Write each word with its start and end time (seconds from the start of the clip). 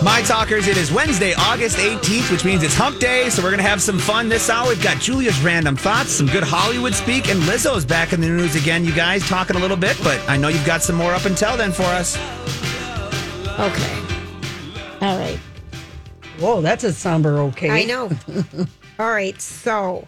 My 0.00 0.22
talkers, 0.22 0.68
it 0.68 0.76
is 0.76 0.92
Wednesday, 0.92 1.34
August 1.34 1.76
18th, 1.78 2.30
which 2.30 2.44
means 2.44 2.62
it's 2.62 2.74
hump 2.74 3.00
day. 3.00 3.28
So 3.30 3.42
we're 3.42 3.50
going 3.50 3.62
to 3.62 3.68
have 3.68 3.82
some 3.82 3.98
fun 3.98 4.28
this 4.28 4.48
hour. 4.48 4.68
We've 4.68 4.82
got 4.82 5.00
Julia's 5.00 5.40
random 5.40 5.74
thoughts, 5.74 6.10
some 6.12 6.26
good 6.26 6.44
Hollywood 6.44 6.94
speak, 6.94 7.28
and 7.28 7.40
Lizzo's 7.42 7.84
back 7.84 8.12
in 8.12 8.20
the 8.20 8.28
news 8.28 8.54
again, 8.54 8.84
you 8.84 8.94
guys, 8.94 9.26
talking 9.26 9.56
a 9.56 9.58
little 9.58 9.76
bit. 9.76 9.98
But 10.04 10.20
I 10.28 10.36
know 10.36 10.48
you've 10.48 10.64
got 10.64 10.82
some 10.82 10.94
more 10.94 11.12
up 11.14 11.24
until 11.24 11.56
then 11.56 11.72
for 11.72 11.82
us. 11.82 12.16
Okay. 13.58 14.02
All 15.00 15.18
right. 15.18 15.38
Whoa, 16.38 16.60
that's 16.60 16.84
a 16.84 16.92
somber 16.92 17.38
okay. 17.38 17.68
I 17.68 17.84
know. 17.84 18.08
All 19.00 19.10
right. 19.10 19.40
So 19.40 20.06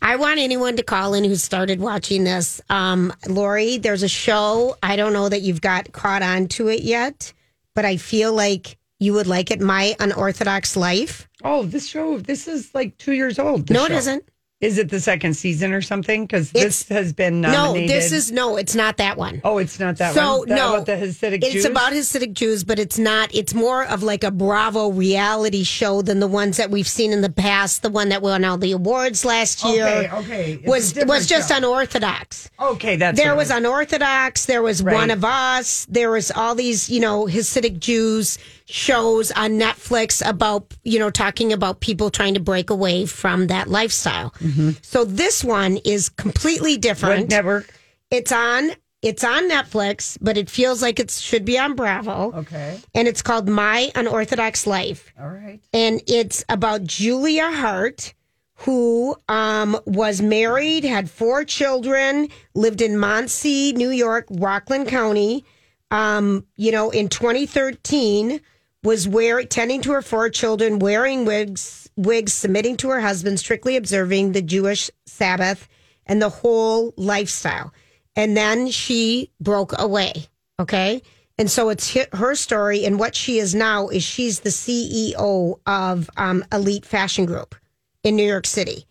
I 0.00 0.16
want 0.16 0.40
anyone 0.40 0.74
to 0.76 0.82
call 0.82 1.12
in 1.12 1.22
who 1.22 1.36
started 1.36 1.80
watching 1.80 2.24
this. 2.24 2.62
Um, 2.70 3.12
Lori, 3.28 3.76
there's 3.76 4.02
a 4.02 4.08
show. 4.08 4.78
I 4.82 4.96
don't 4.96 5.12
know 5.12 5.28
that 5.28 5.42
you've 5.42 5.60
got 5.60 5.92
caught 5.92 6.22
on 6.22 6.48
to 6.48 6.68
it 6.68 6.80
yet, 6.80 7.34
but 7.74 7.84
I 7.84 7.98
feel 7.98 8.32
like 8.32 8.78
you 8.98 9.12
would 9.12 9.26
like 9.26 9.50
it. 9.50 9.60
My 9.60 9.94
Unorthodox 10.00 10.76
Life. 10.76 11.28
Oh, 11.44 11.64
this 11.64 11.86
show, 11.86 12.18
this 12.18 12.48
is 12.48 12.74
like 12.74 12.96
two 12.98 13.12
years 13.12 13.38
old. 13.38 13.70
No, 13.70 13.84
it 13.84 13.88
show. 13.90 13.96
isn't. 13.96 14.24
Is 14.62 14.78
it 14.78 14.88
the 14.88 15.00
second 15.00 15.34
season 15.34 15.74
or 15.74 15.82
something? 15.82 16.24
Because 16.24 16.50
this 16.50 16.88
has 16.88 17.12
been 17.12 17.42
nominated. 17.42 17.90
No, 17.90 17.94
this 17.94 18.10
is 18.10 18.32
no, 18.32 18.56
it's 18.56 18.74
not 18.74 18.96
that 18.96 19.18
one. 19.18 19.42
Oh, 19.44 19.58
it's 19.58 19.78
not 19.78 19.98
that 19.98 20.14
so 20.14 20.38
one. 20.38 20.48
That 20.48 20.54
no, 20.54 20.74
about 20.76 20.86
the 20.86 20.92
Hasidic 20.92 21.42
Jews. 21.42 21.44
it's 21.44 21.52
Jews. 21.52 21.64
about 21.66 21.92
Hasidic 21.92 22.32
Jews, 22.32 22.64
but 22.64 22.78
it's 22.78 22.98
not. 22.98 23.28
It's 23.34 23.52
more 23.52 23.84
of 23.84 24.02
like 24.02 24.24
a 24.24 24.30
Bravo 24.30 24.88
reality 24.92 25.62
show 25.62 26.00
than 26.00 26.20
the 26.20 26.26
ones 26.26 26.56
that 26.56 26.70
we've 26.70 26.88
seen 26.88 27.12
in 27.12 27.20
the 27.20 27.28
past. 27.28 27.82
The 27.82 27.90
one 27.90 28.08
that 28.08 28.22
won 28.22 28.46
all 28.46 28.56
the 28.56 28.72
awards 28.72 29.26
last 29.26 29.62
year. 29.62 29.86
Okay, 29.86 30.10
okay. 30.10 30.52
It's 30.54 30.66
was 30.66 30.94
was 31.06 31.26
just 31.26 31.50
show. 31.50 31.58
unorthodox. 31.58 32.48
Okay, 32.58 32.96
that's 32.96 33.18
there 33.20 33.36
was 33.36 33.50
unorthodox. 33.50 34.46
There 34.46 34.62
was 34.62 34.82
Right. 34.82 34.94
one 34.94 35.10
of 35.10 35.22
us. 35.22 35.86
There 35.90 36.10
was 36.10 36.30
all 36.30 36.54
these 36.54 36.88
you 36.88 37.00
know 37.00 37.26
Hasidic 37.26 37.78
Jews 37.78 38.38
shows 38.66 39.30
on 39.32 39.52
Netflix 39.52 40.28
about 40.28 40.74
you 40.82 40.98
know 40.98 41.10
talking 41.10 41.52
about 41.52 41.80
people 41.80 42.10
trying 42.10 42.34
to 42.34 42.40
break 42.40 42.70
away 42.70 43.06
from 43.06 43.46
that 43.46 43.68
lifestyle. 43.68 44.34
So 44.82 45.04
this 45.04 45.42
one 45.42 45.78
is 45.78 46.08
completely 46.08 46.76
different. 46.76 47.22
What 47.22 47.30
network? 47.30 47.72
It's 48.10 48.32
on 48.32 48.72
it's 49.02 49.22
on 49.22 49.48
Netflix, 49.48 50.18
but 50.20 50.36
it 50.36 50.50
feels 50.50 50.82
like 50.82 50.98
it 50.98 51.10
should 51.10 51.44
be 51.44 51.58
on 51.58 51.74
Bravo. 51.74 52.32
Okay. 52.32 52.80
And 52.94 53.06
it's 53.06 53.22
called 53.22 53.48
My 53.48 53.92
Unorthodox 53.94 54.66
Life. 54.66 55.12
All 55.20 55.28
right. 55.28 55.60
And 55.72 56.02
it's 56.08 56.44
about 56.48 56.82
Julia 56.82 57.44
Haart, 57.44 58.14
who 58.54 59.14
um, 59.28 59.78
was 59.84 60.20
married, 60.20 60.82
had 60.82 61.08
four 61.10 61.44
children, 61.44 62.28
lived 62.54 62.80
in 62.80 62.98
Monsey, 62.98 63.72
New 63.74 63.90
York, 63.90 64.26
Rockland 64.30 64.88
County. 64.88 65.44
Um, 65.92 66.44
you 66.56 66.72
know, 66.72 66.90
in 66.90 67.08
2013, 67.08 68.40
was 68.86 69.08
wearing 69.08 69.48
tending 69.48 69.82
to 69.82 69.90
her 69.90 70.00
four 70.00 70.30
children, 70.30 70.78
wearing 70.78 71.24
wigs, 71.24 71.90
wigs, 71.96 72.32
submitting 72.32 72.76
to 72.76 72.88
her 72.88 73.00
husband, 73.00 73.40
strictly 73.40 73.76
observing 73.76 74.30
the 74.30 74.40
Jewish 74.40 74.90
Sabbath 75.06 75.66
and 76.06 76.22
the 76.22 76.28
whole 76.28 76.94
lifestyle. 76.96 77.74
And 78.14 78.36
then 78.36 78.68
she 78.70 79.32
broke 79.40 79.76
away. 79.76 80.28
Okay. 80.60 81.02
And 81.36 81.50
so 81.50 81.68
it's 81.68 81.96
her 82.12 82.36
story. 82.36 82.86
And 82.86 82.98
what 82.98 83.16
she 83.16 83.40
is 83.40 83.56
now 83.56 83.88
is 83.88 84.04
she's 84.04 84.40
the 84.40 84.50
CEO 84.50 85.58
of 85.66 86.08
um, 86.16 86.44
Elite 86.52 86.86
Fashion 86.86 87.26
Group 87.26 87.56
in 88.04 88.14
New 88.14 88.26
York 88.26 88.46
City. 88.46 88.86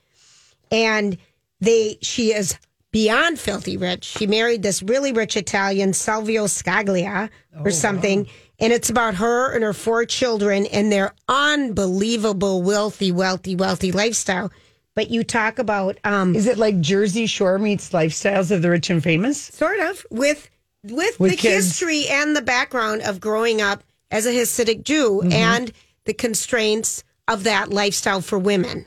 And 0.72 1.18
they, 1.62 2.00
she 2.02 2.34
is 2.34 2.60
beyond 2.92 3.40
filthy 3.40 3.78
rich. 3.78 4.04
She 4.04 4.28
married 4.28 4.62
this 4.62 4.84
really 4.84 5.14
rich 5.14 5.38
Italian, 5.38 5.94
Silvio 5.94 6.46
Scaglia 6.46 7.30
or 7.64 7.72
something. 7.72 8.28
And 8.60 8.72
it's 8.72 8.90
about 8.90 9.16
her 9.16 9.52
and 9.54 9.64
her 9.64 9.74
four 9.74 10.06
children 10.06 10.66
and 10.68 10.92
their 10.92 11.14
unbelievable 11.28 12.62
wealthy, 12.62 13.12
wealthy, 13.12 13.56
wealthy 13.56 13.92
lifestyle. 13.92 14.52
But 14.94 15.10
you 15.10 15.24
talk 15.26 15.60
about 15.60 15.98
um, 16.06 16.36
Is 16.36 16.48
it 16.48 16.58
like 16.58 16.80
Jersey 16.80 17.26
Shore 17.26 17.60
meets 17.60 17.90
Lifestyles 17.92 18.52
of 18.52 18.62
the 18.62 18.70
Rich 18.70 18.90
and 18.90 19.04
Famous? 19.04 19.42
sort 19.42 19.80
of 19.80 20.06
with 20.10 20.50
with, 20.84 21.20
With 21.20 21.32
the 21.32 21.38
kids. 21.38 21.66
history 21.66 22.06
and 22.10 22.36
the 22.36 22.42
background 22.44 23.02
of 23.02 23.20
growing 23.20 23.60
up 23.62 23.84
as 24.12 24.26
a 24.28 24.32
Hasidic 24.32 24.84
Jew 24.84 25.22
Mm-hmm. 25.24 25.32
and 25.34 25.72
the 26.06 26.14
constraints 26.14 27.04
of 27.28 27.44
that 27.46 27.72
lifestyle 27.72 28.22
for 28.22 28.38
women. 28.38 28.86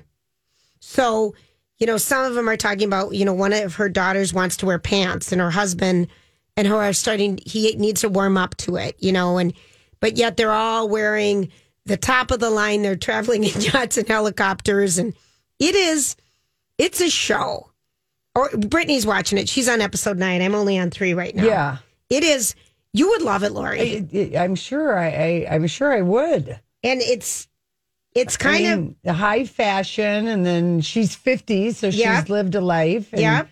So, 0.81 1.35
you 1.79 1.87
know, 1.87 1.97
some 1.99 2.25
of 2.25 2.35
them 2.35 2.49
are 2.49 2.56
talking 2.56 2.85
about, 2.85 3.15
you 3.15 3.25
know, 3.25 3.35
one 3.35 3.53
of 3.53 3.75
her 3.75 3.89
daughters 3.89 4.33
wants 4.33 4.56
to 4.59 4.67
wear 4.67 4.79
pants 4.79 5.33
and 5.33 5.41
her 5.41 5.50
husband 5.50 6.06
and 6.59 6.67
her 6.69 6.75
are 6.77 6.93
starting 6.93 7.39
he 7.47 7.75
needs 7.77 8.01
to 8.03 8.09
warm 8.09 8.37
up 8.37 8.55
to 8.59 8.77
it, 8.77 8.97
you 8.99 9.13
know, 9.13 9.39
and 9.39 9.55
but 10.01 10.17
yet 10.17 10.37
they're 10.37 10.53
all 10.53 10.89
wearing 10.89 11.51
the 11.87 11.97
top 11.97 12.31
of 12.31 12.41
the 12.41 12.51
line, 12.51 12.83
they're 12.83 12.97
traveling 12.97 13.45
in 13.45 13.61
yachts 13.61 13.97
and 13.97 14.07
helicopters 14.09 14.99
and 14.99 15.15
it 15.59 15.75
is 15.75 16.17
it's 16.77 17.01
a 17.01 17.09
show. 17.09 17.71
Or 18.35 18.51
Brittany's 18.51 19.05
watching 19.07 19.39
it. 19.39 19.49
She's 19.49 19.69
on 19.69 19.81
episode 19.81 20.17
nine. 20.19 20.43
I'm 20.43 20.55
only 20.55 20.79
on 20.79 20.91
three 20.91 21.13
right 21.15 21.35
now. 21.35 21.45
Yeah. 21.45 21.77
It 22.09 22.23
is. 22.23 22.55
You 22.93 23.09
would 23.11 23.23
love 23.23 23.43
it, 23.43 23.51
Lori. 23.53 24.07
I, 24.37 24.45
am 24.45 24.55
sure 24.55 24.97
I, 24.97 25.09
I 25.09 25.47
I'm 25.55 25.67
sure 25.67 25.93
I 25.93 26.03
would. 26.03 26.59
and 26.85 27.01
it's 27.01 27.49
it's 28.15 28.37
kind 28.37 28.67
I 28.67 28.71
of 28.71 28.79
mean, 28.79 28.97
the 29.05 29.13
high 29.13 29.45
fashion, 29.45 30.27
and 30.29 30.45
then 30.45 30.81
she's 30.81 31.15
50, 31.15 31.73
so 31.73 31.91
she's 31.91 32.01
Yep. 32.01 32.29
lived 32.31 32.55
a 32.55 32.61
life. 32.61 33.11
Yeah. 33.13 33.47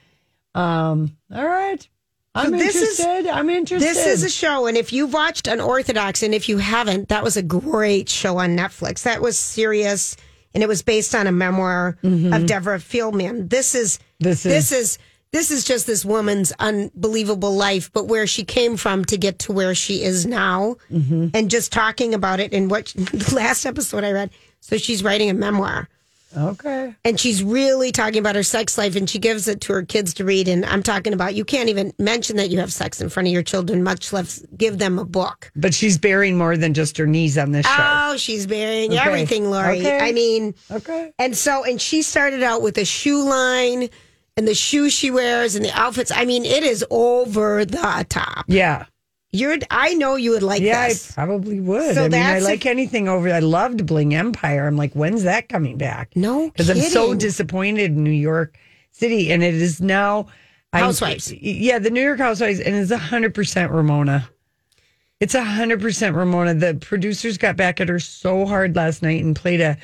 Um. 0.55 1.17
All 1.35 1.47
right. 1.47 1.87
I'm 2.37 2.53
this 2.53 2.77
is- 2.77 3.01
interested. 3.01 3.31
I'm 3.33 3.51
interested. 3.51 3.89
This 3.89 4.07
is 4.07 4.23
a 4.23 4.29
show, 4.31 4.67
and 4.67 4.77
if 4.77 4.93
you've 4.93 5.13
watched 5.13 5.47
Unorthodox, 5.47 6.23
and 6.23 6.35
if 6.35 6.49
you 6.49 6.59
haven't, 6.59 7.09
that 7.09 7.25
was 7.25 7.37
a 7.37 7.43
great 7.43 8.09
show 8.09 8.39
on 8.39 8.57
Netflix. 8.57 9.03
That 9.03 9.21
was 9.23 9.39
serious, 9.39 10.17
and 10.55 10.63
it 10.63 10.69
was 10.69 10.83
based 10.83 11.15
on 11.15 11.27
a 11.27 11.33
memoir 11.33 11.97
mm-hmm. 12.03 12.33
of 12.33 12.47
Deborah 12.47 12.81
Feldman. 12.81 13.49
This 13.49 13.75
is 13.75 13.99
This 14.21 14.43
this 14.43 14.73
is- 14.73 14.79
is 14.93 14.99
this 15.33 15.51
is 15.51 15.65
just 15.65 15.87
this 15.87 16.05
woman's 16.05 16.53
unbelievable 16.61 17.55
life, 17.55 17.91
but 17.93 18.07
where 18.07 18.27
she 18.27 18.45
came 18.45 18.77
from 18.77 19.05
to 19.07 19.19
get 19.19 19.39
to 19.41 19.53
where 19.53 19.75
she 19.75 20.03
is 20.03 20.25
now, 20.25 20.77
mm-hmm. 20.91 21.29
and 21.35 21.51
just 21.51 21.73
talking 21.73 22.15
about 22.15 22.41
it. 22.41 22.55
And 22.55 22.71
what 22.71 22.87
the 22.97 23.35
last 23.35 23.67
episode 23.67 24.05
I 24.05 24.13
read, 24.13 24.31
so 24.61 24.79
she's 24.79 25.03
writing 25.03 25.29
a 25.29 25.35
memoir. 25.35 25.89
Okay. 26.37 26.95
and 27.05 27.21
she's 27.21 27.43
really 27.43 27.93
talking 27.93 28.19
about 28.19 28.35
her 28.35 28.43
sex 28.43 28.79
life 28.79 28.97
and 28.97 29.09
she 29.09 29.19
gives 29.19 29.47
it 29.49 29.61
to 29.61 29.73
her 29.73 29.83
kids 29.83 30.15
to 30.15 30.25
read 30.25 30.49
and 30.49 30.65
i'm 30.67 30.83
talking 30.83 31.13
about 31.13 31.35
you 31.35 31.45
can't 31.45 31.69
even 31.69 31.93
mention 31.99 32.37
that 32.37 32.51
you 32.51 32.59
have 32.59 32.73
sex 32.73 33.01
in 33.01 33.09
front 33.09 33.27
of 33.29 33.33
your 33.33 33.43
children 33.43 33.83
much 33.83 34.13
less 34.13 34.45
give 34.57 34.79
them 34.79 34.99
a 34.99 35.05
book 35.05 35.51
But 35.57 35.75
she's 35.75 35.99
bearing 35.99 36.37
more 36.37 36.57
than 36.57 36.75
just 36.75 36.97
her 36.99 37.07
knees 37.07 37.37
on 37.39 37.53
this 37.53 37.67
show. 37.67 37.75
oh 37.79 38.17
she's 38.17 38.47
burying 38.47 38.93
Okay. 38.93 39.01
everything 39.07 39.51
lori 39.51 39.81
Okay. 39.81 39.99
i 40.01 40.13
mean 40.13 40.55
okay. 40.71 41.13
and 41.19 41.37
so 41.37 41.65
and 41.65 41.81
she 41.81 42.03
started 42.03 42.43
out 42.43 42.63
with 42.63 42.77
a 42.79 42.85
shoe 42.85 43.23
line 43.29 43.89
and 44.37 44.47
the 44.47 44.55
shoes 44.55 44.93
she 44.93 45.11
wears 45.11 45.55
and 45.55 45.65
the 45.65 45.73
outfits 45.73 46.11
i 46.11 46.25
mean 46.25 46.45
it 46.45 46.63
is 46.63 46.85
over 46.91 47.65
the 47.65 48.07
top 48.09 48.45
Yeah. 48.49 48.87
You're 49.33 49.57
i 49.71 49.93
know 49.95 50.17
you 50.17 50.31
would 50.31 50.43
like 50.43 50.63
Yeah, 50.63 50.89
this 50.89 51.11
I 51.19 51.25
probably 51.27 51.61
would. 51.61 51.95
So 51.95 52.05
I 52.05 52.09
mean, 52.09 52.21
I 52.23 52.33
that's 52.35 52.45
like 52.45 52.65
a- 52.65 52.71
anything 52.71 53.09
over. 53.09 53.29
I 53.33 53.41
loved 53.41 53.85
Bling 53.87 54.15
Empire. 54.15 54.67
I'm 54.67 54.77
like, 54.77 54.93
when's 54.95 55.25
that 55.25 55.49
coming 55.49 55.77
back? 55.79 56.11
no 56.17 56.49
because 56.51 56.71
I'm 56.71 56.79
so 56.81 57.15
disappointed 57.15 57.91
in 57.93 58.03
New 58.05 58.11
York 58.11 58.57
City, 58.93 59.33
and 59.33 59.43
it 59.43 59.55
is 59.55 59.81
now 59.81 60.27
I'm- 60.73 60.85
Housewives. 60.85 61.33
yeah, 61.33 61.79
the 61.79 61.91
New 61.91 62.03
York 62.03 62.19
Housewives, 62.19 62.61
and 62.61 62.75
it's 62.75 62.93
hundred 62.93 63.35
percent 63.35 63.73
Ramona. 63.73 64.29
It's 65.21 65.35
a 65.35 65.43
hundred 65.45 65.81
percent 65.81 66.15
Ramona. 66.17 66.55
The 66.55 66.75
producers 66.75 67.39
got 67.39 67.57
back 67.57 67.81
at 67.81 67.89
her 67.89 67.99
so 67.99 68.45
hard 68.47 68.77
last 68.77 69.03
night 69.03 69.23
and 69.25 69.35
played 69.35 69.61
a 69.61 69.77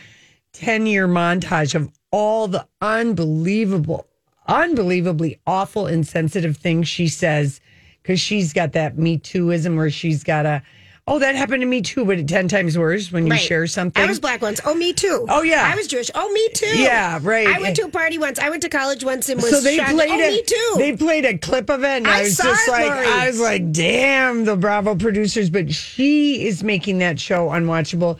ten 0.52 0.86
year 0.86 1.08
montage 1.08 1.74
of 1.74 1.90
all 2.10 2.46
the 2.48 2.66
unbelievable, 2.82 4.06
unbelievably 4.46 5.40
awful, 5.46 5.86
insensitive 5.86 6.56
things 6.58 6.88
she 6.88 7.08
says 7.08 7.60
because 8.02 8.20
she's 8.20 8.52
got 8.52 8.72
that 8.72 8.98
Me 8.98 9.18
Tooism 9.18 9.76
where 9.76 9.90
she's 9.90 10.24
got 10.24 10.46
a 10.46 10.62
oh 11.08 11.18
that 11.18 11.34
happened 11.34 11.60
to 11.62 11.66
me 11.66 11.82
too, 11.82 12.04
but 12.04 12.28
ten 12.28 12.46
times 12.46 12.78
worse 12.78 13.10
when 13.10 13.26
you 13.26 13.32
Right. 13.32 13.40
share 13.40 13.66
something. 13.66 14.00
I 14.00 14.06
was 14.06 14.20
black 14.20 14.40
once. 14.40 14.60
Oh, 14.64 14.72
me 14.72 14.92
too. 14.92 15.26
Oh, 15.28 15.42
yeah. 15.42 15.68
I 15.70 15.74
was 15.74 15.88
Jewish. 15.88 16.12
Oh, 16.14 16.30
me 16.32 16.48
too. 16.54 16.78
Yeah, 16.78 17.18
right. 17.22 17.48
I 17.48 17.60
went 17.60 17.74
to 17.76 17.82
a 17.86 17.88
party 17.88 18.18
once. 18.18 18.38
I 18.38 18.50
went 18.50 18.62
to 18.62 18.68
college 18.68 19.02
once 19.04 19.28
and 19.28 19.42
was 19.42 19.50
so 19.50 19.60
they 19.60 19.78
shocked. 19.78 19.90
played 19.90 20.10
oh, 20.10 20.14
a, 20.14 20.30
me 20.30 20.42
too. 20.46 20.74
They 20.76 20.96
played 20.96 21.24
a 21.24 21.36
clip 21.38 21.70
of 21.70 21.82
it, 21.82 21.88
and 21.88 22.06
I, 22.06 22.18
I 22.18 22.22
was 22.22 22.36
saw 22.36 22.44
just 22.44 22.68
it, 22.68 22.70
like, 22.70 22.84
Lori. 22.88 23.06
I 23.08 23.26
was 23.26 23.40
like, 23.40 23.72
damn, 23.72 24.44
the 24.44 24.56
Bravo 24.56 24.94
producers. 24.94 25.50
But 25.50 25.72
she 25.72 26.46
is 26.46 26.62
making 26.62 26.98
that 26.98 27.18
show 27.18 27.48
unwatchable, 27.48 28.18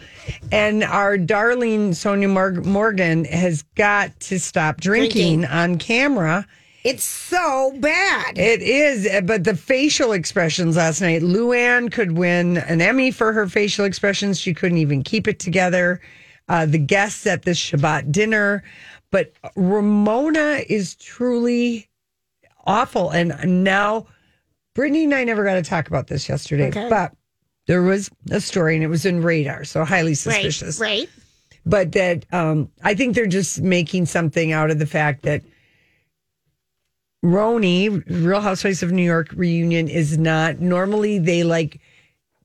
and 0.51 0.83
our 0.83 1.17
darling 1.17 1.93
Sonja 1.93 2.29
Mor- 2.29 2.63
Morgan 2.69 3.27
has 3.27 3.63
got 3.77 4.19
to 4.21 4.41
stop 4.41 4.81
Drinking. 4.81 5.45
on 5.45 5.79
camera. 5.79 6.49
It's 6.85 7.05
so 7.05 7.73
bad. 7.79 8.37
It 8.39 8.61
is, 8.63 9.09
but 9.25 9.45
the 9.45 9.55
facial 9.57 10.13
expressions 10.13 10.77
last 10.77 11.01
night, 11.01 11.23
Luann 11.23 11.91
could 11.93 12.13
win 12.13 12.57
an 12.59 12.81
Emmy 12.81 13.11
for 13.11 13.33
her 13.33 13.47
facial 13.47 13.85
expressions. 13.85 14.41
She 14.41 14.53
couldn't 14.55 14.79
even 14.79 15.03
keep 15.03 15.29
it 15.29 15.39
together. 15.39 16.01
Uh, 16.49 16.67
the 16.67 16.79
guests 16.79 17.27
at 17.27 17.43
this 17.43 17.59
Shabbat 17.59 18.11
dinner, 18.11 18.65
but 19.11 19.33
Ramona 19.55 20.63
is 20.69 20.97
truly 20.97 21.89
awful. 22.67 23.11
And 23.11 23.63
now, 23.65 24.07
Brittany 24.75 25.05
and 25.05 25.15
I 25.15 25.25
never 25.25 25.45
got 25.45 25.55
to 25.55 25.63
talk 25.63 25.87
about 25.87 26.09
this 26.09 26.29
yesterday, 26.29 26.69
Okay. 26.69 26.89
but 26.89 27.13
there 27.69 27.83
was 27.83 28.11
a 28.31 28.41
story 28.41 28.75
and 28.75 28.83
it 28.83 28.89
was 28.89 29.07
in 29.07 29.23
radar, 29.23 29.65
so 29.65 29.85
highly 29.85 30.11
right. 30.11 30.19
suspicious 30.19 30.81
Right. 30.81 31.09
but 31.65 31.93
that 31.93 32.27
um, 32.33 32.69
I 32.83 32.95
think 32.95 33.15
they're 33.15 33.27
just 33.27 33.61
making 33.61 34.07
something 34.07 34.51
out 34.51 34.71
of 34.73 34.81
the 34.81 34.87
fact 34.87 35.23
that 35.23 35.43
RHONY, 37.25 38.05
Real 38.25 38.41
Housewives 38.41 38.83
of 38.83 38.91
New 38.91 39.05
York 39.05 39.29
reunion 39.35 39.89
is 39.89 40.19
not 40.19 40.61
normally 40.61 41.19
they 41.19 41.45
like 41.45 41.81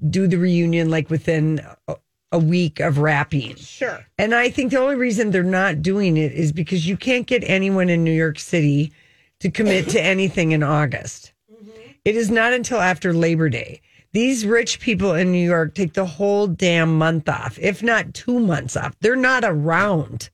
do 0.09 0.27
the 0.27 0.37
reunion 0.37 0.89
like 0.89 1.09
within 1.09 1.61
a, 1.87 1.95
a 2.31 2.39
week 2.39 2.79
of 2.79 2.99
wrapping. 2.99 3.55
Sure. 3.55 4.05
And 4.17 4.35
I 4.35 4.49
think 4.49 4.71
the 4.71 4.79
only 4.79 4.95
reason 4.95 5.31
they're 5.31 5.43
not 5.43 5.81
doing 5.81 6.17
it 6.17 6.31
is 6.31 6.51
because 6.51 6.87
you 6.87 6.95
can't 6.95 7.25
get 7.25 7.43
anyone 7.47 7.89
in 7.89 8.03
New 8.03 8.11
York 8.11 8.37
City 8.37 8.91
to 9.39 9.49
commit 9.49 9.89
to 9.89 10.01
anything 10.01 10.51
in 10.51 10.61
August. 10.61 11.33
Mm-hmm. 11.51 11.71
It 12.05 12.15
is 12.15 12.29
not 12.29 12.53
until 12.53 12.79
after 12.79 13.13
Labor 13.13 13.49
Day. 13.49 13.81
These 14.13 14.45
rich 14.45 14.79
people 14.79 15.13
in 15.13 15.31
New 15.31 15.45
York 15.45 15.75
take 15.75 15.93
the 15.93 16.05
whole 16.05 16.47
damn 16.47 16.97
month 16.97 17.27
off, 17.27 17.57
if 17.59 17.83
not 17.83 18.13
two 18.13 18.39
months 18.39 18.77
off. 18.77 18.95
They're 18.99 19.15
not 19.15 19.43
around. 19.43 20.29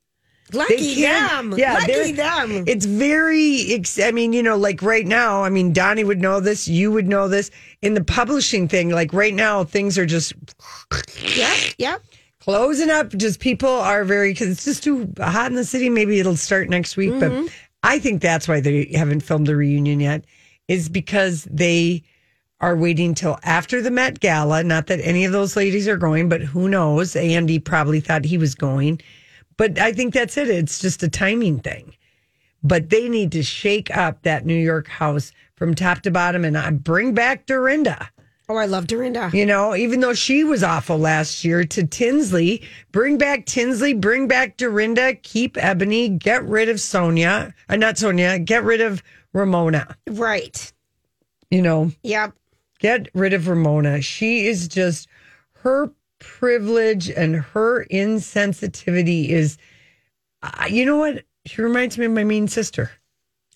Lucky 0.51 1.01
them. 1.01 1.53
Yeah, 1.57 1.73
Lucky 1.75 2.11
them. 2.11 2.65
It's 2.67 2.85
very. 2.85 3.73
ex- 3.73 3.99
I 3.99 4.11
mean, 4.11 4.33
you 4.33 4.43
know, 4.43 4.57
like 4.57 4.81
right 4.81 5.05
now. 5.07 5.43
I 5.43 5.49
mean, 5.49 5.73
Donnie 5.73 6.03
would 6.03 6.21
know 6.21 6.39
this. 6.39 6.67
You 6.67 6.91
would 6.91 7.07
know 7.07 7.27
this 7.27 7.49
in 7.81 7.93
the 7.93 8.03
publishing 8.03 8.67
thing. 8.67 8.89
Like 8.89 9.13
right 9.13 9.33
now, 9.33 9.63
things 9.63 9.97
are 9.97 10.05
just 10.05 10.33
Yep. 11.35 11.57
Yep. 11.77 12.01
closing 12.39 12.89
up. 12.89 13.09
Just 13.09 13.39
people 13.39 13.69
are 13.69 14.03
very 14.03 14.33
because 14.33 14.49
it's 14.49 14.65
just 14.65 14.83
too 14.83 15.11
hot 15.17 15.47
in 15.49 15.55
the 15.55 15.65
city. 15.65 15.89
Maybe 15.89 16.19
it'll 16.19 16.35
start 16.35 16.69
next 16.69 16.97
week, 16.97 17.11
Mm-hmm. 17.11 17.45
but 17.45 17.53
I 17.83 17.99
think 17.99 18.21
that's 18.21 18.47
why 18.47 18.59
they 18.59 18.91
haven't 18.93 19.21
filmed 19.21 19.47
the 19.47 19.55
reunion 19.55 19.99
yet. 19.99 20.25
Is 20.67 20.87
because 20.87 21.45
they 21.49 22.03
are 22.61 22.75
waiting 22.77 23.13
till 23.13 23.37
after 23.43 23.81
the 23.81 23.91
Met 23.91 24.19
Gala. 24.21 24.63
Not 24.63 24.87
that 24.87 24.99
any 25.01 25.25
of 25.25 25.31
those 25.31 25.55
ladies 25.57 25.87
are 25.87 25.97
going, 25.97 26.29
but 26.29 26.41
who 26.41 26.69
knows? 26.69 27.15
Andy 27.15 27.59
probably 27.59 27.99
thought 27.99 28.23
he 28.23 28.37
was 28.37 28.55
going, 28.55 29.01
but 29.57 29.77
I 29.79 29.91
think 29.91 30.13
that's 30.13 30.37
it. 30.37 30.49
It's 30.49 30.79
just 30.79 31.03
a 31.03 31.09
timing 31.09 31.59
thing. 31.59 31.95
But 32.63 32.89
they 32.89 33.09
need 33.09 33.31
to 33.33 33.43
shake 33.43 33.95
up 33.95 34.21
that 34.23 34.45
New 34.45 34.55
York 34.57 34.87
house 34.87 35.31
from 35.55 35.75
top 35.75 36.01
to 36.03 36.11
bottom 36.11 36.45
and 36.45 36.55
uh, 36.55 36.71
bring 36.71 37.13
back 37.13 37.45
Dorinda. 37.45 38.09
Oh, 38.49 38.55
I 38.57 38.65
love 38.65 38.87
Dorinda. 38.87 39.29
You 39.33 39.45
know, 39.45 39.75
even 39.75 40.01
though 40.01 40.13
she 40.13 40.43
was 40.43 40.63
awful 40.63 40.97
last 40.97 41.43
year 41.45 41.63
to 41.63 41.87
Tinsley, 41.87 42.61
bring 42.91 43.17
back 43.17 43.45
Tinsley, 43.45 43.93
bring 43.93 44.27
back 44.27 44.57
Dorinda, 44.57 45.13
keep 45.15 45.55
Eboni, 45.55 46.17
get 46.19 46.43
rid 46.43 46.67
of 46.69 46.77
Sonja, 46.77 47.53
uh, 47.69 47.75
not 47.77 47.95
Sonja, 47.95 48.43
get 48.43 48.63
rid 48.63 48.81
of 48.81 49.01
Ramona. 49.33 49.95
Right. 50.09 50.71
You 51.49 51.61
know, 51.61 51.91
Yep. 52.03 52.33
get 52.79 53.07
rid 53.13 53.33
of 53.33 53.47
Ramona. 53.47 54.01
She 54.01 54.45
is 54.47 54.67
just 54.67 55.07
her 55.61 55.89
privilege 56.23 57.09
and 57.09 57.35
her 57.35 57.85
insensitivity 57.91 59.29
is, 59.29 59.57
uh, 60.41 60.65
you 60.69 60.85
know 60.85 60.97
what? 60.97 61.23
She 61.45 61.61
reminds 61.61 61.97
me 61.97 62.05
of 62.05 62.13
my 62.13 62.23
mean 62.23 62.47
sister. 62.47 62.89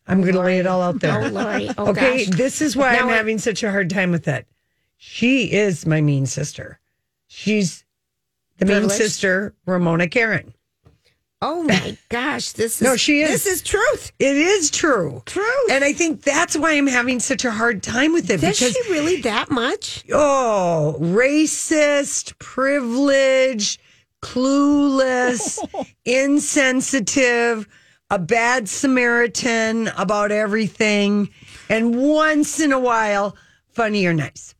I'm 0.07 0.21
going 0.21 0.33
to 0.35 0.41
lay 0.41 0.59
it 0.59 0.67
all 0.67 0.81
out 0.81 0.99
there. 0.99 1.19
Oh, 1.23 1.27
Lori. 1.29 1.69
Oh, 1.77 1.87
okay, 1.89 2.25
gosh. 2.25 2.35
this 2.37 2.61
is 2.61 2.75
why 2.75 2.93
Now 2.93 3.03
I'm 3.03 3.09
I- 3.09 3.13
having 3.15 3.37
such 3.39 3.63
a 3.63 3.71
hard 3.71 3.89
time 3.89 4.11
with 4.11 4.27
it. 4.27 4.45
She 4.97 5.51
is 5.51 5.85
my 5.85 6.01
mean 6.01 6.25
sister. 6.25 6.79
She's 7.27 7.85
the 8.57 8.65
mean 8.65 8.89
sister, 8.89 9.53
Ramona 9.65 10.07
Karen. 10.07 10.53
Oh 11.41 11.63
my 11.63 11.97
gosh. 12.09 12.53
This 12.53 12.77
is 12.77 12.81
No, 12.81 12.95
she 12.95 13.21
is. 13.21 13.29
This 13.29 13.45
is 13.45 13.61
truth. 13.61 14.11
It 14.17 14.35
is 14.35 14.71
true. 14.71 15.21
Truth. 15.25 15.71
And 15.71 15.83
I 15.83 15.93
think 15.93 16.23
that's 16.23 16.57
why 16.57 16.73
I'm 16.73 16.87
having 16.87 17.19
such 17.19 17.45
a 17.45 17.51
hard 17.51 17.83
time 17.83 18.13
with 18.13 18.29
it 18.31 18.41
Does 18.41 18.59
because 18.59 18.73
she 18.73 18.91
really 18.91 19.21
that 19.21 19.51
much? 19.51 20.03
oh, 20.11 20.97
racist, 20.99 22.37
privileged, 22.39 23.79
clueless, 24.23 25.59
insensitive, 26.05 27.67
a 28.09 28.17
bad 28.17 28.67
Samaritan 28.67 29.89
about 29.89 30.31
everything, 30.31 31.29
and 31.69 31.95
once 31.95 32.59
in 32.59 32.71
a 32.71 32.79
while, 32.79 33.35
funny 33.73 34.05
or 34.05 34.13
nice. 34.13 34.55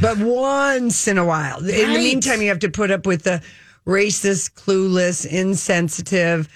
But 0.00 0.18
once 0.20 1.06
in 1.08 1.18
a 1.18 1.24
while. 1.24 1.58
In 1.58 1.92
the 1.92 1.98
meantime, 1.98 2.40
you 2.40 2.48
have 2.48 2.60
to 2.60 2.70
put 2.70 2.90
up 2.90 3.04
with 3.06 3.24
the 3.24 3.42
racist, 3.88 4.52
clueless, 4.52 5.26
insensitive, 5.26 6.48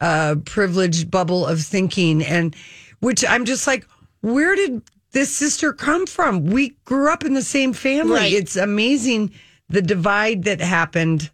uh, 0.00 0.36
privileged 0.44 1.10
bubble 1.10 1.46
of 1.46 1.60
thinking. 1.60 2.22
And 2.24 2.56
which 3.00 3.24
I'm 3.24 3.44
just 3.44 3.66
like, 3.66 3.86
where 4.22 4.56
did 4.56 4.82
this 5.12 5.34
sister 5.34 5.72
come 5.72 6.06
from? 6.06 6.46
We 6.46 6.70
grew 6.84 7.12
up 7.12 7.24
in 7.24 7.34
the 7.34 7.42
same 7.42 7.72
family. 7.72 8.14
Right. 8.14 8.32
It's 8.32 8.56
amazing 8.56 9.32
the 9.68 9.82
divide 9.82 10.44
that 10.44 10.60
happened 10.60 11.30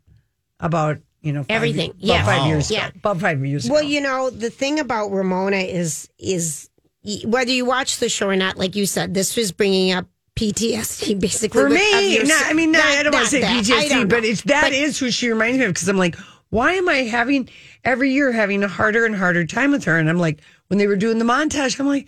about, 0.58 0.98
you 1.22 1.32
know, 1.32 1.44
five, 1.44 1.56
Everything. 1.56 1.90
About 1.90 1.98
Yeah. 2.00 2.24
five 2.24 2.46
years 2.48 2.70
Yeah. 2.70 2.88
ago. 2.88 2.96
About 2.98 3.20
five 3.20 3.46
years 3.46 3.68
Well, 3.70 3.80
ago. 3.80 3.88
you 3.88 4.00
know, 4.00 4.30
the 4.30 4.50
thing 4.50 4.80
about 4.80 5.12
Ramona 5.12 5.58
is 5.58 6.08
is 6.18 6.68
whether 7.24 7.50
you 7.52 7.64
watch 7.64 7.98
the 7.98 8.08
show 8.08 8.28
or 8.28 8.36
not, 8.36 8.56
like 8.58 8.74
you 8.74 8.86
said, 8.86 9.14
this 9.14 9.36
was 9.36 9.52
bringing 9.52 9.92
up 9.92 10.06
PTSD 10.36 11.18
basically. 11.20 11.60
For 11.60 11.68
me, 11.70 12.14
your- 12.16 12.24
I 12.30 12.52
mean, 12.52 12.72
not- 12.72 12.82
I 12.84 13.02
don't 13.02 13.12
want 13.14 13.24
to 13.26 13.30
say 13.30 13.40
that. 13.40 13.64
PTSD, 13.64 14.08
but 14.08 14.24
it's 14.24 14.42
that 14.42 14.62
But- 14.62 14.72
is 14.72 14.98
who 14.98 15.10
she 15.10 15.28
reminds 15.28 15.58
me 15.58 15.64
of 15.64 15.72
because 15.74 15.88
I'm 15.88 15.96
like, 15.98 16.16
why 16.50 16.72
am 16.74 16.88
I 16.88 16.98
having 17.04 17.48
every 17.84 18.12
year 18.12 18.30
having 18.32 18.62
a 18.62 18.68
harder 18.68 19.04
and 19.04 19.16
harder 19.16 19.44
time 19.44 19.72
with 19.72 19.84
her? 19.84 19.98
And 19.98 20.08
I'm 20.08 20.18
like, 20.18 20.40
when 20.68 20.78
they 20.78 20.86
were 20.86 20.96
doing 20.96 21.18
the 21.18 21.24
montage, 21.24 21.78
I'm 21.80 21.86
like, 21.86 22.06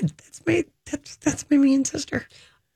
God, 0.00 0.12
that's 0.18 0.42
my 0.46 0.64
that's 0.90 1.16
that's 1.16 1.44
my 1.50 1.56
mean 1.56 1.84
sister. 1.84 2.26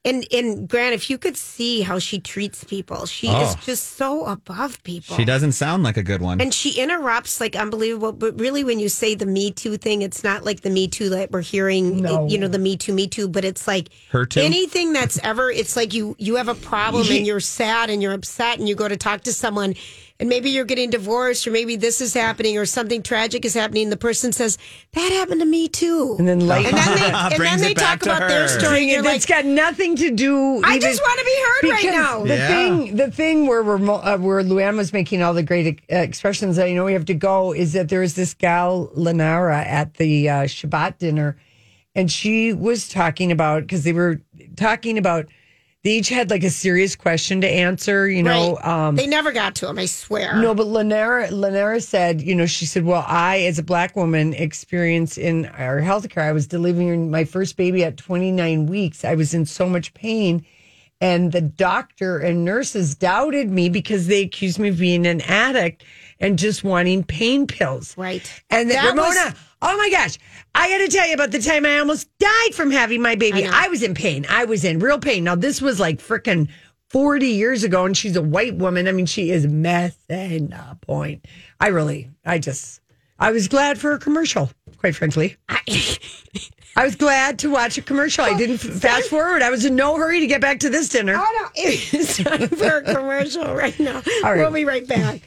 And 0.04 0.24
and 0.32 0.68
Grant, 0.68 0.94
if 0.94 1.10
you 1.10 1.18
could 1.18 1.36
see 1.36 1.80
how 1.82 1.98
she 1.98 2.20
treats 2.20 2.62
people, 2.62 3.04
she 3.04 3.26
is 3.26 3.54
Oh. 3.56 3.60
just 3.64 3.96
so 3.96 4.26
above 4.26 4.80
people. 4.84 5.16
She 5.16 5.24
doesn't 5.24 5.52
sound 5.52 5.82
like 5.82 5.96
a 5.96 6.04
good 6.04 6.22
one. 6.22 6.40
And 6.40 6.54
she 6.54 6.80
interrupts 6.80 7.40
like 7.40 7.56
unbelievable. 7.56 8.12
But 8.12 8.38
really, 8.38 8.62
when 8.62 8.78
you 8.78 8.88
say 8.88 9.16
the 9.16 9.26
Me 9.26 9.50
Too 9.50 9.76
thing, 9.76 10.02
it's 10.02 10.22
not 10.22 10.44
like 10.44 10.60
the 10.60 10.70
Me 10.70 10.86
Too 10.86 11.08
that 11.10 11.32
we're 11.32 11.40
hearing, 11.40 12.00
No. 12.00 12.28
you 12.28 12.38
know, 12.38 12.46
the 12.48 12.60
Me 12.60 12.76
Too, 12.76 12.92
Me 12.92 13.08
Too, 13.08 13.28
but 13.28 13.44
it's 13.44 13.66
like 13.66 13.88
Her 14.12 14.24
too? 14.24 14.40
anything 14.40 14.92
that's 14.92 15.18
ever, 15.24 15.50
it's 15.50 15.74
like 15.74 15.92
you, 15.92 16.14
you 16.18 16.36
have 16.36 16.48
a 16.48 16.54
problem 16.54 17.06
and 17.10 17.26
you're 17.26 17.40
sad 17.40 17.90
and 17.90 18.00
you're 18.00 18.12
upset 18.14 18.60
and 18.60 18.68
you 18.68 18.76
go 18.76 18.86
to 18.86 18.96
talk 18.96 19.22
to 19.22 19.32
someone 19.32 19.74
and 20.20 20.28
maybe 20.28 20.50
you're 20.50 20.64
getting 20.64 20.90
divorced 20.90 21.46
or 21.46 21.52
maybe 21.52 21.76
this 21.76 22.00
is 22.00 22.12
happening 22.12 22.58
or 22.58 22.66
something 22.66 23.02
tragic 23.04 23.44
is 23.44 23.54
happening. 23.54 23.84
And 23.84 23.92
the 23.92 23.96
person 23.96 24.32
says, 24.32 24.58
that 24.94 25.12
happened 25.12 25.40
to 25.40 25.46
me 25.46 25.68
too. 25.68 26.16
And 26.18 26.26
then 26.26 26.40
like 26.46 26.66
and 26.66 26.76
then 26.76 26.96
they, 26.98 27.12
and 27.36 27.44
then 27.44 27.60
they 27.60 27.74
talk 27.74 28.00
to 28.00 28.16
about 28.16 28.28
their 28.28 28.48
story 28.48 28.80
and 28.80 28.90
you're 28.90 29.02
like, 29.02 29.16
it's 29.16 29.26
got 29.26 29.44
nothing 29.44 29.94
to 29.96 30.10
do. 30.10 30.60
I 30.64 30.76
even- 30.76 30.80
just 30.80 31.00
want 31.00 31.18
to 31.20 31.24
be 31.24 31.36
heard 31.44 31.70
right 31.72 31.92
now. 31.94 32.24
The 32.24 32.36
Yeah. 32.36 32.48
thing, 32.48 32.96
the 32.96 33.10
thing 33.12 33.46
where 33.46 33.62
Ramo- 33.62 34.02
uh, 34.02 34.18
where 34.18 34.42
Luann 34.42 34.76
was 34.76 34.92
making 34.92 35.22
all 35.22 35.34
the 35.34 35.42
great 35.44 35.80
uh, 35.92 35.96
expressions 35.96 36.56
that 36.56 36.66
I 36.66 36.72
know 36.72 36.84
we 36.84 36.94
have 36.94 37.04
to 37.06 37.14
go 37.14 37.52
is 37.52 37.72
that 37.74 37.88
there 37.88 38.00
was 38.00 38.14
this 38.14 38.34
gal 38.34 38.88
Lenara 38.96 39.64
at 39.64 39.94
the 39.94 40.28
uh, 40.28 40.34
Shabbat 40.44 40.98
dinner, 40.98 41.36
and 41.94 42.10
she 42.10 42.52
was 42.52 42.88
talking 42.88 43.30
about 43.30 43.62
because 43.62 43.84
they 43.84 43.92
were 43.92 44.20
talking 44.56 44.98
about 44.98 45.26
they 45.84 45.90
each 45.98 46.08
had 46.08 46.28
like 46.30 46.42
a 46.42 46.50
serious 46.50 46.96
question 46.96 47.40
to 47.42 47.48
answer. 47.48 48.08
You 48.08 48.22
know, 48.22 48.56
Right. 48.56 48.66
um, 48.88 48.96
they 48.96 49.06
never 49.06 49.30
got 49.32 49.54
to 49.56 49.68
him, 49.68 49.78
I 49.78 49.86
swear. 49.86 50.36
no, 50.40 50.54
but 50.54 50.66
Lenara, 50.66 51.28
Lenara 51.30 51.80
said, 51.82 52.20
you 52.20 52.34
know, 52.34 52.46
she 52.46 52.66
said, 52.66 52.84
well, 52.84 53.04
I, 53.06 53.38
as 53.42 53.58
a 53.58 53.62
black 53.62 53.94
woman, 53.94 54.34
experience 54.34 55.16
in 55.16 55.46
our 55.46 55.80
healthcare, 55.80 56.22
I 56.22 56.32
was 56.32 56.46
delivering 56.46 57.10
my 57.10 57.24
first 57.24 57.56
baby 57.56 57.84
at 57.84 57.96
29 57.96 58.66
weeks. 58.66 59.04
I 59.04 59.14
was 59.14 59.34
in 59.34 59.46
so 59.46 59.68
much 59.68 59.94
pain. 59.94 60.44
And 61.00 61.30
the 61.30 61.40
doctor 61.40 62.18
and 62.18 62.44
nurses 62.44 62.96
doubted 62.96 63.48
me 63.48 63.68
because 63.68 64.08
they 64.08 64.22
accused 64.22 64.58
me 64.58 64.70
of 64.70 64.78
being 64.78 65.06
an 65.06 65.20
addict 65.20 65.84
and 66.20 66.38
just 66.38 66.64
wanting 66.64 67.04
pain 67.04 67.46
pills. 67.46 67.96
Right. 67.96 68.30
And 68.50 68.70
then 68.70 68.76
That 68.76 68.90
Ramona, 68.90 69.06
was- 69.08 69.34
oh 69.62 69.76
my 69.76 69.90
gosh, 69.90 70.18
I 70.54 70.68
got 70.68 70.78
to 70.78 70.88
tell 70.88 71.06
you 71.06 71.14
about 71.14 71.30
the 71.30 71.40
time 71.40 71.64
I 71.64 71.78
almost 71.78 72.08
died 72.18 72.54
from 72.54 72.70
having 72.70 73.00
my 73.02 73.14
baby. 73.14 73.46
I. 73.46 73.66
I, 73.66 73.68
was 73.68 73.82
in 73.82 73.94
pain. 73.94 74.26
I 74.28 74.44
was 74.44 74.64
in 74.64 74.78
real 74.78 74.98
pain. 74.98 75.24
Now, 75.24 75.34
this 75.34 75.60
was 75.60 75.78
like 75.78 75.98
freaking 75.98 76.48
40 76.90 77.26
years 77.26 77.64
ago, 77.64 77.84
and 77.84 77.96
she's 77.96 78.16
a 78.16 78.22
white 78.22 78.56
woman. 78.56 78.88
I 78.88 78.92
mean, 78.92 79.06
she 79.06 79.30
is 79.30 79.46
messing 79.46 80.52
a 80.52 80.76
point. 80.80 81.26
I 81.60 81.68
really, 81.68 82.10
I 82.24 82.38
just, 82.38 82.80
I 83.18 83.30
was 83.30 83.48
glad 83.48 83.78
for 83.78 83.92
a 83.92 83.98
commercial, 83.98 84.50
quite 84.78 84.96
frankly. 84.96 85.36
I 86.76 86.84
was 86.84 86.94
glad 86.94 87.40
to 87.40 87.50
watch 87.50 87.76
a 87.76 87.82
commercial. 87.82 88.24
I 88.24 88.30
oh, 88.30 88.38
didn't 88.38 88.64
f- 88.64 88.80
fast 88.80 89.08
forward. 89.10 89.42
I 89.42 89.50
was 89.50 89.64
in 89.64 89.74
no 89.74 89.96
hurry 89.96 90.20
to 90.20 90.28
get 90.28 90.40
back 90.40 90.60
to 90.60 90.70
this 90.70 90.88
dinner. 90.88 91.14
Oh 91.16 91.40
no, 91.42 91.48
it's 91.56 92.18
time 92.18 92.48
for 92.48 92.76
a 92.78 92.82
commercial 92.82 93.52
right 93.52 93.78
now. 93.80 93.96
All 94.24 94.30
right. 94.30 94.38
We'll 94.38 94.52
be 94.52 94.64
right 94.64 94.86
back. 94.86 95.22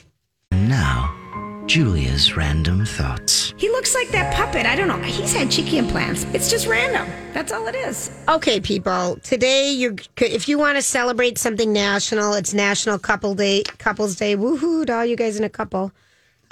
Now, 0.52 1.16
Julia's 1.66 2.36
random 2.36 2.86
thoughts. 2.86 3.54
He 3.58 3.70
looks 3.70 3.96
like 3.96 4.10
that 4.10 4.34
puppet. 4.36 4.66
I 4.66 4.76
don't 4.76 4.88
know. 4.88 5.02
He's 5.02 5.34
had 5.34 5.50
cheeky 5.50 5.78
implants. 5.78 6.26
It's 6.34 6.50
just 6.50 6.68
random. 6.68 7.08
That's 7.34 7.52
all 7.52 7.68
it 7.68 7.76
is. 7.76 8.12
Okay, 8.28 8.60
people. 8.60 9.18
Today, 9.24 9.72
you're 9.72 9.96
if 10.18 10.50
you 10.50 10.58
want 10.58 10.78
to 10.78 10.82
celebrate 10.82 11.38
something 11.38 11.72
national, 11.72 12.34
it's 12.34 12.54
National 12.54 13.00
Couple 13.00 13.36
Day, 13.36 13.64
Couples 13.78 14.16
Day. 14.16 14.36
Woohoo! 14.36 14.86
To 14.86 14.94
all 14.94 15.06
you 15.06 15.16
guys 15.16 15.38
in 15.38 15.44
a 15.44 15.50
couple. 15.50 15.92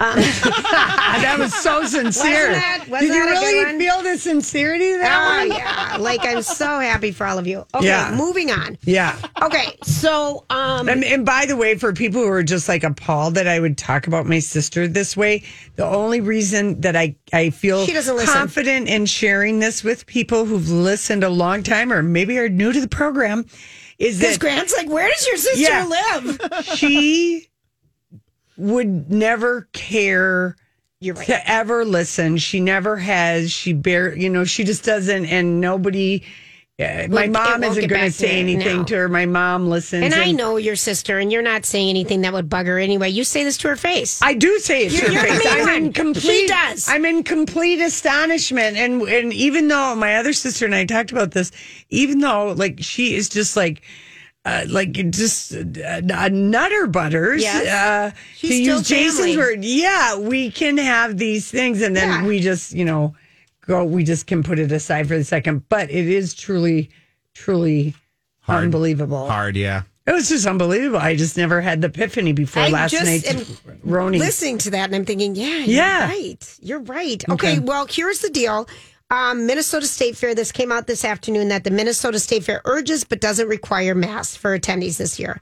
that 0.00 1.36
was 1.38 1.52
so 1.54 1.84
sincere. 1.84 2.52
that- 2.52 2.84
wasn't 2.88 3.12
Did 3.12 3.16
you 3.16 3.24
really 3.24 3.78
feel 3.78 4.02
the 4.02 4.16
sincerity 4.18 4.92
there? 4.92 5.02
Oh 5.12 5.42
yeah, 5.42 5.96
like 6.00 6.20
I'm 6.24 6.42
so 6.42 6.80
happy 6.80 7.12
for 7.12 7.26
all 7.26 7.38
of 7.38 7.46
you. 7.46 7.66
Okay, 7.74 7.86
Yeah. 7.86 8.14
moving 8.16 8.50
on. 8.50 8.78
Yeah. 8.82 9.16
Okay, 9.42 9.76
so 9.82 10.44
um, 10.50 10.88
And, 10.88 11.04
and 11.04 11.24
by 11.26 11.46
the 11.46 11.56
way, 11.56 11.76
for 11.76 11.92
people 11.92 12.22
who 12.22 12.28
are 12.28 12.42
just 12.42 12.68
like 12.68 12.82
appalled 12.82 13.34
that 13.34 13.46
I 13.46 13.60
would 13.60 13.76
talk 13.76 14.06
about 14.06 14.26
my 14.26 14.38
sister 14.38 14.88
this 14.88 15.16
way, 15.16 15.44
the 15.76 15.84
only 15.84 16.20
reason 16.20 16.80
that 16.80 16.96
I, 16.96 17.14
I 17.32 17.50
feel 17.50 17.84
She 17.86 17.92
doesn't 17.92 18.16
listen. 18.16 18.32
confident 18.34 18.88
in 18.88 19.06
sharing 19.06 19.58
this 19.58 19.84
with 19.84 20.06
people 20.06 20.46
who've 20.46 20.68
listened 20.70 21.22
a 21.24 21.30
long 21.30 21.62
time 21.62 21.92
or 21.92 22.02
maybe 22.02 22.38
are 22.38 22.48
new 22.48 22.72
to 22.72 22.80
the 22.80 22.88
program 22.88 23.44
is 23.98 24.18
because 24.18 24.34
that 24.38 24.40
Grant's 24.40 24.74
like, 24.76 24.88
where 24.88 25.08
does 25.10 25.26
your 25.26 25.36
sister 25.36 25.60
Yeah. 25.60 25.84
live? 25.84 26.64
she 26.64 27.49
would 28.60 29.10
never 29.10 29.68
care 29.72 30.56
You're 31.00 31.14
right. 31.16 31.26
to 31.26 31.50
ever 31.50 31.84
listen. 31.84 32.36
She 32.36 32.60
never 32.60 32.96
has. 32.96 33.50
She 33.50 33.72
bare, 33.72 34.14
you 34.16 34.28
know, 34.30 34.44
she 34.44 34.64
just 34.64 34.84
doesn't. 34.84 35.26
And 35.26 35.60
nobody. 35.60 36.22
Uh, 36.78 37.06
my 37.10 37.24
it 37.24 37.30
mom 37.30 37.62
isn't 37.62 37.88
going 37.88 38.00
to 38.00 38.06
to 38.06 38.10
say 38.10 38.40
anything 38.40 38.78
no. 38.78 38.84
to 38.84 38.96
her. 38.96 39.08
My 39.10 39.26
mom 39.26 39.68
listens, 39.68 40.02
And 40.02 40.14
I 40.14 40.32
know 40.32 40.56
your 40.56 40.76
sister, 40.76 41.18
and 41.18 41.30
you're 41.30 41.42
not 41.42 41.66
saying 41.66 41.90
anything 41.90 42.22
that 42.22 42.32
would 42.32 42.48
bug 42.48 42.64
her 42.64 42.78
anyway. 42.78 43.10
You 43.10 43.22
say 43.22 43.44
this 43.44 43.58
to 43.58 43.68
her 43.68 43.76
face. 43.76 44.18
I 44.22 44.32
do 44.32 44.58
say 44.60 44.86
it 44.86 44.90
to 44.92 44.96
You're- 44.96 45.14
her 45.14 45.26
you're 45.26 45.34
the 45.36 45.40
face. 45.42 45.52
I'm 45.66 45.68
in 45.84 45.92
complete. 45.92 46.22
She 46.22 46.46
does. 46.46 46.88
I'm 46.88 47.04
in 47.04 47.22
complete 47.22 47.80
astonishment, 47.82 48.78
and 48.78 49.02
and 49.02 49.30
even 49.34 49.68
though 49.68 49.94
my 49.94 50.16
other 50.16 50.32
sister 50.32 50.64
and 50.64 50.74
I 50.74 50.86
talked 50.86 51.12
about 51.12 51.32
this, 51.32 51.52
even 51.90 52.20
though 52.20 52.52
like 52.52 52.78
she 52.80 53.14
is 53.14 53.28
just 53.28 53.56
like. 53.58 53.82
Uh, 54.44 54.64
like 54.68 54.92
just 55.10 55.52
uh, 55.54 56.00
uh, 56.14 56.28
nutter 56.32 56.86
butters. 56.86 57.42
Yes. 57.42 57.66
Uh, 57.68 58.16
She's 58.36 58.50
to 58.50 58.62
still 58.64 58.78
use 58.78 58.88
Jason's 58.88 59.18
family. 59.18 59.36
word, 59.36 59.64
yeah, 59.64 60.16
we 60.18 60.50
can 60.50 60.78
have 60.78 61.18
these 61.18 61.50
things, 61.50 61.82
and 61.82 61.94
then 61.94 62.08
Yeah. 62.08 62.26
we 62.26 62.40
just, 62.40 62.72
you 62.72 62.86
know, 62.86 63.14
go. 63.66 63.84
We 63.84 64.02
just 64.02 64.26
can 64.26 64.42
put 64.42 64.58
it 64.58 64.72
aside 64.72 65.08
for 65.08 65.18
the 65.18 65.24
second. 65.24 65.68
But 65.68 65.90
it 65.90 66.08
is 66.08 66.32
truly, 66.32 66.88
truly 67.34 67.94
hard. 68.40 68.64
unbelievable. 68.64 69.28
Hard, 69.28 69.56
yeah. 69.56 69.82
It 70.06 70.12
was 70.12 70.30
just 70.30 70.46
unbelievable. 70.46 70.98
I 70.98 71.14
just 71.14 71.36
never 71.36 71.60
had 71.60 71.82
the 71.82 71.88
epiphany 71.88 72.32
before 72.32 72.62
I 72.62 72.68
last 72.70 72.94
night. 72.94 73.04
night's 73.04 73.28
RHONY. 73.86 74.18
listening 74.18 74.56
to 74.58 74.70
that 74.70 74.86
and 74.86 74.94
I'm 74.96 75.04
thinking, 75.04 75.36
yeah, 75.36 75.58
you're 75.58 75.66
Yeah. 75.76 76.08
right. 76.08 76.58
You're 76.62 76.80
right. 76.80 77.22
Okay, 77.28 77.52
Okay. 77.52 77.58
well, 77.60 77.86
here's 77.88 78.20
the 78.20 78.30
deal. 78.30 78.66
Um, 79.10 79.46
Minnesota 79.46 79.86
State 79.86 80.16
Fair, 80.16 80.34
this 80.34 80.52
came 80.52 80.70
out 80.70 80.86
this 80.86 81.04
afternoon 81.04 81.48
that 81.48 81.64
the 81.64 81.70
Minnesota 81.70 82.18
State 82.18 82.44
Fair 82.44 82.62
urges 82.64 83.04
but 83.04 83.20
doesn't 83.20 83.48
require 83.48 83.94
masks 83.94 84.36
for 84.36 84.56
attendees 84.58 84.98
this 84.98 85.18
year. 85.18 85.40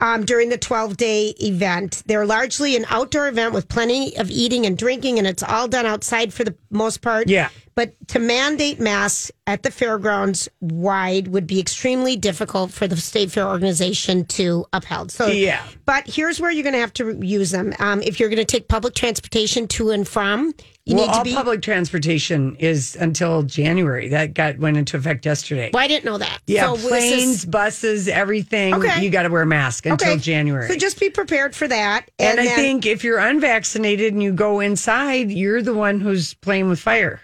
Um, 0.00 0.24
during 0.24 0.48
the 0.48 0.58
12 0.58 0.96
day 0.96 1.28
event, 1.40 2.02
they're 2.06 2.26
largely 2.26 2.74
an 2.74 2.84
outdoor 2.88 3.28
event 3.28 3.54
with 3.54 3.68
plenty 3.68 4.16
of 4.16 4.32
eating 4.32 4.66
and 4.66 4.76
drinking, 4.76 5.18
and 5.18 5.28
it's 5.28 5.44
all 5.44 5.68
done 5.68 5.86
outside 5.86 6.34
for 6.34 6.42
the 6.42 6.56
most 6.70 7.02
part. 7.02 7.28
Yeah. 7.28 7.50
But 7.76 7.94
to 8.08 8.18
mandate 8.18 8.80
masks 8.80 9.30
at 9.46 9.62
the 9.62 9.70
fairgrounds 9.70 10.48
wide 10.60 11.28
would 11.28 11.46
be 11.46 11.60
extremely 11.60 12.16
difficult 12.16 12.72
for 12.72 12.88
the 12.88 12.96
State 12.96 13.30
Fair 13.30 13.46
organization 13.46 14.24
to 14.26 14.66
upheld. 14.72 15.12
So, 15.12 15.28
Yeah. 15.28 15.62
But 15.86 16.08
here's 16.08 16.40
where 16.40 16.50
you're 16.50 16.64
going 16.64 16.74
to 16.74 16.80
have 16.80 16.94
to 16.94 17.24
use 17.24 17.52
them. 17.52 17.72
Um, 17.78 18.02
if 18.02 18.18
you're 18.18 18.28
going 18.28 18.38
to 18.38 18.44
take 18.44 18.66
public 18.66 18.94
transportation 18.94 19.68
to 19.68 19.90
and 19.90 20.06
from, 20.06 20.52
you 20.84 20.96
well, 20.96 21.06
need 21.06 21.12
to 21.12 21.18
all 21.18 21.24
be. 21.24 21.34
public 21.34 21.62
transportation 21.62 22.56
is 22.56 22.96
until 22.96 23.42
January. 23.44 24.08
That 24.08 24.34
got 24.34 24.58
went 24.58 24.76
into 24.76 24.96
effect 24.96 25.24
yesterday. 25.24 25.70
well, 25.72 25.82
I 25.82 25.86
didn't 25.86 26.04
know 26.04 26.18
that. 26.18 26.40
Yeah, 26.46 26.66
So 26.66 26.76
this 26.76 26.84
is- 26.84 26.90
planes, 26.90 27.44
buses, 27.44 28.08
everything. 28.08 28.74
Okay. 28.74 29.02
You 29.02 29.10
got 29.10 29.22
to 29.22 29.28
wear 29.28 29.42
a 29.42 29.46
mask 29.46 29.86
until 29.86 30.16
January. 30.16 30.68
So 30.68 30.74
just 30.76 30.98
be 30.98 31.08
prepared 31.10 31.54
for 31.54 31.68
that. 31.68 32.10
and 32.18 32.40
I 32.40 32.44
then- 32.46 32.56
think 32.56 32.86
if 32.86 33.04
you're 33.04 33.18
unvaccinated 33.18 34.12
and 34.12 34.22
you 34.22 34.32
go 34.32 34.58
inside, 34.60 35.30
you're 35.30 35.62
the 35.62 35.74
one 35.74 36.00
who's 36.00 36.34
playing 36.34 36.68
with 36.68 36.80
fire. 36.80 37.20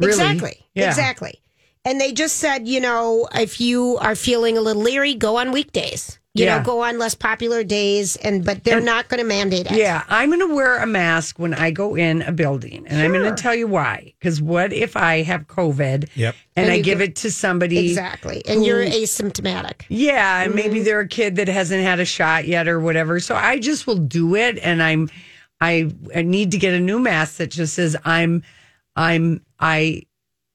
Really? 0.00 0.12
Exactly. 0.12 0.66
Yeah. 0.74 0.88
Exactly. 0.88 1.40
And 1.84 2.00
they 2.00 2.12
just 2.12 2.38
said, 2.38 2.66
you 2.66 2.80
know, 2.80 3.28
if 3.34 3.60
you 3.60 3.98
are 3.98 4.14
feeling 4.16 4.56
a 4.58 4.60
little 4.60 4.82
leery, 4.82 5.14
go 5.14 5.36
on 5.36 5.52
weekdays. 5.52 6.18
You 6.36 6.46
Yeah. 6.46 6.58
know, 6.58 6.64
go 6.64 6.82
on 6.82 6.98
less 6.98 7.14
popular 7.14 7.62
days, 7.62 8.16
and 8.16 8.44
but 8.44 8.64
they're 8.64 8.80
not 8.80 9.08
going 9.08 9.18
to 9.20 9.24
mandate 9.26 9.66
it. 9.70 9.76
Yeah, 9.78 10.02
I'm 10.08 10.30
going 10.30 10.40
to 10.40 10.52
wear 10.52 10.78
a 10.82 10.86
mask 10.86 11.38
when 11.38 11.54
I 11.54 11.70
go 11.70 11.94
in 11.94 12.22
a 12.22 12.32
building, 12.32 12.84
and 12.88 13.00
I'm 13.00 13.12
going 13.12 13.32
to 13.32 13.40
tell 13.40 13.54
you 13.54 13.68
why. 13.68 14.12
Because 14.18 14.42
what 14.42 14.72
if 14.72 14.96
I 14.96 15.22
have 15.22 15.46
COVID? 15.46 16.08
Yep. 16.16 16.34
And, 16.56 16.64
And 16.66 16.72
I 16.72 16.80
give 16.80 16.98
get- 16.98 17.10
it 17.10 17.16
to 17.16 17.30
somebody 17.30 17.78
exactly. 17.88 18.42
And 18.48 18.66
you're 18.66 18.84
asymptomatic. 18.84 19.82
Yeah, 19.88 20.42
and 20.42 20.56
maybe 20.56 20.78
Mm-hmm. 20.78 20.84
they're 20.84 21.00
a 21.00 21.08
kid 21.08 21.36
that 21.36 21.46
hasn't 21.46 21.84
had 21.84 22.00
a 22.00 22.04
shot 22.04 22.48
yet 22.48 22.66
or 22.66 22.80
whatever. 22.80 23.20
So 23.20 23.36
I 23.36 23.60
just 23.60 23.86
will 23.86 23.98
do 23.98 24.34
it, 24.34 24.58
and 24.58 24.82
I'm, 24.82 25.10
I, 25.60 25.92
I 26.16 26.22
need 26.22 26.50
to 26.50 26.58
get 26.58 26.74
a 26.74 26.80
new 26.80 26.98
mask 26.98 27.36
that 27.36 27.52
just 27.52 27.74
says 27.74 27.94
I'm, 28.04 28.42
I'm, 28.96 29.40
I, 29.60 30.02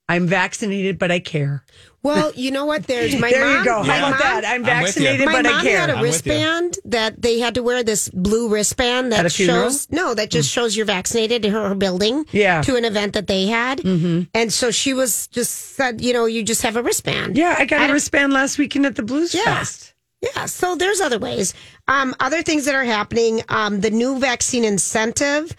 I'm 0.10 0.28
vaccinated, 0.28 1.00
but 1.00 1.10
I 1.10 1.20
care. 1.20 1.64
Well, 2.02 2.32
you 2.36 2.52
know 2.52 2.66
what? 2.66 2.88
There's 2.88 3.20
my 3.20 3.30
there 3.32 3.46
mom. 3.46 3.58
you 3.60 3.66
go. 3.66 3.84
my 3.84 3.98
How 3.98 4.08
about 4.08 4.12
mom- 4.12 4.20
that? 4.20 4.46
I'm 4.46 4.66
I'm 4.66 4.84
with 4.84 4.96
you. 4.98 5.04
vaccinated, 5.04 5.26
My 5.26 5.42
mom 5.42 5.66
had 5.66 5.90
a 5.90 5.94
I'm 5.98 6.04
wristband 6.04 6.78
that 6.86 7.22
they 7.22 7.40
had 7.40 7.56
to 7.56 7.64
wear 7.64 7.84
this 7.84 8.08
blue 8.10 8.48
wristband 8.50 9.14
At 9.14 9.20
a 9.22 9.24
that 9.24 9.32
funeral? 9.34 9.64
shows 9.64 9.88
no, 9.92 10.14
that 10.14 10.30
just 10.32 10.50
shows 10.50 10.78
you're 10.78 10.86
vaccinated 10.86 11.44
in 11.46 11.52
her, 11.52 11.70
her 11.70 11.76
building. 11.76 12.26
Yeah. 12.32 12.62
to 12.62 12.76
an 12.78 12.86
event 12.86 13.14
that 13.14 13.28
they 13.28 13.48
had, 13.48 13.80
mm-hmm. 13.80 14.24
and 14.34 14.54
so 14.54 14.72
she 14.72 14.94
was 14.94 15.28
just 15.28 15.52
said, 15.76 16.00
you 16.02 16.14
know, 16.14 16.26
you 16.26 16.44
just 16.44 16.62
have 16.62 16.76
a 16.78 16.82
wristband. 16.84 17.38
yeah, 17.38 17.56
I 17.58 17.66
got 17.66 17.82
I 17.82 17.84
a 17.84 17.88
don't- 17.88 17.94
wristband 17.96 18.32
last 18.34 18.58
weekend 18.58 18.86
at 18.86 18.96
the 18.96 19.04
Blues 19.04 19.34
Yeah. 19.34 19.44
Fest. 19.44 19.94
Yeah, 20.22 20.46
so 20.48 20.76
there's 20.76 21.00
other 21.00 21.18
ways. 21.18 21.54
Um, 21.88 22.14
other 22.20 22.44
things 22.44 22.66
that 22.66 22.76
are 22.76 22.84
happening. 22.84 23.42
Um, 23.48 23.80
the 23.80 23.90
new 23.90 24.20
vaccine 24.20 24.66
incentive. 24.66 25.56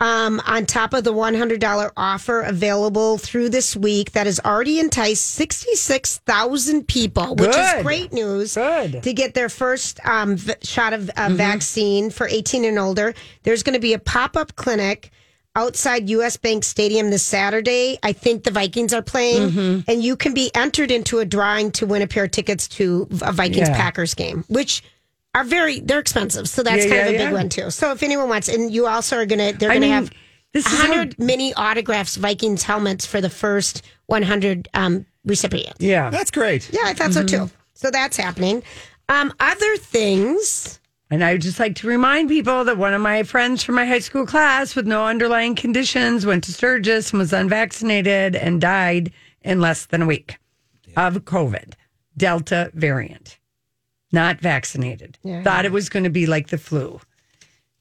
Um, 0.00 0.40
on 0.46 0.64
top 0.64 0.94
of 0.94 1.02
the 1.02 1.12
$100 1.12 1.90
offer 1.96 2.42
available 2.42 3.18
through 3.18 3.48
this 3.48 3.74
week 3.74 4.12
that 4.12 4.26
has 4.26 4.38
already 4.38 4.78
enticed 4.78 5.24
66,000 5.32 6.86
people, 6.86 7.34
which 7.34 7.50
Good. 7.50 7.76
is 7.78 7.82
great 7.82 8.12
news 8.12 8.54
Good. 8.54 9.02
to 9.02 9.12
get 9.12 9.34
their 9.34 9.48
first 9.48 9.98
um, 10.06 10.36
v- 10.36 10.52
shot 10.62 10.92
of 10.92 11.10
uh, 11.16 11.30
vaccine 11.32 12.10
for 12.10 12.28
18 12.28 12.64
and 12.64 12.78
older. 12.78 13.12
There's 13.42 13.64
going 13.64 13.74
to 13.74 13.80
be 13.80 13.92
a 13.92 13.98
pop 13.98 14.36
up 14.36 14.54
clinic 14.54 15.10
outside 15.56 16.08
US 16.10 16.36
Bank 16.36 16.62
Stadium 16.62 17.10
this 17.10 17.24
Saturday. 17.24 17.98
I 18.04 18.12
think 18.12 18.44
the 18.44 18.52
Vikings 18.52 18.94
are 18.94 19.02
playing, 19.02 19.84
and 19.88 20.00
you 20.00 20.14
can 20.14 20.32
be 20.32 20.52
entered 20.54 20.92
into 20.92 21.18
a 21.18 21.24
drawing 21.24 21.72
to 21.72 21.86
win 21.86 22.02
a 22.02 22.06
pair 22.06 22.22
of 22.24 22.30
tickets 22.30 22.68
to 22.68 23.08
a 23.22 23.32
Vikings 23.32 23.68
Yeah. 23.68 23.76
Packers 23.76 24.14
game, 24.14 24.44
which 24.46 24.84
are 25.34 25.44
very 25.44 25.80
they're 25.80 25.98
expensive. 26.00 26.48
So 26.48 26.62
that's 26.62 26.84
Yeah, 26.84 26.90
kind 26.90 27.08
of 27.08 27.14
yeah, 27.14 27.20
a 27.20 27.24
big 27.26 27.32
one 27.34 27.48
too. 27.48 27.70
So 27.70 27.92
if 27.92 28.02
anyone 28.02 28.28
wants, 28.28 28.48
and 28.48 28.72
you 28.72 28.86
also 28.86 29.16
are 29.16 29.26
gonna 29.26 29.52
they're 29.52 29.70
I 29.70 29.74
gonna 29.74 29.86
mean, 29.86 29.92
have 29.92 30.10
this 30.52 30.66
is 30.66 30.72
how- 30.78 30.88
100 30.88 31.18
mini 31.18 31.52
autographs 31.54 32.16
Vikings 32.16 32.62
helmets 32.62 33.04
for 33.06 33.20
the 33.20 33.30
first 33.30 33.82
100 34.06 34.68
um, 34.74 35.04
recipients. 35.24 35.80
Yeah. 35.80 36.08
That's 36.10 36.30
great. 36.30 36.70
Yeah, 36.72 36.80
I 36.84 36.94
thought 36.94 37.12
so 37.12 37.24
too. 37.24 37.50
So 37.74 37.90
that's 37.90 38.16
happening. 38.16 38.62
Um, 39.10 39.32
other 39.40 39.76
things. 39.76 40.80
And 41.10 41.24
I 41.24 41.32
would 41.32 41.42
just 41.42 41.58
like 41.58 41.74
to 41.76 41.86
remind 41.86 42.28
people 42.28 42.64
that 42.64 42.76
one 42.76 42.92
of 42.92 43.00
my 43.00 43.22
friends 43.22 43.62
from 43.62 43.76
my 43.76 43.86
high 43.86 43.98
school 44.00 44.26
class 44.26 44.74
with 44.74 44.86
no 44.86 45.06
underlying 45.06 45.54
conditions 45.54 46.26
went 46.26 46.44
to 46.44 46.52
Sturgis 46.52 47.12
and 47.12 47.18
was 47.18 47.32
unvaccinated 47.32 48.36
and 48.36 48.60
died 48.60 49.12
in 49.42 49.60
less 49.60 49.86
than 49.86 50.02
a 50.02 50.06
week 50.06 50.36
of 50.98 51.14
COVID, 51.24 51.72
Delta 52.16 52.70
variant, 52.74 53.37
not 54.12 54.40
vaccinated. 54.40 55.18
Thought 55.42 55.64
it 55.64 55.72
was 55.72 55.88
going 55.88 56.04
to 56.04 56.10
be 56.10 56.26
like 56.26 56.48
the 56.48 56.58
flu. 56.58 57.00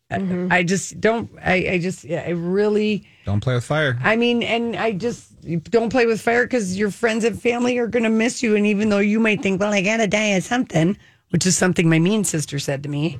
I- 0.10 0.20
mm-hmm. 0.20 0.52
I 0.52 0.64
just 0.64 1.02
don't, 1.02 1.30
I, 1.44 1.54
I 1.72 1.80
just, 1.80 2.06
I 2.06 2.30
really, 2.30 3.06
Don't 3.26 3.42
play 3.42 3.56
with 3.56 3.66
fire. 3.66 3.98
I 4.02 4.16
mean, 4.16 4.42
and 4.42 4.76
I 4.76 4.94
just 4.94 5.34
don't 5.70 5.90
play 5.90 6.06
with 6.06 6.22
fire 6.22 6.46
because 6.46 6.78
your 6.78 6.92
friends 6.92 7.24
and 7.26 7.42
family 7.42 7.78
are 7.78 7.88
going 7.88 8.04
to 8.04 8.10
miss 8.10 8.42
you. 8.42 8.56
And 8.56 8.66
even 8.66 8.90
though 8.90 9.00
you 9.00 9.20
might 9.20 9.42
think, 9.42 9.60
well, 9.60 9.74
I 9.74 9.82
got 9.82 9.98
to 9.98 10.08
die 10.08 10.28
of 10.38 10.44
something, 10.44 10.98
which 11.32 11.46
is 11.46 11.58
something 11.58 11.90
my 11.90 12.00
mean 12.00 12.24
sister 12.24 12.58
said 12.58 12.84
to 12.84 12.90
me. 12.90 13.20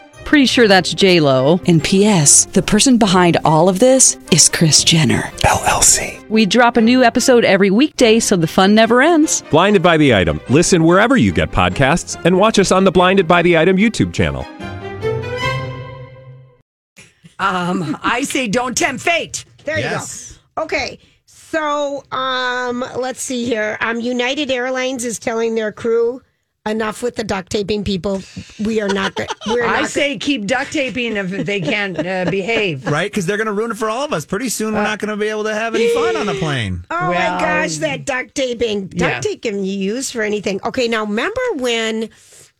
Pretty 0.25 0.45
sure 0.45 0.67
that's 0.67 0.93
J 0.93 1.19
Lo. 1.19 1.59
And 1.67 1.83
P.S. 1.83 2.45
The 2.45 2.61
person 2.61 2.97
behind 2.97 3.37
all 3.43 3.67
of 3.67 3.79
this 3.79 4.17
is 4.31 4.47
Kris 4.47 4.83
Jenner 4.83 5.23
LLC. 5.43 6.25
We 6.29 6.45
drop 6.45 6.77
a 6.77 6.81
new 6.81 7.03
episode 7.03 7.43
every 7.43 7.69
weekday, 7.69 8.19
so 8.21 8.37
the 8.37 8.47
fun 8.47 8.73
never 8.73 9.01
ends. 9.01 9.43
Blinded 9.51 9.83
by 9.83 9.97
the 9.97 10.15
item. 10.15 10.39
Listen 10.49 10.85
wherever 10.85 11.17
you 11.17 11.33
get 11.33 11.51
podcasts, 11.51 12.23
and 12.23 12.37
watch 12.37 12.59
us 12.59 12.71
on 12.71 12.85
the 12.85 12.91
Blinded 12.91 13.27
by 13.27 13.41
the 13.41 13.57
Item 13.57 13.75
YouTube 13.75 14.13
channel. 14.13 14.45
Um, 17.39 17.97
I 18.03 18.21
say 18.23 18.47
don't 18.47 18.77
tempt 18.77 19.03
fate. 19.03 19.43
There 19.65 19.79
Yes. 19.79 20.31
you 20.31 20.37
go. 20.55 20.63
Okay. 20.63 20.99
So, 21.25 22.03
um, 22.13 22.85
let's 22.97 23.21
see 23.21 23.43
here. 23.45 23.77
Um, 23.81 23.99
United 23.99 24.49
Airlines 24.49 25.03
is 25.03 25.19
telling 25.19 25.55
their 25.55 25.73
crew 25.73 26.21
enough 26.67 27.01
with 27.01 27.15
the 27.15 27.23
duct 27.23 27.51
taping 27.51 27.83
people. 27.83 28.21
We 28.63 28.81
are 28.81 28.87
not. 28.87 29.15
go- 29.15 29.25
We're 29.47 29.65
not 29.65 29.75
I 29.75 29.81
go- 29.81 29.87
say 29.87 30.17
keep 30.17 30.45
duct 30.45 30.71
taping 30.71 31.17
if 31.17 31.29
they 31.29 31.59
can't 31.59 31.97
uh, 31.97 32.25
behave. 32.29 32.85
Right? 32.85 33.09
Because 33.11 33.25
they're 33.25 33.37
going 33.37 33.47
to 33.47 33.53
ruin 33.53 33.71
it 33.71 33.77
for 33.77 33.89
all 33.89 34.03
of 34.05 34.13
us. 34.13 34.25
Pretty 34.25 34.49
soon, 34.49 34.73
we're 34.73 34.83
not 34.83 34.99
going 34.99 35.09
to 35.09 35.17
be 35.17 35.27
able 35.27 35.45
to 35.45 35.53
have 35.53 35.73
any 35.75 35.91
fun 35.93 36.15
on 36.15 36.25
the 36.25 36.35
plane. 36.35 36.85
Oh 36.91 37.09
Well, 37.09 37.33
my 37.33 37.39
gosh, 37.39 37.77
that 37.77 38.05
duct 38.05 38.35
taping. 38.35 38.87
Duct 38.87 39.01
yeah. 39.01 39.19
tape 39.21 39.41
can 39.41 39.63
you 39.65 39.73
use 39.73 40.11
for 40.11 40.21
anything. 40.21 40.59
Okay, 40.63 40.87
now 40.87 41.03
remember 41.05 41.41
when 41.55 42.09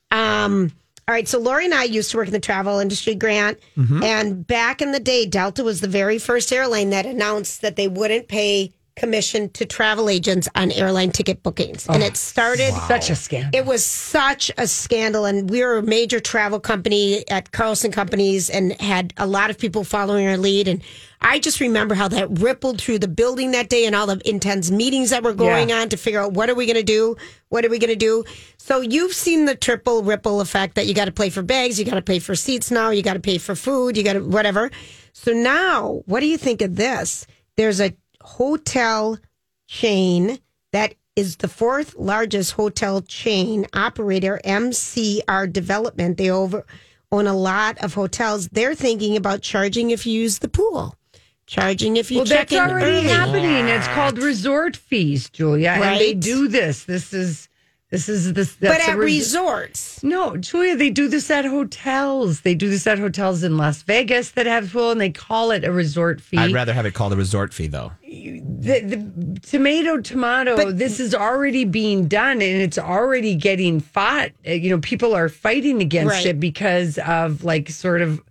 um 0.09 0.71
all 1.07 1.13
right, 1.15 1.27
so 1.27 1.39
Lori 1.39 1.65
and 1.65 1.73
I 1.73 1.83
used 1.83 2.11
to 2.11 2.17
work 2.17 2.27
in 2.27 2.33
the 2.33 2.39
travel 2.39 2.79
industry, 2.79 3.15
Grant, 3.15 3.59
and 3.75 4.45
back 4.47 4.81
in 4.81 4.91
the 4.93 4.99
day, 4.99 5.25
Delta 5.25 5.63
was 5.63 5.81
the 5.81 5.87
very 5.87 6.17
first 6.19 6.53
airline 6.53 6.91
that 6.91 7.05
announced 7.05 7.61
that 7.63 7.75
they 7.75 7.87
wouldn't 7.89 8.27
pay 8.29 8.71
commission 8.95 9.49
to 9.49 9.65
travel 9.65 10.09
agents 10.09 10.47
on 10.55 10.71
airline 10.71 11.11
ticket 11.11 11.41
bookings. 11.43 11.87
and 11.87 12.03
it 12.03 12.11
oh, 12.11 12.15
started 12.15 12.73
Such 12.87 13.09
a 13.09 13.15
scandal. 13.15 13.49
it 13.53 13.65
was 13.65 13.85
such 13.85 14.51
a 14.57 14.67
scandal, 14.67 15.25
and 15.25 15.49
we 15.49 15.63
were 15.63 15.77
a 15.77 15.83
major 15.83 16.19
travel 16.19 16.59
company 16.59 17.27
at 17.29 17.51
Carlson 17.51 17.91
Companies 17.91 18.49
and 18.49 18.79
had 18.81 19.13
a 19.17 19.25
lot 19.25 19.49
of 19.49 19.57
people 19.57 19.83
following 19.83 20.27
our 20.27 20.37
lead. 20.37 20.67
And 20.67 20.81
I 21.21 21.39
just 21.39 21.59
remember 21.59 21.95
how 21.95 22.07
that 22.09 22.39
rippled 22.39 22.81
through 22.81 22.99
the 22.99 23.07
building 23.07 23.51
that 23.51 23.69
day 23.69 23.85
and 23.85 23.95
all 23.95 24.07
the 24.07 24.21
intense 24.27 24.71
meetings 24.71 25.11
that 25.11 25.23
were 25.23 25.33
going 25.33 25.69
Yeah. 25.69 25.81
on 25.81 25.89
to 25.89 25.97
figure 25.97 26.19
out 26.19 26.33
what 26.33 26.49
are 26.49 26.55
we 26.55 26.65
going 26.65 26.75
to 26.77 26.83
do? 26.83 27.15
What 27.49 27.63
are 27.63 27.69
we 27.69 27.79
going 27.79 27.91
to 27.91 27.95
do? 27.95 28.23
So 28.57 28.81
you've 28.81 29.13
seen 29.13 29.45
the 29.45 29.55
triple 29.55 30.03
ripple 30.03 30.41
effect 30.41 30.75
that 30.75 30.87
you 30.87 30.93
got 30.93 31.05
to 31.05 31.11
pay 31.11 31.29
for 31.29 31.41
bags, 31.43 31.77
you 31.79 31.85
got 31.85 31.95
to 31.95 32.01
pay 32.01 32.19
for 32.19 32.35
seats 32.35 32.71
now, 32.71 32.89
you 32.89 33.03
got 33.03 33.13
to 33.13 33.19
pay 33.19 33.37
for 33.37 33.55
food, 33.55 33.95
you 33.97 34.03
got 34.03 34.13
to 34.13 34.19
whatever. 34.21 34.71
So 35.13 35.31
now, 35.33 36.01
what 36.05 36.21
do 36.21 36.27
you 36.27 36.37
think 36.37 36.61
of 36.61 36.75
this? 36.75 37.27
There's 37.57 37.81
a 37.81 37.93
hotel 38.23 39.17
chain 39.67 40.39
that 40.71 40.95
is 41.15 41.37
the 41.37 41.47
fourth 41.47 41.95
largest 41.95 42.53
hotel 42.53 43.01
chain 43.01 43.65
operator, 43.73 44.39
MCR 44.45 45.51
Development. 45.51 46.17
They 46.17 46.29
over 46.29 46.65
own 47.11 47.27
a 47.27 47.35
lot 47.35 47.77
of 47.83 47.93
hotels. 47.93 48.47
They're 48.49 48.75
thinking 48.75 49.17
about 49.17 49.41
charging 49.41 49.91
if 49.91 50.05
you 50.05 50.13
use 50.13 50.39
the 50.39 50.47
pool, 50.47 50.95
charging 51.45 51.97
if 51.97 52.09
you 52.09 52.19
well, 52.19 52.25
check 52.25 52.49
that's 52.49 52.71
already 52.71 52.97
early. 52.97 53.07
happening. 53.07 53.67
It's 53.67 53.87
called 53.89 54.17
resort 54.17 54.77
fees, 54.77 55.29
Julia, 55.29 55.71
and 55.71 55.99
they 55.99 56.13
do 56.13 56.47
this. 56.47 56.85
This 56.85 57.13
is 57.13 57.49
this 57.91 58.07
is 58.09 58.33
this. 58.33 58.55
But 58.59 58.81
at 58.81 58.95
a 58.95 58.97
resorts, 58.97 60.01
No, 60.03 60.37
Julia, 60.37 60.75
they 60.75 60.89
do 60.89 61.07
this 61.07 61.29
at 61.29 61.45
hotels. 61.45 62.41
They 62.41 62.55
do 62.55 62.69
this 62.69 62.87
at 62.87 62.97
hotels 62.99 63.43
in 63.43 63.57
Las 63.57 63.81
Vegas 63.83 64.31
that 64.31 64.45
have 64.45 64.71
pool, 64.71 64.91
and 64.91 64.99
they 65.01 65.09
call 65.11 65.51
it 65.51 65.63
a 65.63 65.71
resort 65.71 66.21
fee. 66.21 66.37
I'd 66.37 66.53
rather 66.53 66.73
have 66.73 66.85
it 66.85 66.93
called 66.93 67.11
a 67.13 67.17
resort 67.17 67.53
fee, 67.53 67.67
though. 67.67 67.91
the, 68.01 68.79
the 68.81 69.39
tomato 69.41 69.99
tomato 70.01 70.71
this 70.71 70.99
is 70.99 71.13
already 71.15 71.63
being 71.65 72.07
done 72.07 72.33
and 72.41 72.61
it's 72.61 72.77
already 72.77 73.35
getting 73.35 73.79
fought 73.79 74.31
Uh, 74.47 74.51
you 74.51 74.69
know 74.69 74.79
people 74.79 75.13
are 75.15 75.29
fighting 75.29 75.81
against 75.81 76.11
Right. 76.11 76.25
it 76.27 76.39
because 76.39 76.97
of 76.99 77.43
like 77.43 77.69
sort 77.69 78.01
of 78.01 78.21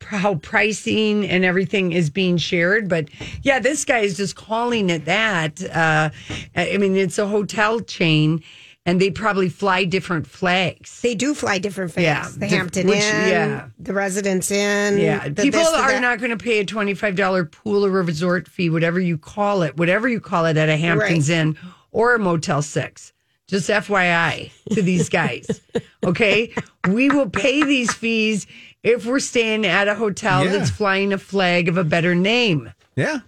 how 0.00 0.36
pricing 0.36 1.26
and 1.28 1.44
everything 1.44 1.92
is 1.92 2.08
being 2.10 2.36
shared 2.38 2.88
but 2.88 3.08
yeah 3.42 3.58
this 3.58 3.84
guy 3.84 3.98
is 3.98 4.16
just 4.16 4.34
calling 4.36 4.88
it 4.90 5.04
that 5.04 5.62
uh 5.70 6.08
i 6.56 6.76
mean 6.78 6.96
it's 6.96 7.18
a 7.18 7.26
hotel 7.26 7.80
chain 7.80 8.42
and 8.88 9.00
they 9.00 9.10
probably 9.10 9.48
fly 9.48 9.84
different 9.84 10.26
flags 10.26 11.00
they 11.02 11.14
do 11.14 11.34
fly 11.34 11.58
different 11.58 11.92
flags. 11.92 12.04
Yeah, 12.04 12.28
the 12.38 12.46
Hampton 12.48 12.86
which- 12.88 12.98
Inn, 12.98 13.28
yeah. 13.28 13.68
the 13.78 13.92
Residence 13.92 14.50
Inn. 14.50 14.98
Yeah, 14.98 15.28
the 15.28 15.42
people 15.42 15.60
this, 15.60 15.70
the 15.70 15.76
are 15.78 15.92
that. 15.92 16.00
not 16.02 16.18
going 16.18 16.30
to 16.30 16.36
pay 16.42 16.58
a 16.60 16.64
twenty-five 16.64 17.14
dollar 17.16 17.44
pool 17.44 17.84
or 17.84 17.90
resort 18.02 18.48
fee, 18.48 18.70
whatever 18.70 18.98
you 19.00 19.18
call 19.18 19.62
it, 19.62 19.76
whatever 19.76 20.08
you 20.08 20.20
call 20.20 20.46
it 20.46 20.56
at 20.56 20.68
a 20.68 20.76
Hamptons 20.76 21.28
Right. 21.30 21.36
Inn 21.38 21.56
or 21.92 22.14
a 22.14 22.18
Motel 22.18 22.62
Six. 22.62 23.12
Just 23.46 23.70
FYI 23.70 24.50
to 24.74 24.82
these 24.82 25.08
guys, 25.20 25.60
okay? 26.04 26.52
We 26.86 27.08
will 27.08 27.30
pay 27.30 27.62
these 27.64 27.90
fees 27.92 28.46
if 28.82 29.06
we're 29.06 29.20
staying 29.20 29.64
at 29.64 29.88
a 29.88 29.94
hotel 29.94 30.44
Yeah. 30.44 30.52
that's 30.52 30.68
flying 30.70 31.14
a 31.14 31.18
flag 31.18 31.66
of 31.68 31.78
a 31.78 31.84
better 31.84 32.14
name, 32.14 32.70
Yeah. 32.94 33.20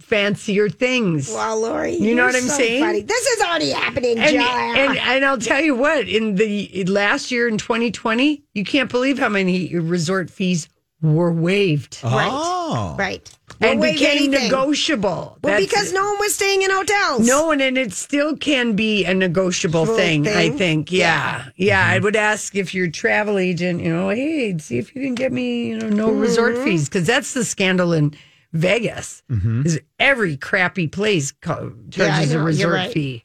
Fancier 0.00 0.68
things. 0.68 1.30
Wow, 1.32 1.56
Lori, 1.56 1.92
You 1.94 2.14
know 2.14 2.22
you're 2.22 2.26
what 2.26 2.36
I'm 2.36 2.48
so 2.48 2.56
saying? 2.56 2.82
funny. 2.82 3.00
This 3.02 3.26
is 3.26 3.42
already 3.42 3.70
happening, 3.70 4.18
And, 4.18 4.36
and 4.36 4.98
and 4.98 5.24
I'll 5.24 5.38
tell 5.38 5.60
you 5.60 5.74
what, 5.74 6.08
in 6.08 6.34
the 6.36 6.84
last 6.84 7.30
year 7.30 7.48
in 7.48 7.58
2020, 7.58 8.42
you 8.54 8.64
can't 8.64 8.90
believe 8.90 9.18
how 9.18 9.28
many 9.28 9.74
resort 9.76 10.30
fees 10.30 10.68
were 11.00 11.32
waived. 11.32 11.98
Oh. 12.04 12.94
right. 12.96 13.28
and 13.60 13.80
We'll 13.80 13.90
waive 13.90 13.98
became 13.98 14.16
anything. 14.28 14.44
negotiable. 14.50 15.36
Well, 15.42 15.52
That's- 15.54 15.68
because 15.68 15.92
no 15.92 16.04
one 16.04 16.18
was 16.20 16.34
staying 16.34 16.62
in 16.62 16.70
hotels. 16.70 17.26
no 17.26 17.46
one, 17.46 17.60
and 17.60 17.76
it 17.76 17.92
still 17.92 18.36
can 18.36 18.74
be 18.74 19.04
a 19.04 19.12
negotiable 19.12 19.84
Full 19.86 19.96
thing, 19.96 20.28
I 20.28 20.50
think. 20.50 20.92
Yeah. 20.92 21.46
Yeah. 21.56 21.84
I 21.84 21.98
would 21.98 22.14
ask 22.16 22.54
if 22.54 22.72
your 22.72 22.88
travel 22.88 23.38
agent, 23.38 23.80
you 23.82 23.92
know, 23.92 24.10
hey, 24.10 24.56
see 24.58 24.78
if 24.78 24.94
you 24.94 25.02
can 25.02 25.14
get 25.16 25.32
me, 25.32 25.66
you 25.70 25.78
know, 25.78 25.88
no 25.88 26.10
resort 26.12 26.54
Mm-hmm. 26.54 26.64
fees. 26.64 26.88
Because 26.88 27.06
that's 27.06 27.34
the 27.34 27.44
scandal 27.44 27.92
in 27.92 28.14
Vegas. 28.52 29.22
Is 29.64 29.80
every 29.98 30.36
crappy 30.36 30.86
place 30.88 31.32
co- 31.32 31.74
Yeah, 31.96 32.06
charges 32.08 32.30
know, 32.32 32.34
a 32.34 32.38
you're 32.38 32.44
resort 32.44 32.74
right. 32.74 32.92
fee. 32.92 33.24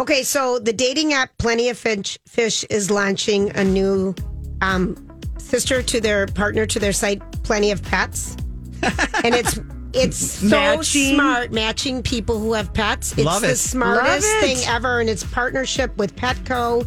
Okay, 0.00 0.22
so 0.22 0.58
the 0.60 0.72
dating 0.72 1.12
app 1.12 1.36
Plenty 1.38 1.68
of 1.70 1.76
Fish, 1.78 2.18
Fish 2.28 2.62
is 2.70 2.88
launching 2.90 3.50
a 3.56 3.64
new 3.64 4.14
um, 4.60 4.96
sister 5.38 5.82
to 5.82 6.00
their 6.00 6.26
partner 6.28 6.66
to 6.66 6.78
their 6.78 6.92
site, 6.92 7.20
Plenty 7.42 7.72
of 7.72 7.82
Pets, 7.82 8.36
and 9.24 9.34
it's 9.34 9.58
it's 9.94 10.18
so 10.18 10.48
Matching. 10.50 11.14
smart 11.14 11.50
matching 11.50 12.02
people 12.02 12.38
who 12.38 12.52
have 12.52 12.72
pets. 12.74 13.12
It's 13.12 13.24
Love 13.24 13.40
the 13.42 13.50
it. 13.52 13.56
smartest 13.56 14.26
Love 14.28 14.44
it. 14.44 14.56
thing 14.58 14.68
ever, 14.68 15.00
and 15.00 15.08
it's 15.10 15.24
partnership 15.24 15.96
with 15.96 16.14
Petco. 16.14 16.86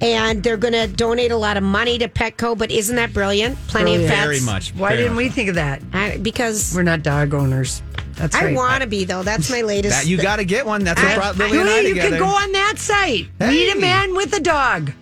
And 0.00 0.42
they're 0.42 0.56
going 0.56 0.72
to 0.72 0.86
donate 0.86 1.30
a 1.30 1.36
lot 1.36 1.56
of 1.58 1.62
money 1.62 1.98
to 1.98 2.08
Petco, 2.08 2.56
but 2.56 2.70
isn't 2.70 2.96
that 2.96 3.12
brilliant? 3.12 3.58
Plenty 3.68 3.96
of 3.96 4.00
Brilliant. 4.00 4.14
pets. 4.14 4.24
Very 4.24 4.40
much. 4.40 4.74
Why 4.74 4.88
very 4.90 5.02
didn't 5.02 5.14
much 5.14 5.22
we 5.24 5.28
think 5.28 5.48
of 5.50 5.54
that? 5.56 5.82
I, 5.92 6.16
because 6.16 6.72
We're 6.74 6.82
not 6.84 7.02
dog 7.02 7.34
owners. 7.34 7.82
That's 8.14 8.34
I 8.34 8.46
right. 8.46 8.56
want 8.56 8.82
to 8.82 8.88
be 8.88 9.04
though. 9.04 9.22
That's 9.22 9.50
my 9.50 9.62
latest. 9.62 10.02
That 10.02 10.06
you 10.08 10.16
got 10.20 10.36
to 10.36 10.44
get 10.44 10.64
one. 10.66 10.84
That's 10.84 11.02
what 11.02 11.12
I- 11.12 11.14
brought 11.16 11.40
I- 11.40 11.46
Lily 11.48 11.58
and 11.60 11.68
I 11.68 11.72
Julia, 11.76 11.88
you 11.88 11.94
together. 11.94 12.10
can 12.10 12.18
go 12.18 12.26
on 12.26 12.52
that 12.52 12.74
site. 12.78 13.28
Meet 13.40 13.72
a 13.76 13.80
man 13.80 14.14
with 14.14 14.32
a 14.34 14.40
dog. 14.40 14.92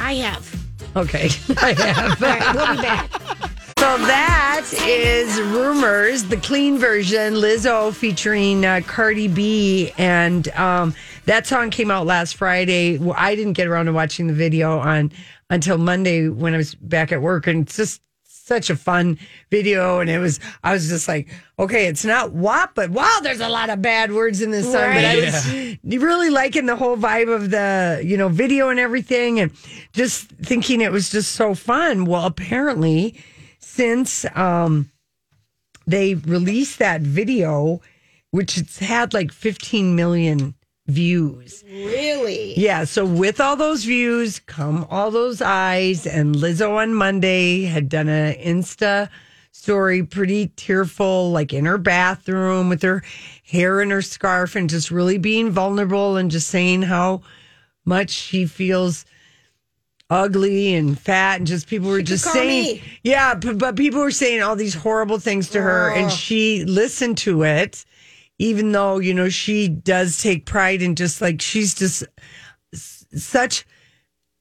I 0.00 0.14
have. 0.14 0.54
Okay. 0.96 1.28
I 1.58 1.72
have. 1.74 2.22
All 2.22 2.28
right, 2.28 2.54
we'll 2.54 2.76
be 2.76 2.82
back. 2.82 3.10
So 3.78 3.98
that 3.98 4.64
is 4.86 5.38
Rumors, 5.40 6.24
the 6.24 6.38
clean 6.38 6.78
version, 6.78 7.34
Lizzo 7.34 7.92
featuring 7.94 8.64
uh, 8.64 8.80
Cardi 8.86 9.28
B. 9.28 9.92
And 9.98 10.48
um, 10.50 10.94
that 11.26 11.46
song 11.46 11.70
came 11.70 11.90
out 11.90 12.06
last 12.06 12.36
Friday. 12.36 12.98
Well, 12.98 13.14
I 13.16 13.34
didn't 13.34 13.54
get 13.54 13.66
around 13.66 13.86
to 13.86 13.92
watching 13.92 14.26
the 14.28 14.32
video 14.32 14.78
on 14.78 15.12
until 15.50 15.76
Monday 15.76 16.28
when 16.28 16.54
I 16.54 16.56
was 16.56 16.74
back 16.74 17.12
at 17.12 17.20
work. 17.20 17.46
And 17.46 17.62
it's 17.62 17.76
just 17.76 18.00
such 18.24 18.70
a 18.70 18.76
fun 18.76 19.18
video. 19.50 19.98
And 19.98 20.08
it 20.08 20.18
was, 20.18 20.38
I 20.62 20.72
was 20.72 20.88
just 20.88 21.08
like, 21.08 21.28
okay, 21.58 21.86
it's 21.86 22.04
not 22.04 22.32
WAP, 22.32 22.76
but 22.76 22.90
wow, 22.90 23.18
there's 23.22 23.40
a 23.40 23.48
lot 23.48 23.70
of 23.70 23.82
bad 23.82 24.12
words 24.12 24.40
in 24.40 24.52
this 24.52 24.66
song. 24.66 24.74
But 24.74 25.04
I 25.04 25.16
was 25.16 25.76
really 26.02 26.30
liking 26.30 26.66
the 26.66 26.76
whole 26.76 26.96
vibe 26.96 27.34
of 27.34 27.50
the, 27.50 28.00
you 28.04 28.16
know, 28.16 28.28
video 28.28 28.68
and 28.68 28.78
everything 28.78 29.40
and 29.40 29.52
just 29.92 30.28
thinking 30.28 30.80
it 30.80 30.92
was 30.92 31.10
just 31.10 31.32
so 31.32 31.54
fun. 31.54 32.04
Well, 32.04 32.24
apparently, 32.24 33.20
since 33.58 34.24
um, 34.36 34.90
they 35.88 36.14
released 36.14 36.78
that 36.78 37.00
video, 37.00 37.80
which 38.30 38.56
it's 38.56 38.78
had 38.78 39.12
like 39.12 39.32
15 39.32 39.96
million 39.96 40.54
views. 40.86 41.64
Really? 41.66 42.54
Yeah. 42.58 42.84
So 42.84 43.04
with 43.04 43.40
all 43.40 43.56
those 43.56 43.84
views 43.84 44.38
come 44.40 44.86
all 44.90 45.10
those 45.10 45.40
eyes. 45.40 46.06
And 46.06 46.34
Lizzo 46.34 46.76
on 46.76 46.94
Monday 46.94 47.64
had 47.64 47.88
done 47.88 48.08
an 48.08 48.34
Insta 48.34 49.08
story, 49.52 50.02
pretty 50.02 50.48
tearful, 50.56 51.30
like 51.32 51.52
in 51.52 51.64
her 51.64 51.78
bathroom 51.78 52.68
with 52.68 52.82
her 52.82 53.02
hair 53.44 53.80
in 53.80 53.90
her 53.90 54.02
scarf 54.02 54.54
and 54.54 54.70
just 54.70 54.90
really 54.90 55.18
being 55.18 55.50
vulnerable 55.50 56.16
and 56.16 56.30
just 56.30 56.48
saying 56.48 56.82
how 56.82 57.22
much 57.84 58.10
she 58.10 58.46
feels 58.46 59.04
ugly 60.08 60.74
and 60.74 60.98
fat 60.98 61.38
and 61.38 61.48
just 61.48 61.66
people 61.66 61.88
were 61.88 62.00
just 62.00 62.24
saying 62.24 62.76
me. 62.76 62.82
yeah 63.02 63.34
but, 63.34 63.58
but 63.58 63.74
people 63.74 64.00
were 64.00 64.12
saying 64.12 64.40
all 64.40 64.54
these 64.54 64.74
horrible 64.74 65.18
things 65.18 65.50
to 65.50 65.60
her 65.60 65.90
and 65.90 66.12
she 66.12 66.64
listened 66.64 67.18
to 67.18 67.42
it 67.42 67.84
even 68.38 68.72
though 68.72 68.98
you 68.98 69.14
know 69.14 69.28
she 69.28 69.68
does 69.68 70.20
take 70.22 70.46
pride 70.46 70.82
in 70.82 70.94
just 70.94 71.20
like 71.20 71.40
she's 71.40 71.74
just 71.74 72.04
s- 72.74 73.06
such 73.14 73.64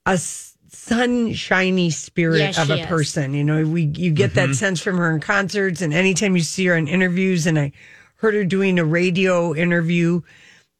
a 0.05 0.12
s- 0.12 0.58
sunshiny 0.69 1.89
spirit 1.89 2.39
Yes, 2.39 2.58
of 2.60 2.69
a 2.69 2.79
is. 2.81 2.86
person 2.86 3.34
you 3.34 3.43
know? 3.43 3.63
We 3.65 3.84
you 3.95 4.12
get 4.12 4.34
that 4.36 4.55
sense 4.55 4.81
from 4.81 4.97
her 4.97 5.12
in 5.13 5.19
concerts 5.19 5.81
and 5.81 5.93
anytime 5.93 6.36
you 6.36 6.41
see 6.43 6.65
her 6.67 6.75
in 6.75 6.88
interviews 6.88 7.47
and 7.47 7.58
i 7.58 7.71
heard 8.17 8.34
her 8.34 8.43
doing 8.45 8.79
a 8.79 8.86
radio 8.86 9.53
interview 9.55 10.21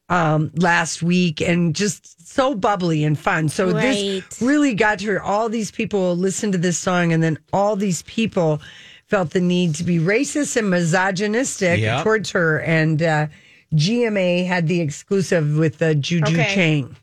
um 0.08 0.50
last 0.54 1.02
week 1.02 1.40
and 1.40 1.74
just 1.74 2.28
so 2.28 2.54
bubbly 2.54 3.02
and 3.04 3.18
fun. 3.18 3.48
So 3.48 3.72
this 3.72 4.40
really 4.40 4.74
got 4.74 5.00
to 5.00 5.06
her 5.06 5.22
all 5.22 5.48
these 5.48 5.70
people 5.70 6.14
listen 6.16 6.52
to 6.52 6.58
this 6.58 6.78
song 6.78 7.12
and 7.12 7.22
then 7.22 7.38
all 7.52 7.74
these 7.76 8.02
people 8.02 8.60
felt 9.06 9.30
the 9.30 9.40
need 9.40 9.74
to 9.76 9.84
be 9.84 9.98
racist 9.98 10.56
and 10.56 10.68
misogynistic 10.70 11.80
Yep. 11.80 12.02
towards 12.04 12.30
her 12.32 12.60
and 12.60 13.02
uh 13.02 13.26
gma 13.74 14.46
had 14.46 14.66
the 14.68 14.80
exclusive 14.80 15.56
with 15.56 15.80
uh, 15.82 15.94
juju 15.94 16.32
Okay. 16.40 16.54
chang 16.54 16.96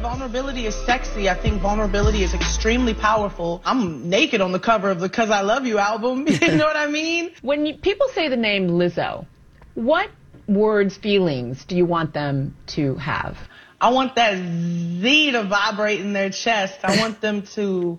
Vulnerability 0.00 0.66
is 0.66 0.74
sexy. 0.74 1.28
I 1.28 1.34
think 1.34 1.60
vulnerability 1.60 2.22
is 2.22 2.32
extremely 2.32 2.94
powerful. 2.94 3.60
I'm 3.64 4.08
naked 4.08 4.40
on 4.40 4.52
the 4.52 4.58
cover 4.58 4.90
of 4.90 5.00
the 5.00 5.08
Cuz 5.08 5.30
I 5.30 5.40
Love 5.40 5.66
You 5.66 5.78
album. 5.78 6.26
You 6.40 6.56
know 6.60 6.66
what 6.66 6.76
I 6.76 6.86
mean? 6.86 7.30
When 7.42 7.66
you, 7.66 7.74
people 7.74 8.06
say 8.14 8.28
the 8.28 8.36
name 8.36 8.68
Lizzo, 8.68 9.26
what 9.74 10.08
words, 10.46 10.96
feelings 10.96 11.64
do 11.64 11.76
you 11.76 11.84
want 11.86 12.12
them 12.14 12.54
to 12.68 12.94
have? 12.96 13.36
I 13.80 13.90
want 13.90 14.14
that 14.16 14.36
Z 14.36 15.32
to 15.32 15.42
vibrate 15.44 16.00
in 16.00 16.12
their 16.12 16.30
chest. 16.30 16.78
I 16.84 16.96
want 16.96 17.20
them 17.20 17.42
to 17.56 17.98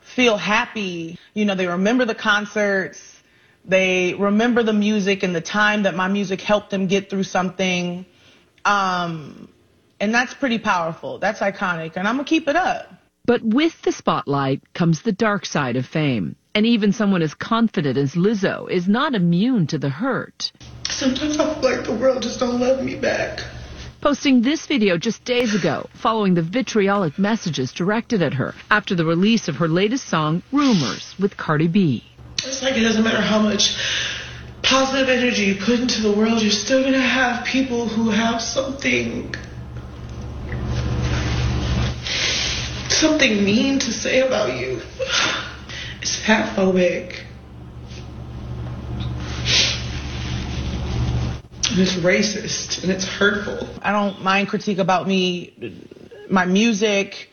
feel 0.00 0.36
happy. 0.36 1.18
You 1.34 1.44
know, 1.44 1.54
they 1.54 1.66
remember 1.66 2.04
the 2.04 2.14
concerts. 2.14 2.98
They 3.64 4.14
remember 4.14 4.62
the 4.62 4.72
music 4.72 5.22
and 5.22 5.34
the 5.34 5.40
time 5.40 5.82
that 5.82 5.94
my 5.94 6.08
music 6.08 6.40
helped 6.40 6.70
them 6.70 6.86
get 6.86 7.10
through 7.10 7.24
something. 7.24 8.06
Um, 8.64 9.48
and 10.00 10.14
that's 10.14 10.34
pretty 10.34 10.58
powerful. 10.58 11.18
That's 11.18 11.40
iconic. 11.40 11.96
And 11.96 12.08
I'm 12.08 12.16
going 12.16 12.24
to 12.24 12.28
keep 12.28 12.48
it 12.48 12.56
up. 12.56 12.92
But 13.26 13.42
with 13.42 13.80
the 13.82 13.92
spotlight 13.92 14.62
comes 14.72 15.02
the 15.02 15.12
dark 15.12 15.44
side 15.44 15.76
of 15.76 15.86
fame. 15.86 16.36
And 16.54 16.66
even 16.66 16.92
someone 16.92 17.22
as 17.22 17.34
confident 17.34 17.96
as 17.96 18.14
Lizzo 18.14 18.68
is 18.68 18.88
not 18.88 19.14
immune 19.14 19.68
to 19.68 19.78
the 19.78 19.88
hurt. 19.88 20.50
Sometimes 20.88 21.38
I 21.38 21.54
feel 21.54 21.70
like 21.70 21.84
the 21.84 21.92
world 21.92 22.22
just 22.22 22.40
don't 22.40 22.58
love 22.58 22.82
me 22.82 22.96
back. 22.96 23.40
Posting 24.00 24.40
this 24.40 24.64
video 24.64 24.96
just 24.96 25.22
days 25.26 25.54
ago, 25.54 25.86
following 25.92 26.32
the 26.32 26.40
vitriolic 26.40 27.18
messages 27.18 27.70
directed 27.70 28.22
at 28.22 28.32
her 28.32 28.54
after 28.70 28.94
the 28.94 29.04
release 29.04 29.46
of 29.46 29.56
her 29.56 29.68
latest 29.68 30.08
song, 30.08 30.42
Rumors, 30.52 31.14
with 31.20 31.36
Cardi 31.36 31.68
B. 31.68 32.02
It's 32.38 32.62
like 32.62 32.78
it 32.78 32.80
doesn't 32.80 33.04
matter 33.04 33.20
how 33.20 33.40
much 33.42 33.76
positive 34.62 35.10
energy 35.10 35.42
you 35.42 35.56
put 35.56 35.80
into 35.80 36.00
the 36.00 36.12
world, 36.12 36.40
you're 36.40 36.50
still 36.50 36.82
gonna 36.82 36.98
have 36.98 37.44
people 37.44 37.88
who 37.88 38.08
have 38.08 38.40
something 38.40 39.34
something 42.88 43.44
mean 43.44 43.78
to 43.80 43.92
say 43.92 44.20
about 44.20 44.58
you. 44.58 44.80
It's 46.00 46.18
fatphobic. 46.22 47.29
And 51.70 51.78
it's 51.78 51.94
racist 51.94 52.82
and 52.82 52.90
it's 52.90 53.04
hurtful. 53.04 53.68
I 53.80 53.92
don't 53.92 54.22
mind 54.22 54.48
critique 54.48 54.78
about 54.78 55.06
me, 55.06 55.86
my 56.28 56.44
music. 56.44 57.30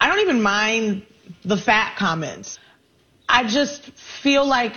I 0.00 0.08
don't 0.08 0.18
even 0.20 0.42
mind 0.42 1.06
the 1.44 1.56
fat 1.56 1.94
comments. 1.96 2.58
I 3.28 3.46
just 3.46 3.84
feel 4.22 4.44
like 4.44 4.74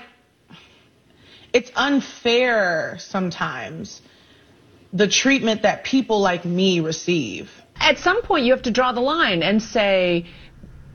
it's 1.54 1.72
unfair 1.76 2.98
sometimes 3.00 4.02
the 4.94 5.08
treatment 5.08 5.64
that 5.64 5.84
people 5.84 6.20
like 6.20 6.46
me 6.46 6.80
receive. 6.80 7.50
At 7.78 7.98
some 7.98 8.22
point, 8.22 8.46
you 8.46 8.54
have 8.54 8.64
to 8.64 8.72
draw 8.72 8.92
the 8.92 9.02
line 9.02 9.42
and 9.42 9.62
say, 9.62 10.28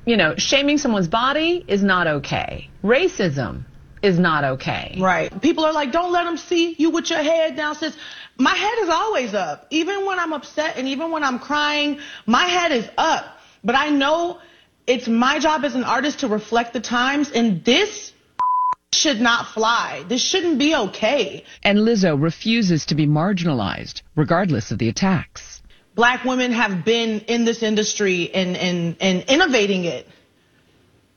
you 0.07 0.16
know, 0.16 0.35
shaming 0.37 0.79
someone's 0.79 1.09
body 1.09 1.64
is 1.66 1.83
not 1.83 2.07
okay. 2.07 2.70
Racism 2.85 3.64
is 4.05 4.19
not 4.19 4.45
okay. 4.45 4.97
Right. 5.01 5.40
People 5.40 5.64
are 5.64 5.73
like, 5.73 5.93
don't 5.93 6.12
let 6.12 6.25
them 6.25 6.37
see 6.37 6.75
you 6.79 6.90
with 6.90 7.11
your 7.11 7.23
head 7.23 7.57
down. 7.57 7.75
Sis, 7.75 7.97
my 8.37 8.55
head 8.55 8.79
is 8.83 8.88
always 8.88 9.35
up. 9.35 9.67
Even 9.71 10.05
when 10.07 10.19
I'm 10.19 10.33
upset 10.33 10.77
and 10.77 10.88
even 10.88 11.11
when 11.11 11.25
I'm 11.25 11.38
crying, 11.38 11.99
my 12.27 12.45
head 12.45 12.73
is 12.73 12.88
up. 12.99 13.25
But 13.62 13.77
I 13.77 13.90
know 13.90 14.40
it's 14.87 15.09
my 15.09 15.38
job 15.38 15.64
as 15.64 15.75
an 15.75 15.85
artist 15.85 16.21
to 16.21 16.29
reflect 16.29 16.73
the 16.73 16.81
times, 16.81 17.31
and 17.31 17.64
this 17.64 18.12
should 18.95 19.21
not 19.21 19.49
fly. 19.49 20.05
This 20.09 20.23
shouldn't 20.23 20.59
be 20.59 20.75
okay. 20.75 21.45
And 21.62 21.79
Lizzo 21.79 22.21
refuses 22.21 22.87
to 22.87 22.95
be 22.95 23.07
marginalized, 23.07 24.03
regardless 24.14 24.71
of 24.71 24.79
the 24.79 24.88
attacks. 24.88 25.62
Black 25.95 26.25
women 26.25 26.53
have 26.53 26.85
been 26.85 27.21
in 27.21 27.45
this 27.45 27.62
industry 27.62 28.35
and, 28.35 28.57
and, 28.57 28.97
and 29.01 29.25
innovating 29.29 29.85
it 29.85 30.09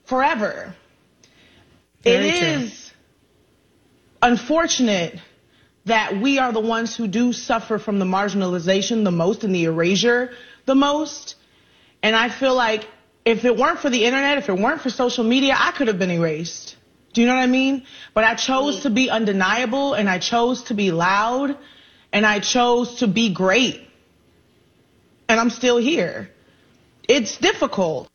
forever. 0.05 0.75
Very 2.03 2.29
It 2.29 2.37
true. 2.39 2.47
is 2.47 2.91
unfortunate 4.21 5.19
that 5.85 6.17
we 6.19 6.37
are 6.39 6.51
the 6.51 6.59
ones 6.59 6.95
who 6.95 7.07
do 7.07 7.31
suffer 7.33 7.77
from 7.79 7.99
the 7.99 8.05
marginalization 8.05 9.03
the 9.03 9.11
most 9.11 9.43
and 9.43 9.53
the 9.55 9.65
erasure 9.65 10.31
the 10.65 10.75
most. 10.75 11.35
And 12.03 12.15
I 12.15 12.29
feel 12.29 12.55
like 12.55 12.87
if 13.25 13.45
it 13.45 13.55
weren't 13.55 13.79
for 13.79 13.89
the 13.89 14.03
internet, 14.05 14.37
if 14.37 14.49
it 14.49 14.57
weren't 14.57 14.81
for 14.81 14.89
social 14.89 15.23
media, 15.23 15.55
I 15.57 15.71
could 15.71 15.87
have 15.87 15.97
been 15.99 16.11
erased. 16.11 16.75
Do 17.13 17.21
you 17.21 17.27
know 17.27 17.35
what 17.35 17.41
I 17.41 17.47
mean? 17.47 17.85
But 18.13 18.23
I 18.25 18.35
chose 18.35 18.81
to 18.81 18.89
be 18.89 19.09
undeniable 19.09 19.93
and 19.93 20.09
I 20.09 20.19
chose 20.19 20.63
to 20.63 20.73
be 20.73 20.91
loud 20.91 21.57
and 22.13 22.25
I 22.25 22.39
chose 22.39 22.95
to 22.95 23.07
be 23.07 23.33
great. 23.33 23.81
And 25.29 25.39
I'm 25.39 25.49
still 25.49 25.77
here. 25.77 26.29
It's 27.07 27.37
difficult. 27.37 28.09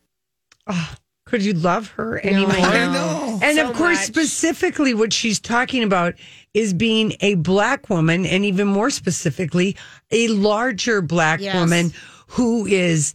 Ah, 0.66 0.94
could 1.26 1.42
you 1.42 1.54
love 1.54 1.88
her 1.96 2.18
anymore? 2.24 2.52
I 2.52 2.86
know. 2.92 3.31
And 3.42 3.56
So 3.58 3.68
of 3.68 3.76
course, 3.76 3.98
much. 3.98 4.06
specifically, 4.06 4.94
what 4.94 5.12
she's 5.12 5.40
talking 5.40 5.82
about 5.82 6.14
is 6.54 6.72
being 6.74 7.14
a 7.20 7.34
black 7.36 7.88
woman, 7.90 8.24
and 8.26 8.44
even 8.44 8.68
more 8.68 8.90
specifically, 8.90 9.76
a 10.10 10.28
larger 10.28 11.02
black 11.02 11.40
Yes. 11.40 11.54
woman 11.54 11.92
who 12.28 12.66
is, 12.66 13.14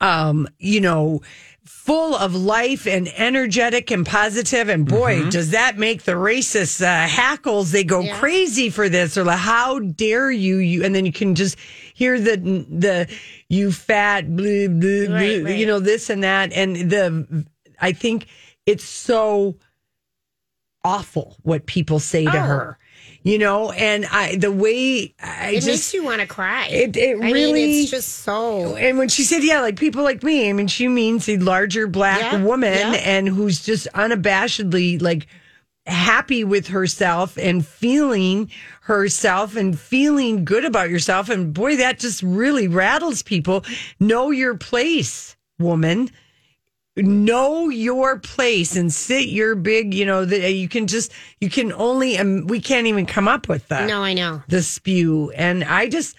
um, 0.00 0.48
you 0.58 0.80
know, 0.80 1.20
full 1.64 2.14
of 2.16 2.34
life 2.34 2.86
and 2.86 3.08
energetic 3.16 3.90
and 3.90 4.06
positive. 4.06 4.68
And 4.68 4.86
boy, 4.86 5.28
does 5.30 5.50
that 5.50 5.78
make 5.78 6.02
the 6.04 6.12
racists 6.12 6.80
uh, 6.80 7.06
hackles? 7.08 7.72
They 7.72 7.84
go 7.84 8.02
Yeah. 8.02 8.18
crazy 8.18 8.70
for 8.70 8.88
this, 8.88 9.16
or 9.18 9.24
like, 9.24 9.38
how 9.38 9.78
dare 9.80 10.30
you? 10.30 10.56
You, 10.58 10.84
and 10.84 10.94
then 10.94 11.06
you 11.06 11.12
can 11.12 11.34
just 11.34 11.56
hear 11.94 12.18
the 12.20 12.36
the 12.36 13.08
you 13.48 13.72
fat, 13.72 14.34
blah, 14.36 14.68
blah, 14.68 15.06
blah, 15.06 15.16
Right, 15.16 15.44
right. 15.44 15.56
you 15.58 15.66
know, 15.66 15.78
this 15.80 16.08
and 16.10 16.22
that, 16.24 16.52
and 16.52 16.76
the. 16.90 17.46
I 17.80 17.90
think 17.92 18.26
it's 18.66 18.84
so 18.84 19.56
awful 20.84 21.36
what 21.42 21.66
people 21.66 22.00
say 22.00 22.24
to 22.24 22.30
Oh. 22.36 22.40
her, 22.40 22.78
you 23.22 23.38
know, 23.38 23.70
and 23.70 24.04
I 24.10 24.36
the 24.36 24.50
way 24.50 25.14
I 25.22 25.50
it 25.50 25.54
just 25.62 25.66
makes 25.66 25.94
you 25.94 26.04
want 26.04 26.20
to 26.20 26.26
cry. 26.26 26.66
It- 26.66 26.96
it 26.96 27.16
I 27.16 27.20
mean, 27.20 27.32
really- 27.32 27.80
it's 27.82 27.90
just 27.90 28.08
so. 28.24 28.74
and 28.76 28.98
when 28.98 29.08
she 29.08 29.22
said, 29.22 29.44
yeah, 29.44 29.60
like 29.60 29.78
people 29.78 30.02
like 30.02 30.22
me, 30.24 30.48
I 30.50 30.52
mean, 30.52 30.66
she 30.66 30.88
means 30.88 31.28
a 31.28 31.36
larger 31.36 31.86
black 31.86 32.20
Yeah, 32.20 32.42
woman 32.42 32.72
yeah. 32.74 32.92
and 33.04 33.28
who's 33.28 33.64
just 33.64 33.86
unabashedly 33.94 35.00
like 35.00 35.26
happy 35.86 36.42
with 36.44 36.68
herself 36.68 37.36
and 37.36 37.64
feeling 37.66 38.50
herself 38.82 39.54
and 39.56 39.78
feeling 39.78 40.44
good 40.44 40.64
about 40.64 40.90
yourself. 40.90 41.28
And 41.28 41.52
boy, 41.54 41.76
that 41.76 41.98
just 42.00 42.22
really 42.22 42.66
rattles 42.68 43.22
people. 43.22 43.64
Know 44.00 44.30
your 44.30 44.56
place, 44.56 45.36
woman. 45.60 46.10
Know 46.96 47.68
your 47.68 48.18
place 48.18 48.76
and 48.76 48.92
sit 48.92 49.28
your 49.28 49.54
big, 49.54 49.94
you 49.94 50.04
know, 50.04 50.24
that 50.24 50.52
you 50.52 50.68
can 50.68 50.86
just, 50.86 51.12
you 51.40 51.48
can 51.48 51.72
only, 51.72 52.18
um, 52.18 52.46
we 52.46 52.60
can't 52.60 52.86
even 52.86 53.06
come 53.06 53.28
up 53.28 53.48
with 53.48 53.68
that. 53.68 53.86
No, 53.86 54.02
I 54.02 54.12
know. 54.12 54.42
The 54.48 54.62
spew. 54.62 55.30
And 55.30 55.64
I 55.64 55.88
just, 55.88 56.16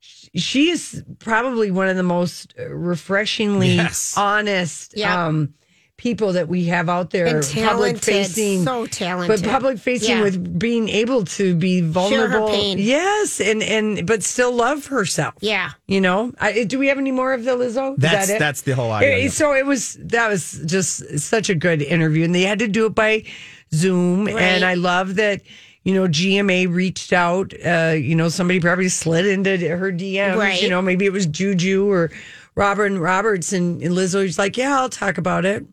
she 0.00 0.70
is 0.70 1.04
probably 1.18 1.70
one 1.70 1.88
of 1.88 1.96
the 1.96 2.02
most 2.02 2.54
refreshingly 2.58 3.76
Yes. 3.76 4.14
honest 4.16 4.94
Yeah. 4.96 5.26
um, 5.26 5.54
people 5.98 6.32
that 6.34 6.46
we 6.48 6.64
have 6.66 6.88
out 6.90 7.10
there. 7.10 7.26
And 7.26 7.36
public 7.42 7.56
talented, 7.66 8.02
facing, 8.04 8.64
so 8.64 8.86
talented. 8.86 9.42
but 9.42 9.50
public 9.50 9.78
facing 9.78 10.18
Yeah. 10.18 10.22
with 10.22 10.58
being 10.58 10.88
able 10.90 11.24
to 11.24 11.54
be 11.54 11.80
vulnerable. 11.80 12.48
pain. 12.48 12.78
Yes, 12.78 13.40
and 13.40 13.62
and 13.62 14.06
but 14.06 14.22
still 14.22 14.52
love 14.52 14.86
herself. 14.86 15.34
Yeah. 15.40 15.70
You 15.86 16.00
know, 16.02 16.32
I, 16.38 16.64
do 16.64 16.78
we 16.78 16.88
have 16.88 16.98
any 16.98 17.12
more 17.12 17.32
of 17.32 17.44
the 17.44 17.52
Lizzo? 17.52 17.94
Is 17.94 17.98
That's- 18.00 18.26
that 18.28 18.36
it? 18.36 18.38
that's 18.38 18.62
the 18.62 18.72
whole 18.74 18.92
idea. 18.92 19.16
It- 19.26 19.32
So 19.32 19.54
it 19.54 19.64
was 19.64 19.96
that 20.02 20.28
was 20.28 20.60
just 20.66 21.18
such 21.18 21.48
a 21.48 21.54
good 21.54 21.80
interview, 21.82 22.24
and 22.24 22.34
they 22.34 22.42
had 22.42 22.58
to 22.58 22.68
do 22.68 22.86
it 22.86 22.94
by 22.94 23.24
Zoom, 23.72 24.26
Right. 24.26 24.36
and 24.36 24.64
I 24.64 24.74
love 24.74 25.16
that. 25.16 25.40
You 25.84 25.94
know, 25.94 26.08
GMA 26.08 26.66
reached 26.66 27.12
out. 27.12 27.54
Uh, 27.64 27.94
you 27.96 28.16
know, 28.16 28.28
somebody 28.28 28.58
probably 28.58 28.88
slid 28.88 29.24
into 29.24 29.56
her 29.68 29.92
DMs. 29.92 30.36
Right. 30.36 30.60
You 30.60 30.68
know, 30.68 30.82
maybe 30.82 31.06
it 31.06 31.12
was 31.12 31.26
Juju 31.26 31.88
or 31.88 32.10
Robert 32.56 32.86
and 32.86 33.00
Roberts, 33.00 33.52
and, 33.52 33.80
and 33.80 33.94
Lizzo 33.94 34.22
was 34.24 34.36
like, 34.36 34.56
"Yeah, 34.56 34.80
I'll 34.80 34.88
talk 34.88 35.16
about 35.16 35.44
it." 35.44 35.64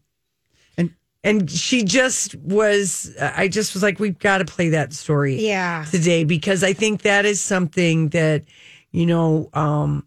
And 1.23 1.49
she 1.49 1.83
just 1.83 2.35
was. 2.35 3.15
I 3.19 3.47
just 3.47 3.73
was 3.73 3.81
like, 3.81 3.99
"We've 3.99 4.19
got 4.19 4.39
to 4.39 4.45
play 4.45 4.69
that 4.69 4.91
story." 4.91 5.45
Yeah. 5.45 5.85
today 5.89 6.25
because 6.25 6.63
I 6.63 6.73
think 6.73 7.03
that 7.03 7.25
is 7.25 7.39
something 7.39 8.09
that 8.09 8.43
you 8.91 9.05
know 9.05 9.49
um, 9.53 10.05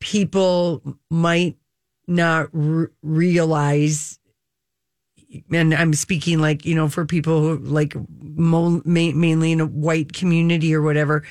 people 0.00 0.82
might 1.08 1.56
not 2.08 2.48
r- 2.52 2.90
realize. 3.02 4.18
And 5.52 5.72
I'm 5.72 5.94
speaking 5.94 6.40
like 6.40 6.64
you 6.64 6.74
know 6.74 6.88
for 6.88 7.06
people 7.06 7.40
who 7.40 7.58
like 7.58 7.94
mo- 8.20 8.82
ma- 8.84 9.12
mainly 9.14 9.52
in 9.52 9.60
a 9.60 9.66
white 9.66 10.12
community 10.12 10.74
or 10.74 10.82
whatever. 10.82 11.22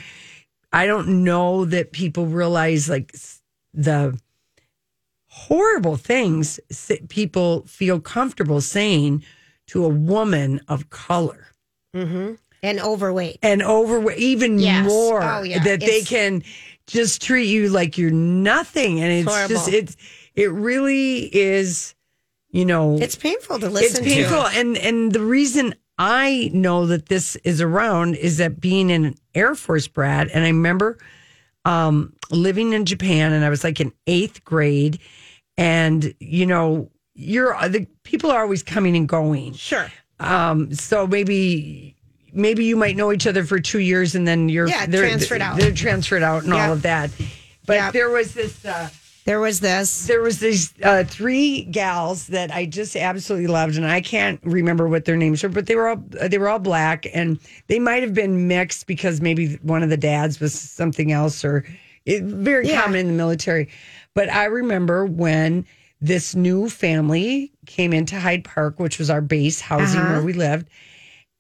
I 0.72 0.88
don't 0.88 1.24
know 1.24 1.66
that 1.66 1.92
people 1.92 2.26
realize 2.26 2.90
like 2.90 3.14
the 3.74 4.18
horrible 5.36 5.98
things 5.98 6.60
people 7.10 7.64
feel 7.66 8.00
comfortable 8.00 8.62
saying 8.62 9.24
to 9.68 9.84
a 9.84 9.90
woman 9.90 10.62
of 10.68 10.90
color 10.90 11.48
Mm-hmm. 11.96 12.34
And 12.64 12.80
overweight. 12.80 13.40
and 13.44 13.62
over 13.62 14.12
even 14.14 14.58
Yes. 14.60 14.86
more 14.88 15.22
Oh, 15.24 15.44
yeah. 15.44 15.64
that 15.64 15.80
they 15.80 16.02
can 16.02 16.42
just 16.88 17.22
treat 17.22 17.46
you 17.48 17.70
like 17.70 17.98
you're 17.98 18.10
nothing 18.12 19.00
and 19.00 19.12
it's 19.12 19.48
just 19.50 19.68
it's 19.70 19.96
it 20.36 20.52
really 20.52 21.36
is 21.36 21.94
you 22.50 22.66
know 22.66 22.98
It's 22.98 23.16
painful 23.16 23.60
to 23.60 23.70
listen 23.70 24.04
it's 24.04 24.14
painful 24.14 24.44
to. 24.44 24.58
and 24.60 24.78
and 24.78 25.12
the 25.12 25.22
reason 25.22 25.76
i 25.98 26.50
know 26.54 26.86
that 26.88 27.08
this 27.08 27.36
is 27.38 27.62
around 27.62 28.16
is 28.16 28.38
that 28.38 28.60
being 28.60 28.92
an 28.92 29.16
air 29.36 29.56
force 29.56 29.88
brat 29.88 30.30
and 30.34 30.44
i 30.44 30.48
remember 30.48 30.98
um 31.66 32.14
living 32.32 32.74
in 32.74 32.86
japan 32.86 33.32
and 33.34 33.46
i 33.46 33.50
was 33.50 33.64
like 33.64 33.80
in 33.80 33.92
eighth 34.08 34.44
grade 34.44 35.00
and 35.58 36.14
you 36.20 36.46
know 36.46 36.90
you're 37.16 37.56
the 37.70 37.86
people 38.04 38.32
are 38.32 38.42
always 38.42 38.64
coming 38.64 38.96
and 38.96 39.08
going 39.08 39.54
Sure. 39.54 39.88
um, 40.20 40.74
so 40.74 41.06
maybe 41.08 41.96
maybe 42.34 42.66
you 42.66 42.76
might 42.76 42.96
know 42.96 43.12
each 43.12 43.28
other 43.28 43.44
for 43.44 43.60
two 43.60 43.80
years 43.80 44.16
and 44.16 44.28
then 44.28 44.50
you're 44.50 44.68
Yeah, 44.68 44.86
they're, 44.88 45.02
transferred 45.08 45.42
out. 45.42 45.58
They're 45.58 45.72
transferred 45.72 46.24
out 46.24 46.44
and 46.44 46.54
all 46.54 46.72
of 46.74 46.82
that. 46.84 47.12
But 47.66 47.94
there 47.94 48.10
was 48.10 48.34
this 48.34 48.66
uh, 48.66 48.90
There 49.26 49.40
was 49.40 49.60
this. 49.62 50.08
there 50.08 50.22
was 50.22 50.40
these 50.40 50.74
uh, 50.84 51.04
three 51.06 51.62
gals 51.66 52.28
that 52.28 52.52
I 52.52 52.66
just 52.66 52.96
absolutely 52.96 53.48
loved, 53.48 53.78
and 53.78 53.86
I 53.86 54.02
can't 54.02 54.40
remember 54.44 54.90
what 54.90 55.06
their 55.06 55.16
names 55.16 55.44
were, 55.44 55.50
but 55.50 55.68
they 55.68 55.76
were 55.78 55.88
all 55.90 56.04
they 56.28 56.38
were 56.40 56.50
all 56.50 56.60
black, 56.60 57.06
and 57.14 57.40
they 57.68 57.80
might 57.80 58.02
have 58.04 58.14
been 58.14 58.48
mixed 58.50 58.86
because 58.88 59.22
maybe 59.22 59.56
one 59.62 59.82
of 59.84 59.90
the 59.90 59.96
dads 59.98 60.40
was 60.42 60.54
something 60.60 61.12
else, 61.14 61.46
or 61.46 61.64
it, 62.06 62.24
very 62.24 62.68
Yeah. 62.68 62.82
common 62.82 63.00
in 63.00 63.08
the 63.08 63.14
military. 63.14 63.70
But 64.16 64.30
I 64.32 64.46
remember 64.46 65.06
when 65.06 65.66
this 66.02 66.36
new 66.36 66.70
family 66.70 67.52
came 67.66 67.94
into 67.94 68.20
Hyde 68.20 68.44
Park, 68.44 68.80
which 68.80 69.00
was 69.00 69.10
our 69.10 69.22
base 69.22 69.62
housing 69.62 70.00
Uh-huh. 70.02 70.14
where 70.14 70.24
we 70.24 70.34
lived, 70.34 70.70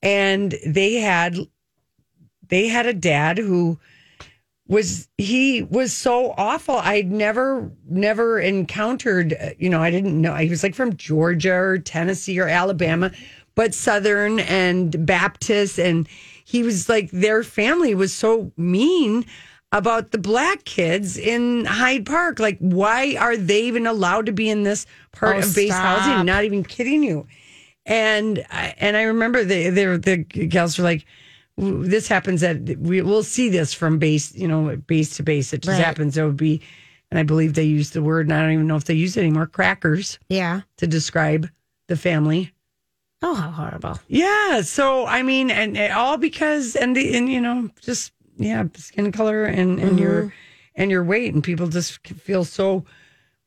and 0.01 0.55
they 0.65 0.95
had 0.95 1.38
they 2.47 2.67
had 2.67 2.86
a 2.86 2.93
dad 2.93 3.38
who 3.38 3.79
was 4.67 5.07
he 5.17 5.62
was 5.63 5.93
so 5.93 6.33
awful. 6.38 6.77
I'd 6.77 7.12
never 7.12 7.69
never 7.89 8.39
encountered. 8.39 9.36
You 9.59 9.69
know, 9.69 9.81
I 9.81 9.91
didn't 9.91 10.19
know 10.19 10.36
he 10.36 10.49
was 10.49 10.63
like 10.63 10.75
from 10.75 10.95
Georgia 10.95 11.53
or 11.53 11.77
Tennessee 11.77 12.39
or 12.39 12.47
Alabama, 12.47 13.12
but 13.55 13.73
Southern 13.73 14.39
and 14.39 15.05
Baptist, 15.05 15.77
and 15.79 16.07
he 16.45 16.63
was 16.63 16.88
like 16.89 17.12
their 17.12 17.43
family 17.43 17.93
was 17.93 18.13
so 18.13 18.51
mean 18.57 19.25
about 19.73 20.12
the 20.12 20.17
black 20.17 20.63
kids 20.65 21.17
in 21.17 21.65
Hyde 21.65 22.05
Park. 22.05 22.39
Like, 22.39 22.57
why 22.59 23.15
are 23.19 23.36
they 23.36 23.63
even 23.63 23.86
allowed 23.88 24.27
to 24.27 24.31
be 24.31 24.49
in 24.49 24.63
this 24.63 24.86
part 25.12 25.36
Oh, 25.36 25.39
of 25.39 25.55
base 25.55 25.71
stop. 25.73 25.99
housing? 25.99 26.25
Not 26.25 26.45
even 26.45 26.63
kidding 26.63 27.03
you. 27.03 27.27
And 27.86 28.45
I, 28.49 28.73
and 28.77 28.95
I 28.95 29.03
remember 29.03 29.43
the 29.43 29.69
the 29.69 29.97
the 29.97 30.17
gals 30.47 30.77
were 30.77 30.86
like, 30.86 31.05
"This 31.57 32.07
happens 32.07 32.41
at 32.43 32.77
we 32.79 33.01
will 33.01 33.23
see 33.23 33.49
this 33.49 33.73
from 33.73 33.99
base, 33.99 34.33
you 34.33 34.47
know, 34.47 34.77
base 34.88 35.17
to 35.17 35.23
base. 35.23 35.51
It 35.53 35.62
just 35.63 35.77
Right. 35.77 35.86
happens. 35.86 36.15
It 36.17 36.23
would 36.23 36.38
be, 36.38 36.62
and 37.12 37.19
I 37.19 37.23
believe 37.23 37.55
they 37.55 37.63
used 37.63 37.91
the 37.93 38.01
word, 38.01 38.27
and 38.27 38.33
I 38.33 38.41
don't 38.41 38.53
even 38.53 38.67
know 38.67 38.77
if 38.77 38.86
they 38.86 38.93
use 38.93 39.17
it 39.17 39.21
anymore, 39.21 39.47
crackers 39.47 40.17
Yeah. 40.29 40.62
to 40.77 40.88
describe 40.88 41.49
the 41.89 41.97
family. 41.97 42.53
Oh, 43.21 43.36
how 43.36 43.51
horrible. 43.51 43.99
Yeah. 44.07 44.62
So 44.62 45.05
I 45.05 45.21
mean, 45.23 45.49
and, 45.51 45.77
and 45.77 45.91
all 45.93 46.15
because 46.17 46.77
and 46.77 46.95
the 46.95 47.17
and 47.17 47.27
you 47.29 47.41
know 47.41 47.69
just 47.81 48.13
yeah, 48.43 48.63
skin 48.75 49.12
color 49.12 49.45
and 49.45 49.79
and 49.79 49.99
your 49.99 50.23
Mm-hmm. 50.23 50.82
and 50.82 50.91
your 50.91 51.03
weight, 51.03 51.34
and 51.34 51.43
people 51.43 51.67
just 51.67 52.06
feel 52.08 52.43
so 52.43 52.84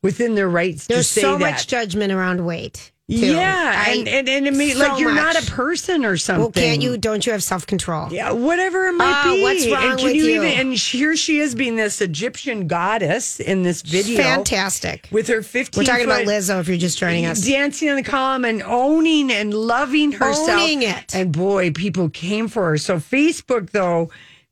within 0.01 0.35
their 0.35 0.49
rights 0.49 0.87
There's 0.87 1.07
to 1.07 1.13
say 1.13 1.21
so 1.21 1.31
that. 1.33 1.39
much 1.39 1.67
judgment 1.67 2.11
around 2.13 2.45
weight. 2.45 2.91
too. 3.09 3.15
Yeah, 3.15 3.73
I- 3.85 3.91
and, 3.91 4.07
and 4.07 4.29
and 4.29 4.47
it 4.47 4.53
may, 4.53 4.71
so 4.71 4.79
like 4.79 4.99
you're 4.99 5.13
not 5.15 5.41
a 5.41 5.45
person 5.51 6.03
or 6.05 6.17
something. 6.17 6.41
Well, 6.41 6.51
can't 6.51 6.81
you? 6.81 6.97
Don't 6.97 7.25
you 7.25 7.31
have 7.31 7.41
self 7.43 7.65
control? 7.65 8.11
Yeah, 8.13 8.31
whatever 8.31 8.87
it 8.87 8.93
might 8.93 9.23
Oh, 9.25 9.33
be. 9.35 9.41
what's 9.41 9.65
wrong 9.67 9.91
and 9.91 9.97
can 9.99 10.07
with 10.07 10.15
you, 10.15 10.23
you? 10.25 10.43
even? 10.43 10.59
And 10.59 10.73
here 10.73 11.15
she 11.15 11.39
is 11.39 11.55
being 11.55 11.75
this 11.77 11.99
Egyptian 12.01 12.67
goddess 12.67 13.39
in 13.39 13.63
this 13.63 13.81
video, 13.81 14.17
Fantastic. 14.21 15.07
with 15.11 15.27
her 15.29 15.41
15. 15.41 15.79
We're 15.81 15.85
talking 15.85 16.05
about 16.05 16.25
Lizzo. 16.25 16.59
If 16.59 16.67
you're 16.67 16.77
just 16.77 16.97
joining 16.97 17.25
us, 17.25 17.45
dancing 17.45 17.89
on 17.89 17.95
the 17.95 18.03
column 18.03 18.43
and 18.45 18.61
owning 18.63 19.31
and 19.31 19.53
loving 19.53 20.11
herself. 20.11 20.49
Owning 20.49 20.83
it. 20.83 21.15
And 21.15 21.31
boy, 21.31 21.71
people 21.71 22.09
came 22.09 22.47
for 22.49 22.69
her. 22.71 22.77
So 22.77 22.97
Facebook 22.97 23.69
though 23.71 24.09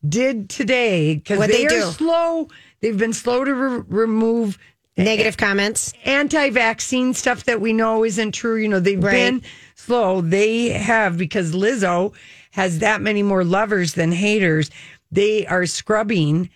did 0.08 0.50
today 0.50 1.16
because 1.16 1.40
they, 1.48 1.66
they 1.68 1.78
are 1.78 1.92
slow. 1.92 2.48
They've 2.82 2.98
been 2.98 3.14
slow 3.14 3.44
to 3.44 3.54
re- 3.54 3.84
remove 3.88 4.58
negative 4.98 5.36
comments. 5.38 5.94
anti-vaccine 6.06 7.14
stuff 7.14 7.44
that 7.46 7.60
we 7.62 7.74
know 7.74 8.04
isn't 8.06 8.32
true. 8.34 8.56
You 8.56 8.70
know, 8.70 8.80
they've 8.80 9.02
Right. 9.04 9.12
been 9.12 9.42
slow. 9.76 10.22
They 10.22 10.70
have 10.70 11.18
because 11.18 11.54
Lizzo 11.54 12.14
has 12.52 12.80
that 12.80 13.02
many 13.02 13.22
more 13.24 13.44
lovers 13.44 13.94
than 13.94 14.12
haters. 14.12 14.70
They 15.12 15.46
are 15.48 15.66
scrubbing 15.66 16.50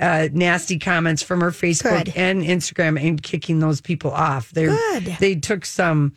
uh, 0.00 0.28
nasty 0.32 0.78
comments 0.78 1.22
from 1.22 1.40
her 1.40 1.50
Facebook 1.50 2.06
Good. 2.06 2.16
and 2.16 2.42
Instagram 2.42 3.00
and 3.00 3.22
kicking 3.22 3.60
those 3.60 3.80
people 3.80 4.10
off. 4.10 4.50
They 4.50 4.66
Good. 4.66 5.04
They 5.20 5.34
took 5.36 5.64
some 5.64 6.14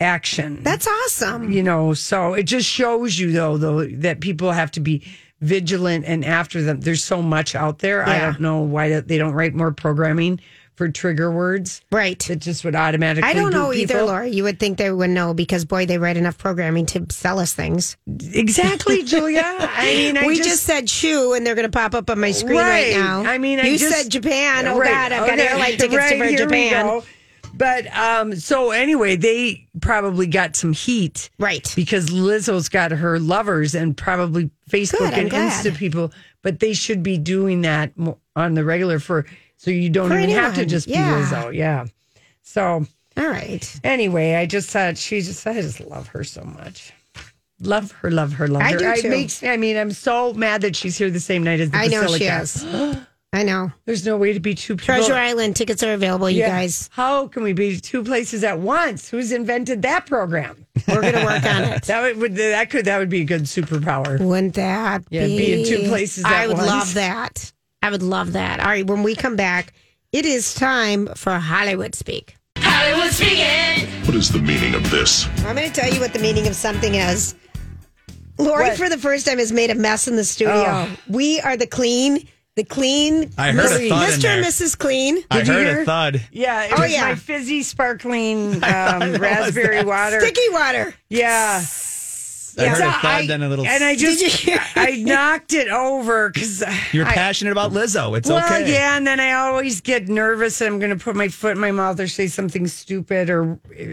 action. 0.00 0.62
That's 0.62 0.86
awesome. 0.86 1.50
you 1.52 1.62
know, 1.62 1.94
so 1.94 2.34
it 2.34 2.44
just 2.44 2.68
shows 2.68 3.18
you 3.18 3.32
though, 3.32 3.56
though 3.58 3.86
that 3.86 4.20
people 4.20 4.52
have 4.52 4.70
to 4.72 4.80
be 4.80 5.06
vigilant 5.40 6.04
and 6.06 6.24
after 6.24 6.62
them. 6.62 6.80
There's 6.80 7.04
so 7.04 7.20
much 7.22 7.54
out 7.54 7.78
there. 7.80 8.06
I 8.06 8.20
don't 8.20 8.40
know 8.40 8.60
why 8.60 9.00
they 9.00 9.18
don't 9.18 9.34
write 9.34 9.54
more 9.54 9.72
programming 9.72 10.40
for 10.74 10.90
trigger 10.90 11.32
words 11.32 11.80
Right. 11.90 12.18
that 12.28 12.36
just 12.36 12.62
would 12.62 12.74
automatically. 12.76 13.26
I 13.26 13.32
don't 13.32 13.50
know 13.50 13.72
either, 13.72 13.94
people. 13.94 14.08
Laura. 14.08 14.26
You 14.26 14.42
would 14.42 14.60
think 14.60 14.76
they 14.76 14.90
would 14.90 15.08
know 15.08 15.32
because, 15.32 15.64
boy, 15.64 15.86
they 15.86 15.96
write 15.96 16.18
enough 16.18 16.36
programming 16.36 16.84
to 16.86 17.06
sell 17.10 17.38
us 17.38 17.54
things. 17.54 17.96
Exactly, 18.34 19.02
Julia. 19.04 19.42
I 19.42 19.84
mean, 19.94 20.18
I 20.18 20.26
we 20.26 20.36
just, 20.36 20.48
just, 20.50 20.62
said 20.64 20.90
shoe, 20.90 21.32
and 21.32 21.46
they're 21.46 21.54
going 21.54 21.64
to 21.70 21.70
pop 21.70 21.94
up 21.94 22.10
on 22.10 22.20
my 22.20 22.30
screen 22.30 22.58
right, 22.58 22.90
now. 22.92 23.22
I 23.24 23.38
mean, 23.38 23.58
I 23.58 23.68
you 23.68 23.78
just- 23.78 23.94
said 23.94 24.10
Japan. 24.10 24.66
Oh 24.66 24.78
Right, 24.78 24.90
God, 24.90 25.12
I've 25.12 25.26
got 25.26 25.38
airline 25.38 25.70
tickets 25.78 25.94
right, 25.96 26.10
to 26.10 26.18
for 26.18 26.24
here 26.24 26.32
we 26.32 26.36
Japan. 26.68 27.02
But 27.56 27.86
um, 27.96 28.36
so 28.36 28.70
anyway, 28.70 29.16
they 29.16 29.66
probably 29.80 30.26
got 30.26 30.56
some 30.56 30.72
heat, 30.72 31.30
Right. 31.38 31.72
Because 31.74 32.06
Lizzo's 32.10 32.68
got 32.68 32.90
her 32.92 33.18
lovers 33.18 33.74
and 33.74 33.96
probably 33.96 34.50
Facebook 34.70 34.98
Good, 34.98 35.14
and 35.14 35.30
glad. 35.30 35.52
Insta 35.64 35.76
people, 35.76 36.12
but 36.42 36.60
they 36.60 36.72
should 36.74 37.02
be 37.02 37.18
doing 37.18 37.62
that 37.62 37.92
on 38.34 38.54
the 38.54 38.64
regular 38.64 38.98
for 38.98 39.24
so 39.56 39.70
you 39.70 39.88
don't 39.88 40.10
For 40.10 40.18
even 40.18 40.30
have 40.30 40.54
to 40.56 40.66
just 40.66 40.86
yeah. 40.86 41.16
be 41.18 41.22
Lizzo, 41.24 41.54
yeah. 41.54 41.86
So 42.42 42.86
All 43.16 43.26
right. 43.28 43.80
anyway, 43.82 44.34
I 44.34 44.44
just 44.46 44.68
thought 44.70 44.98
she 44.98 45.20
just 45.22 45.46
I 45.46 45.54
just 45.54 45.80
love 45.80 46.08
her 46.08 46.24
so 46.24 46.42
much. 46.44 46.92
Love 47.60 47.90
her, 47.92 48.10
love 48.10 48.34
her, 48.34 48.48
love 48.48 48.60
I 48.60 48.72
her. 48.72 48.78
do 48.78 48.88
It 48.90 49.00
too. 49.02 49.08
makes 49.08 49.42
I 49.42 49.56
mean, 49.56 49.78
I'm 49.78 49.90
so 49.92 50.34
mad 50.34 50.60
that 50.60 50.76
she's 50.76 50.98
here 50.98 51.10
the 51.10 51.20
same 51.20 51.42
night 51.42 51.60
as 51.60 51.70
the 51.70 51.78
I 51.78 51.86
know 51.86 52.06
she 52.08 52.24
is. 52.26 52.62
I 53.36 53.42
know. 53.42 53.70
There's 53.84 54.06
no 54.06 54.16
way 54.16 54.32
to 54.32 54.40
be 54.40 54.54
two 54.54 54.76
people. 54.76 54.86
Treasure 54.94 55.14
Island 55.14 55.56
tickets 55.56 55.82
are 55.82 55.92
available, 55.92 56.30
you 56.30 56.40
Yeah. 56.40 56.48
guys. 56.48 56.88
How 56.92 57.26
can 57.28 57.42
we 57.42 57.52
be 57.52 57.78
two 57.78 58.02
places 58.02 58.42
at 58.44 58.58
once? 58.60 59.08
Who's 59.10 59.30
invented 59.30 59.82
that 59.82 60.06
program? 60.06 60.66
We're 60.88 61.02
going 61.02 61.14
to 61.14 61.24
work 61.24 61.44
on 61.44 61.64
it. 61.64 61.82
That 61.86 62.02
would, 62.02 62.16
would 62.18 62.36
that 62.36 62.70
could 62.70 62.86
that 62.86 62.98
would 62.98 63.10
be 63.10 63.20
a 63.20 63.24
good 63.24 63.42
superpower. 63.42 64.18
Wouldn't 64.18 64.54
that 64.54 65.04
Yeah, 65.10 65.26
be? 65.26 65.36
be 65.38 65.52
in 65.60 65.66
two 65.66 65.88
places 65.88 66.24
at 66.24 66.32
I 66.32 66.46
would 66.46 66.56
once. 66.56 66.68
love 66.68 66.94
that. 66.94 67.52
I 67.82 67.90
would 67.90 68.02
love 68.02 68.32
that. 68.32 68.60
All 68.60 68.66
right, 68.66 68.86
when 68.86 69.02
we 69.02 69.14
come 69.14 69.36
back, 69.36 69.72
it 70.12 70.24
is 70.24 70.54
time 70.54 71.08
for 71.14 71.32
Hollywood 71.38 71.94
Speak. 71.94 72.36
Hollywood 72.58 73.12
speaking. 73.12 73.86
What 74.06 74.14
is 74.14 74.30
the 74.30 74.38
meaning 74.38 74.74
of 74.74 74.90
this? 74.90 75.26
I'm 75.44 75.56
going 75.56 75.70
to 75.70 75.72
tell 75.80 75.92
you 75.92 76.00
what 76.00 76.12
the 76.14 76.18
meaning 76.20 76.46
of 76.46 76.56
something 76.56 76.94
is. 76.94 77.34
Lori, 78.38 78.68
What? 78.68 78.76
for 78.76 78.88
the 78.88 78.98
first 78.98 79.26
time, 79.26 79.38
has 79.38 79.52
made 79.52 79.70
a 79.70 79.74
mess 79.74 80.08
in 80.08 80.16
the 80.16 80.24
studio. 80.24 80.54
Oh. 80.66 80.90
We 81.08 81.40
are 81.40 81.56
the 81.56 81.66
clean, 81.66 82.26
the 82.56 82.64
clean. 82.64 83.30
I 83.38 83.52
heard 83.52 83.66
a 83.66 83.88
thud 83.88 84.08
in 84.08 84.14
Mr. 84.18 84.22
there. 84.22 84.36
and 84.38 84.46
Mrs. 84.46 84.78
Clean. 84.78 85.18
I 85.30 85.38
Did 85.38 85.46
you 85.48 85.52
heard 85.54 85.66
hear? 85.66 85.82
a 85.82 85.84
thud. 85.84 86.22
Yeah, 86.32 86.64
it 86.64 86.72
Oh, 86.76 86.82
was 86.82 86.92
yeah. 86.92 87.02
my 87.02 87.14
fizzy, 87.14 87.62
sparkling 87.62 88.54
um, 88.64 89.14
raspberry 89.16 89.84
water. 89.84 90.20
Sticky 90.20 90.48
water. 90.50 90.94
Yeah. 91.10 91.60
I 92.58 92.66
heard 92.68 92.78
So 92.78 92.88
a 92.88 92.92
thud, 92.92 93.04
I- 93.04 93.26
then 93.26 93.42
a 93.42 93.48
little. 93.48 93.66
And 93.66 93.84
I 93.84 93.96
just 93.96 94.48
I 94.76 95.02
knocked 95.04 95.52
it 95.52 95.68
over 95.68 96.30
because 96.30 96.64
You're 96.92 97.04
passionate 97.04 97.52
about 97.52 97.72
Lizzo. 97.72 98.16
It's 98.16 98.28
well, 98.28 98.44
okay. 98.44 98.72
yeah, 98.72 98.96
and 98.96 99.06
then 99.06 99.20
I 99.20 99.32
always 99.32 99.80
get 99.80 100.08
nervous. 100.08 100.60
And 100.60 100.74
I'm 100.74 100.78
going 100.78 100.96
to 100.96 101.02
put 101.02 101.16
my 101.16 101.28
foot 101.28 101.52
in 101.52 101.58
my 101.58 101.70
mouth 101.72 102.00
or 102.00 102.06
say 102.08 102.26
something 102.28 102.66
stupid 102.66 103.30
or 103.30 103.52
uh, 103.78 103.84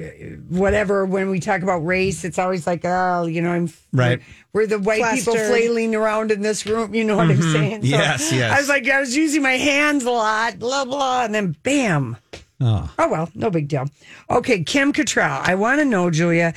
whatever. 0.49 1.05
When 1.05 1.29
we 1.29 1.39
talk 1.39 1.61
about 1.61 1.85
race, 1.85 2.23
it's 2.23 2.39
always 2.39 2.65
like, 2.65 2.81
oh, 2.85 3.25
you 3.25 3.41
know, 3.41 3.51
I'm 3.51 3.71
Right. 3.91 4.21
We're 4.53 4.67
the 4.67 4.79
white 4.79 5.03
people 5.15 5.33
flailing 5.35 5.93
around 5.95 6.31
in 6.31 6.41
this 6.41 6.65
room. 6.65 6.93
You 6.95 7.03
know 7.03 7.17
what 7.17 7.29
I'm 7.29 7.41
saying? 7.41 7.81
Mm-hmm. 7.81 7.85
Yes, 7.85 8.31
yes. 8.31 8.51
I 8.51 8.59
was 8.59 8.69
like, 8.69 8.87
I 8.87 8.99
was 8.99 9.15
using 9.15 9.41
my 9.41 9.57
hands 9.57 10.03
a 10.03 10.11
lot, 10.11 10.57
blah 10.59 10.85
blah, 10.85 11.25
and 11.25 11.33
then 11.35 11.55
bam. 11.63 12.17
Oh. 12.61 12.89
Oh 12.97 13.07
well, 13.09 13.29
no 13.35 13.49
big 13.49 13.67
deal. 13.67 13.89
Okay, 14.29 14.63
Kim 14.63 14.93
Cattrall. 14.93 15.41
I 15.43 15.55
want 15.55 15.79
to 15.79 15.85
know, 15.85 16.09
Julia. 16.09 16.53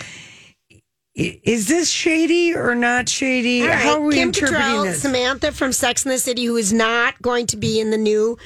Is 1.17 1.67
this 1.67 1.89
shady 1.91 2.55
or 2.55 2.75
not 2.75 3.09
shady? 3.09 3.63
Right, 3.63 3.75
How 3.79 3.95
are 3.95 4.01
we 4.03 4.17
Kim 4.17 4.29
interpreting 4.29 4.61
Cattrall, 4.63 4.85
this? 4.85 5.01
Samantha 5.01 5.51
from 5.51 5.73
Sex 5.73 6.05
and 6.05 6.13
the 6.13 6.19
City, 6.19 6.45
who 6.45 6.57
is 6.57 6.75
not 6.75 7.21
going 7.23 7.47
to 7.47 7.57
be 7.57 7.81
in 7.81 7.91
the 7.91 7.97
new 7.97 8.37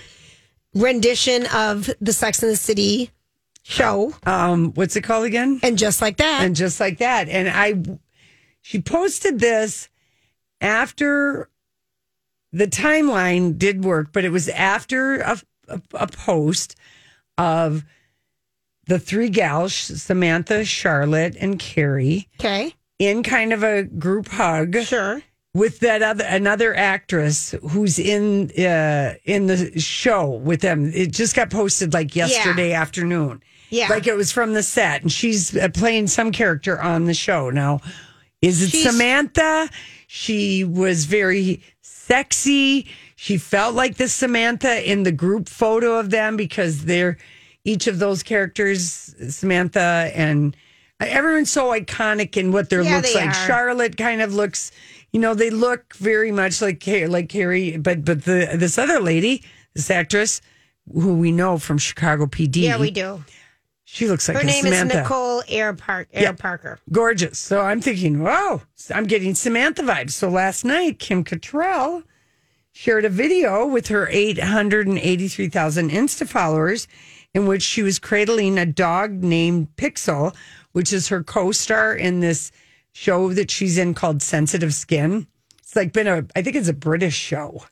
rendition 0.73 1.47
of 1.53 1.91
the 2.01 2.13
Sex 2.13 2.45
and 2.45 2.53
the 2.53 2.57
City 2.57 3.11
show. 3.63 4.15
um, 4.25 4.73
what's 4.75 4.95
it 4.95 5.03
called 5.03 5.25
again? 5.25 5.59
And 5.65 5.77
just 5.77 6.01
like 6.01 6.19
that, 6.19 6.45
and 6.45 6.55
just 6.55 6.79
like 6.79 6.99
that. 6.99 7.29
And 7.29 7.49
I, 7.49 7.99
she 8.63 8.81
posted 8.81 9.41
this 9.41 9.89
after 10.61 11.49
the 12.53 12.69
timeline 12.69 13.59
did 13.59 13.85
work, 13.85 14.11
but 14.13 14.25
it 14.25 14.31
was 14.31 14.49
after 14.49 15.17
a, 15.23 15.41
a, 15.69 15.81
a 15.95 16.07
post 16.07 16.77
of 17.37 17.85
the 18.91 18.99
three 18.99 19.29
gals, 19.29 19.73
Samantha, 19.73 20.65
Charlotte, 20.65 21.37
and 21.41 21.59
Carrie, 21.61 22.29
okay, 22.41 22.75
in 22.99 23.23
kind 23.23 23.53
of 23.53 23.63
a 23.63 23.85
group 23.85 24.29
hug. 24.29 24.77
sure. 24.83 25.23
With 25.55 25.81
that 25.81 26.01
other 26.03 26.25
another 26.25 26.77
actress 26.77 27.55
who's 27.71 27.99
in 27.99 28.51
uh, 28.59 29.15
in 29.25 29.47
the 29.47 29.79
show 29.81 30.29
with 30.31 30.61
them, 30.61 30.91
it 30.95 31.13
just 31.13 31.35
got 31.35 31.51
posted 31.51 31.93
like 31.93 32.15
yesterday 32.15 32.73
afternoon. 32.73 33.43
Yeah. 33.71 33.87
like 33.89 34.07
it 34.09 34.17
was 34.17 34.33
from 34.33 34.53
the 34.55 34.63
set, 34.65 35.03
and 35.03 35.11
she's 35.13 35.57
uh, 35.57 35.69
playing 35.73 36.09
some 36.09 36.33
character 36.33 36.81
on 36.81 37.05
the 37.05 37.15
show 37.15 37.51
now. 37.51 37.81
Is 38.43 38.63
it 38.63 38.71
She's- 38.71 38.91
Samantha? 38.91 39.69
She 40.09 40.65
was 40.65 41.05
very 41.05 41.63
sexy. 41.83 42.87
She 43.17 43.37
felt 43.39 43.75
like 43.75 43.97
the 43.97 44.09
Samantha 44.09 44.89
in 44.91 45.05
the 45.05 45.13
group 45.13 45.49
photo 45.49 45.99
of 46.01 46.11
them 46.11 46.37
because 46.37 46.85
they're 46.85 47.19
each 47.65 47.87
of 47.87 47.99
those 47.99 48.23
characters, 48.23 49.15
Samantha 49.29 50.11
and 50.15 50.57
everyone's 50.99 51.51
so 51.51 51.71
iconic 51.73 52.37
in 52.37 52.53
what 52.53 52.71
their 52.71 52.83
Yeah, 52.83 52.97
looks 52.97 53.15
like. 53.15 53.29
are. 53.29 53.47
Charlotte 53.47 53.97
kind 53.97 54.21
of 54.23 54.35
looks, 54.35 54.71
you 55.13 55.21
know, 55.21 55.35
they 55.35 55.51
look 55.51 55.95
very 55.97 56.33
much 56.33 56.61
like 56.63 56.87
like 56.87 57.29
Carrie, 57.29 57.77
but 57.77 58.05
but 58.05 58.25
the 58.25 58.51
this 58.55 58.79
other 58.79 59.01
lady, 59.01 59.43
this 59.75 59.91
actress 59.91 60.41
who 60.93 61.15
we 61.17 61.33
know 61.33 61.59
from 61.59 61.79
Chicago 61.79 62.27
PD, 62.27 62.57
Yeah, 62.63 62.79
we 62.79 62.91
do. 62.91 63.23
She 63.85 64.07
looks 64.09 64.29
like 64.29 64.37
Her 64.37 64.45
name 64.45 64.63
Samantha. 64.65 64.99
is 64.99 65.03
Nicole 65.03 65.43
Ari 65.53 65.77
Park. 65.77 66.09
Ari 66.15 66.23
Yeah. 66.23 66.33
Parker. 66.33 66.79
gorgeous. 66.93 67.39
So 67.41 67.61
I'm 67.61 67.81
thinking, 67.81 68.23
whoa, 68.23 68.63
I'm 68.95 69.05
getting 69.05 69.35
Samantha 69.35 69.83
vibes. 69.83 70.13
So 70.13 70.29
last 70.29 70.65
night, 70.65 70.99
Kim 71.01 71.25
Cattrall 71.25 72.05
shared 72.73 73.05
a 73.05 73.09
video 73.09 73.67
with 73.67 73.89
her 73.89 74.07
883,000 74.09 75.91
Insta 75.91 76.27
followers 76.29 76.87
in 77.35 77.47
which 77.47 77.63
she 77.63 77.83
was 77.83 77.99
cradling 77.99 78.59
a 78.59 78.67
dog 78.67 79.13
named 79.13 79.69
Pixel, 79.77 80.35
which 80.73 80.93
is 80.93 81.09
her 81.09 81.23
co-star 81.23 81.95
in 81.95 82.21
this 82.21 82.51
show 82.93 83.33
that 83.33 83.51
she's 83.51 83.79
in 83.79 83.95
called 83.95 84.23
Sensitive 84.23 84.75
Skin. 84.75 85.27
It's 85.61 85.77
like 85.77 85.93
been 85.93 86.09
a, 86.09 86.27
I 86.35 86.43
think 86.43 86.57
it's 86.57 86.69
a 86.69 86.75
British 86.75 87.15
show. 87.17 87.65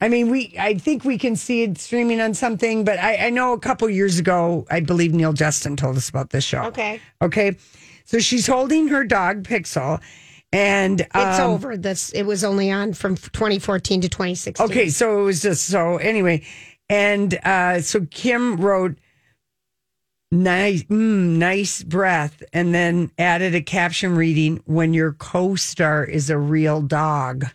I 0.00 0.08
mean, 0.08 0.30
we, 0.30 0.54
I 0.58 0.74
think 0.74 1.04
we 1.04 1.18
can 1.18 1.34
see 1.34 1.64
it 1.64 1.78
streaming 1.78 2.20
on 2.20 2.32
something, 2.32 2.84
but 2.84 3.00
I, 3.00 3.26
I 3.26 3.30
know 3.30 3.52
a 3.52 3.58
couple 3.58 3.90
years 3.90 4.20
ago, 4.20 4.64
I 4.70 4.78
believe 4.78 5.12
Neil 5.12 5.32
Justin 5.32 5.74
told 5.74 5.96
us 5.96 6.08
about 6.08 6.30
this 6.30 6.44
show. 6.44 6.62
Okay. 6.66 7.00
Okay. 7.20 7.56
So 8.04 8.20
she's 8.20 8.46
holding 8.46 8.88
her 8.88 9.04
dog 9.04 9.42
Pixel 9.42 10.00
and 10.52 11.00
It's 11.00 11.38
um, 11.38 11.50
over. 11.50 11.76
This 11.76 12.10
it 12.10 12.22
was 12.22 12.42
only 12.42 12.70
on 12.70 12.94
from 12.94 13.16
2014 13.16 14.02
to 14.02 14.08
2016. 14.08 14.64
Okay, 14.64 14.88
so 14.88 15.20
it 15.20 15.24
was 15.24 15.42
just 15.42 15.66
so 15.66 15.98
anyway, 15.98 16.42
and 16.88 17.38
uh, 17.44 17.80
so 17.80 18.06
Kim 18.10 18.56
wrote 18.56 18.96
nice, 20.30 20.82
mm, 20.84 21.36
nice 21.38 21.82
breath, 21.82 22.42
and 22.52 22.74
then 22.74 23.10
added 23.18 23.54
a 23.54 23.60
caption 23.60 24.14
reading: 24.16 24.60
"When 24.66 24.92
your 24.94 25.12
co-star 25.12 26.04
is 26.04 26.30
a 26.30 26.38
real 26.38 26.80
dog." 26.82 27.46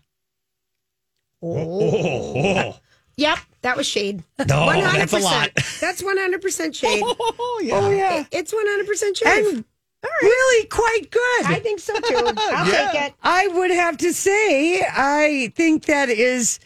Oh. 1.42 2.78
Yep, 3.18 3.38
that 3.62 3.78
was 3.78 3.86
shade. 3.88 4.24
No, 4.48 4.72
that's 4.72 5.14
a 5.14 5.20
lot. 5.20 5.50
That's 5.80 6.02
100% 6.02 6.74
shade. 6.76 7.04
Oh, 7.06 7.62
yeah. 7.64 7.76
Oh 7.80 7.90
yeah, 7.92 8.24
It's 8.32 8.52
100% 8.54 9.18
shade. 9.18 9.46
and 9.56 9.66
really 10.22 10.66
quite 10.68 11.12
good. 11.12 11.46
I 11.46 11.60
think 11.62 11.80
so 11.80 11.94
too. 11.94 12.34
I'll 12.38 12.68
Yeah. 12.68 12.92
take 12.92 13.02
it. 13.10 13.14
I 13.22 13.48
would 13.50 13.72
have 13.72 13.98
to 13.98 14.14
say, 14.14 14.82
I 14.82 15.52
think 15.56 15.86
that 15.86 16.10
is 16.10 16.60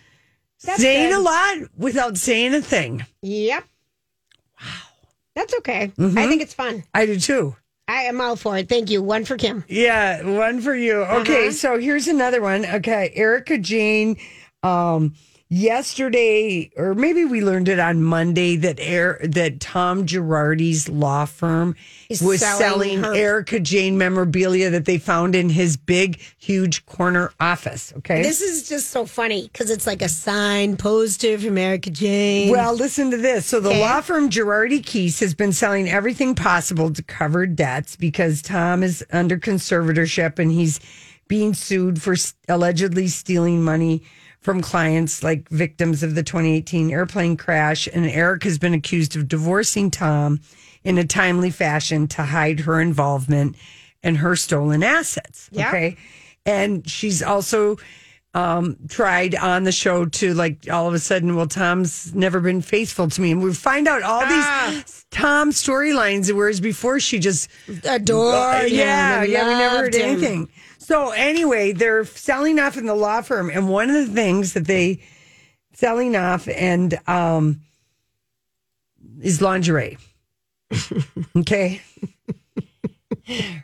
That's 0.63 0.82
saying 0.82 1.12
good. 1.12 1.20
a 1.20 1.22
lot 1.22 1.70
without 1.78 2.17
saying 2.17 2.54
a 2.54 2.62
thing. 2.62 3.06
Yep. 3.22 3.63
Wow. 4.60 4.67
That's 5.36 5.54
okay. 5.60 5.91
Mm-hmm. 5.98 6.17
I 6.17 6.28
think 6.28 6.41
it's 6.41 6.54
fun. 6.54 6.84
I 6.93 7.06
do 7.06 7.20
too. 7.20 7.56
I 7.88 8.04
am 8.04 8.20
all 8.20 8.36
for 8.36 8.58
it. 8.58 8.67
Thank 8.67 8.89
you. 8.89 9.02
One 9.02 9.24
for 9.24 9.38
Kim. 9.38 9.63
Yeah, 9.70 10.22
one 10.24 10.60
for 10.62 10.76
you. 10.76 11.04
Okay, 11.04 11.43
Uh-huh. 11.48 11.52
so 11.52 11.78
here's 11.80 12.08
another 12.08 12.41
one. 12.41 12.65
Okay, 12.65 13.12
Erika 13.15 13.58
Jayne. 13.58 14.17
Um, 14.63 15.13
yesterday, 15.49 16.69
or 16.75 16.93
maybe 16.93 17.25
we 17.25 17.41
learned 17.41 17.69
it 17.69 17.79
on 17.79 18.03
Monday 18.03 18.55
that 18.57 18.79
air 18.79 19.19
that 19.23 19.60
Tom 19.60 20.05
Girardi's 20.05 20.89
law 20.89 21.25
firm 21.25 21.75
Is 22.10 22.21
was 22.21 22.39
selling 22.41 22.57
selling, 22.60 23.03
her- 23.03 23.13
Erika 23.15 23.60
Jayne 23.60 23.97
memorabilia 23.97 24.69
that 24.69 24.86
they 24.86 24.97
found 24.97 25.36
in 25.36 25.49
his 25.49 25.77
big, 25.77 26.19
huge 26.38 26.86
corner 26.86 27.31
office. 27.39 27.93
Okay, 27.97 28.21
This 28.23 28.41
is 28.41 28.67
just 28.67 28.89
so 28.89 29.05
funny 29.05 29.49
because 29.51 29.69
it's 29.69 29.88
like 29.88 30.01
a 30.01 30.10
sign 30.10 30.77
poster 30.77 31.38
from 31.38 31.57
Erika 31.57 31.89
Jayne. 31.89 32.49
Well, 32.51 32.73
listen 32.75 33.12
to 33.12 33.17
this. 33.17 33.45
So 33.45 33.60
the 33.60 33.69
Okay. 33.69 33.81
law 33.81 34.01
firm 34.01 34.29
Girardi 34.29 34.81
Keese 34.81 35.19
has 35.19 35.33
been 35.33 35.53
selling 35.53 35.89
everything 35.89 36.36
possible 36.36 36.91
to 36.91 37.03
cover 37.03 37.45
debts 37.45 37.95
because 37.95 38.41
Tom 38.41 38.83
is 38.83 39.03
under 39.12 39.38
conservatorship 39.38 40.39
and 40.39 40.51
he's 40.51 40.79
being 41.27 41.53
sued 41.53 42.01
for 42.01 42.13
s- 42.13 42.33
allegedly 42.47 43.07
stealing 43.07 43.62
money 43.63 44.01
from 44.39 44.62
clients 44.62 45.23
like 45.23 45.50
victims 45.50 46.04
of 46.04 46.15
the 46.15 46.23
2018 46.23 46.91
airplane 46.91 47.38
crash. 47.38 47.88
And 47.91 48.06
Eric 48.06 48.43
has 48.43 48.58
been 48.58 48.73
accused 48.73 49.15
of 49.15 49.28
divorcing 49.28 49.91
Tom 49.91 50.39
in 50.84 50.97
a 50.97 51.06
timely 51.06 51.50
fashion 51.50 52.08
to 52.10 52.23
hide 52.23 52.62
her 52.62 52.80
involvement 52.80 53.56
and 54.04 54.17
her 54.17 54.36
stolen 54.36 54.84
assets. 54.84 55.50
Yeah. 55.52 55.67
Okay. 55.69 55.97
And 56.45 56.89
she's 56.89 57.21
also 57.21 57.78
um, 58.38 58.78
tried 58.88 59.34
on 59.36 59.63
the 59.63 59.71
show 59.71 60.06
to 60.06 60.33
like 60.35 60.69
all 60.71 60.88
of 60.88 60.94
a 60.94 61.00
sudden, 61.00 61.35
well, 61.35 61.48
Tom's 61.48 62.13
never 62.13 62.40
been 62.40 62.62
faithful 62.62 63.10
to 63.10 63.21
me. 63.21 63.31
And 63.31 63.42
we 63.42 63.54
find 63.54 63.88
out 63.88 64.04
all 64.04 64.21
Ah. 64.23 64.69
these 64.85 65.06
Tom 65.10 65.52
storylines, 65.52 66.31
whereas 66.33 66.60
before 66.60 67.00
she 67.00 67.17
just 67.19 67.50
Adored 67.83 68.35
Uh, 68.35 68.60
him 68.62 68.73
yeah, 68.73 69.21
and 69.23 69.31
yeah, 69.31 69.48
we 69.48 69.54
never 69.56 69.77
heard 69.77 69.96
him. 69.96 70.02
anything. 70.12 70.50
So 70.77 71.10
anyway, 71.12 71.71
they're 71.71 72.06
selling 72.06 72.60
off 72.60 72.77
in 72.77 72.85
the 72.85 72.94
law 72.96 73.21
firm, 73.21 73.50
and 73.50 73.69
one 73.69 73.90
of 73.90 73.96
the 74.08 74.13
things 74.13 74.54
that 74.54 74.67
they 74.67 75.00
selling 75.73 76.15
off 76.15 76.48
and 76.48 77.00
um 77.08 77.62
is 79.21 79.42
lingerie. 79.42 79.98
okay. 81.38 81.81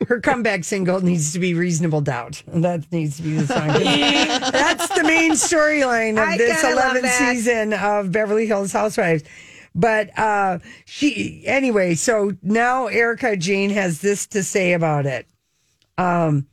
Her 0.07 0.19
comeback 0.19 0.63
single 0.63 1.01
needs 1.01 1.33
to 1.33 1.39
be 1.39 1.53
"Reasonable 1.53 2.01
Doubt." 2.01 2.43
That 2.47 2.91
needs 2.91 3.17
to 3.17 3.23
be 3.23 3.33
the 3.33 3.47
song. 3.47 3.67
That's 4.51 4.89
the 4.89 5.03
main 5.03 5.31
storyline 5.31 6.13
of 6.13 6.27
I 6.29 6.37
this 6.37 6.63
11th 6.63 7.09
season 7.09 7.73
of 7.73 8.11
Beverly 8.11 8.45
Hills 8.45 8.73
Housewives. 8.73 9.23
But 9.75 10.17
uh 10.19 10.59
she 10.85 11.43
anyway, 11.45 11.95
so 11.95 12.33
now 12.41 12.87
Erika 12.87 13.37
Jayne 13.37 13.71
has 13.71 14.01
this 14.01 14.27
to 14.27 14.43
say 14.43 14.73
about 14.73 15.05
it. 15.05 15.25
Um 15.97 16.47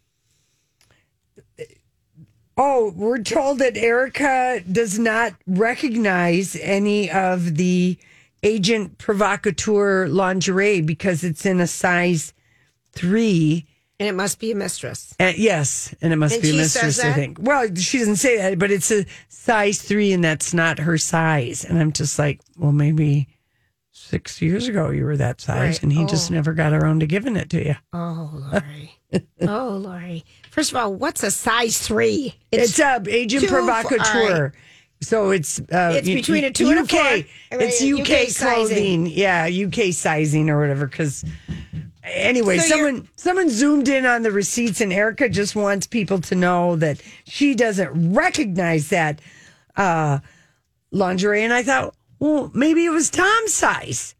Oh, 2.56 2.92
we're 2.94 3.22
told 3.22 3.58
that 3.60 3.76
Erika 3.78 4.62
does 4.70 4.98
not 4.98 5.32
recognize 5.46 6.56
any 6.60 7.10
of 7.10 7.56
the 7.56 7.96
agent 8.42 8.98
provocateur 8.98 10.08
lingerie 10.08 10.82
because 10.82 11.24
it's 11.24 11.46
in 11.46 11.58
a 11.60 11.66
size 11.66 12.34
three. 12.92 13.66
And 13.98 14.08
it 14.08 14.14
must 14.14 14.38
be 14.38 14.50
a 14.52 14.54
mistress. 14.54 15.14
Uh, 15.20 15.32
yes, 15.36 15.94
and 16.00 16.10
it 16.12 16.16
must 16.16 16.34
And 16.34 16.42
be 16.42 16.50
a 16.52 16.54
mistress, 16.54 17.00
I 17.00 17.12
think. 17.12 17.36
Well, 17.38 17.74
she 17.76 17.98
doesn't 17.98 18.16
say 18.16 18.38
that, 18.38 18.58
but 18.58 18.70
it's 18.70 18.90
a 18.90 19.04
size 19.28 19.82
three, 19.82 20.12
and 20.12 20.24
that's 20.24 20.54
not 20.54 20.78
her 20.78 20.96
size. 20.96 21.64
And 21.66 21.78
I'm 21.78 21.92
just 21.92 22.18
like, 22.18 22.40
well, 22.56 22.72
maybe 22.72 23.28
six 23.92 24.40
years 24.40 24.68
ago 24.68 24.88
you 24.90 25.04
were 25.04 25.18
that 25.18 25.40
size, 25.42 25.58
Right. 25.76 25.82
and 25.82 25.92
he 25.92 26.06
just 26.06 26.30
Oh. 26.30 26.34
never 26.34 26.54
got 26.54 26.72
around 26.72 27.00
to 27.00 27.06
giving 27.06 27.36
it 27.36 27.50
to 27.50 27.62
you. 27.62 27.76
Oh, 27.92 28.30
Lori. 28.52 28.96
oh, 29.42 29.76
Lori. 29.82 30.24
First 30.50 30.70
of 30.70 30.76
all, 30.76 30.94
what's 30.94 31.22
a 31.22 31.30
size 31.30 31.78
three? 31.78 32.34
It's, 32.50 32.78
a 32.78 33.02
agent 33.06 33.48
provocateur. 33.48 34.42
right. 34.44 34.52
So 35.02 35.30
it's 35.30 35.58
uh, 35.60 35.92
It's 35.96 36.08
between 36.08 36.44
a 36.44 36.50
two 36.50 36.70
and 36.70 36.80
a 36.80 36.82
UK. 36.82 36.88
four. 36.90 37.60
It's 37.60 37.82
UK, 37.82 38.00
UK 38.24 38.28
sizing. 38.28 39.06
Yeah, 39.06 39.46
UK 39.46 39.92
sizing 39.92 40.48
or 40.50 40.60
whatever. 40.60 40.86
Because 40.86 41.24
anyway, 42.20 42.58
So 42.58 42.68
someone 42.68 43.08
someone 43.16 43.48
zoomed 43.50 43.88
in 43.88 44.06
on 44.06 44.22
the 44.22 44.30
receipts, 44.30 44.80
and 44.80 44.92
Erika 44.92 45.28
just 45.28 45.54
wants 45.56 45.86
people 45.86 46.20
to 46.22 46.34
know 46.34 46.76
that 46.76 47.00
she 47.26 47.54
doesn't 47.54 48.14
recognize 48.14 48.88
that 48.90 49.20
uh, 49.76 50.18
lingerie. 50.90 51.44
And 51.44 51.52
I 51.52 51.62
thought, 51.62 51.94
well, 52.18 52.50
maybe 52.54 52.84
it 52.84 52.90
was 52.90 53.10
Tom's 53.10 53.54
size. 53.54 54.14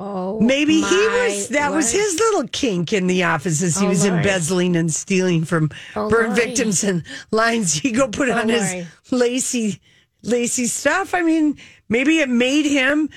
Oh, 0.00 0.40
Maybe 0.40 0.80
he 0.80 0.80
was 1.08 1.50
that 1.50 1.72
was 1.72 1.92
his 1.92 2.14
little 2.18 2.48
kink 2.48 2.92
in 2.92 3.06
the 3.06 3.22
office 3.22 3.62
as 3.62 3.76
he 3.78 3.86
Oh, 3.86 3.90
was 3.90 4.04
Lord. 4.04 4.18
embezzling 4.18 4.74
and 4.74 4.92
stealing 4.92 5.44
from 5.44 5.70
Oh, 5.94 6.10
burn 6.10 6.26
Lord. 6.30 6.36
victims 6.36 6.82
and 6.82 7.04
lines 7.30 7.72
he 7.74 7.92
go 7.92 8.08
put 8.08 8.28
Oh, 8.28 8.32
on 8.32 8.48
his 8.48 8.84
lacy 9.12 9.80
lacy 10.22 10.66
stuff. 10.66 11.14
I 11.14 11.22
mean, 11.22 11.56
maybe 11.88 12.18
it 12.18 12.28
made 12.28 12.64
him 12.66 13.10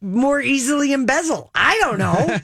more 0.00 0.40
easily 0.40 0.92
embezzle. 0.92 1.50
I 1.54 1.78
don't 1.80 1.98
know. 1.98 2.38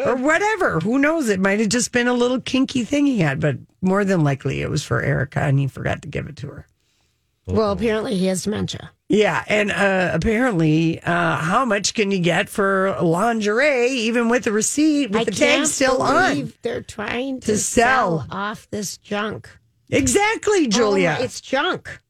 or 0.04 0.16
whatever. 0.16 0.80
Who 0.80 0.98
knows? 0.98 1.28
It 1.28 1.40
might 1.40 1.60
have 1.60 1.68
just 1.68 1.92
been 1.92 2.08
a 2.08 2.12
little 2.14 2.40
kinky 2.40 2.84
thing 2.84 3.06
he 3.06 3.18
had, 3.18 3.40
but 3.40 3.56
more 3.80 4.04
than 4.04 4.24
likely 4.24 4.62
it 4.62 4.70
was 4.70 4.82
for 4.84 5.00
Erika 5.02 5.40
and 5.40 5.58
he 5.58 5.66
forgot 5.66 6.02
to 6.02 6.08
give 6.08 6.26
it 6.26 6.36
to 6.36 6.48
her. 6.48 6.66
Well, 7.46 7.72
apparently 7.72 8.14
he 8.16 8.26
has 8.26 8.44
dementia. 8.44 8.90
Yeah, 9.08 9.42
and 9.48 9.70
uh, 9.70 10.10
apparently, 10.12 11.00
uh, 11.00 11.36
how 11.36 11.64
much 11.64 11.94
can 11.94 12.10
you 12.10 12.18
get 12.18 12.50
for 12.50 12.94
lingerie, 13.00 13.88
even 13.88 14.28
with 14.28 14.44
the 14.44 14.52
receipt, 14.52 15.10
with 15.12 15.22
I 15.22 15.24
the 15.24 15.30
tag 15.30 15.64
still 15.64 16.02
on? 16.02 16.52
They're 16.60 16.82
trying 16.82 17.40
to, 17.40 17.46
To 17.52 17.56
sell. 17.56 18.20
sell. 18.20 18.26
off 18.30 18.68
this 18.70 18.98
junk. 18.98 19.48
Exactly, 19.88 20.66
Julia. 20.68 21.16
Oh, 21.18 21.22
it's 21.24 21.40
junk. 21.40 22.02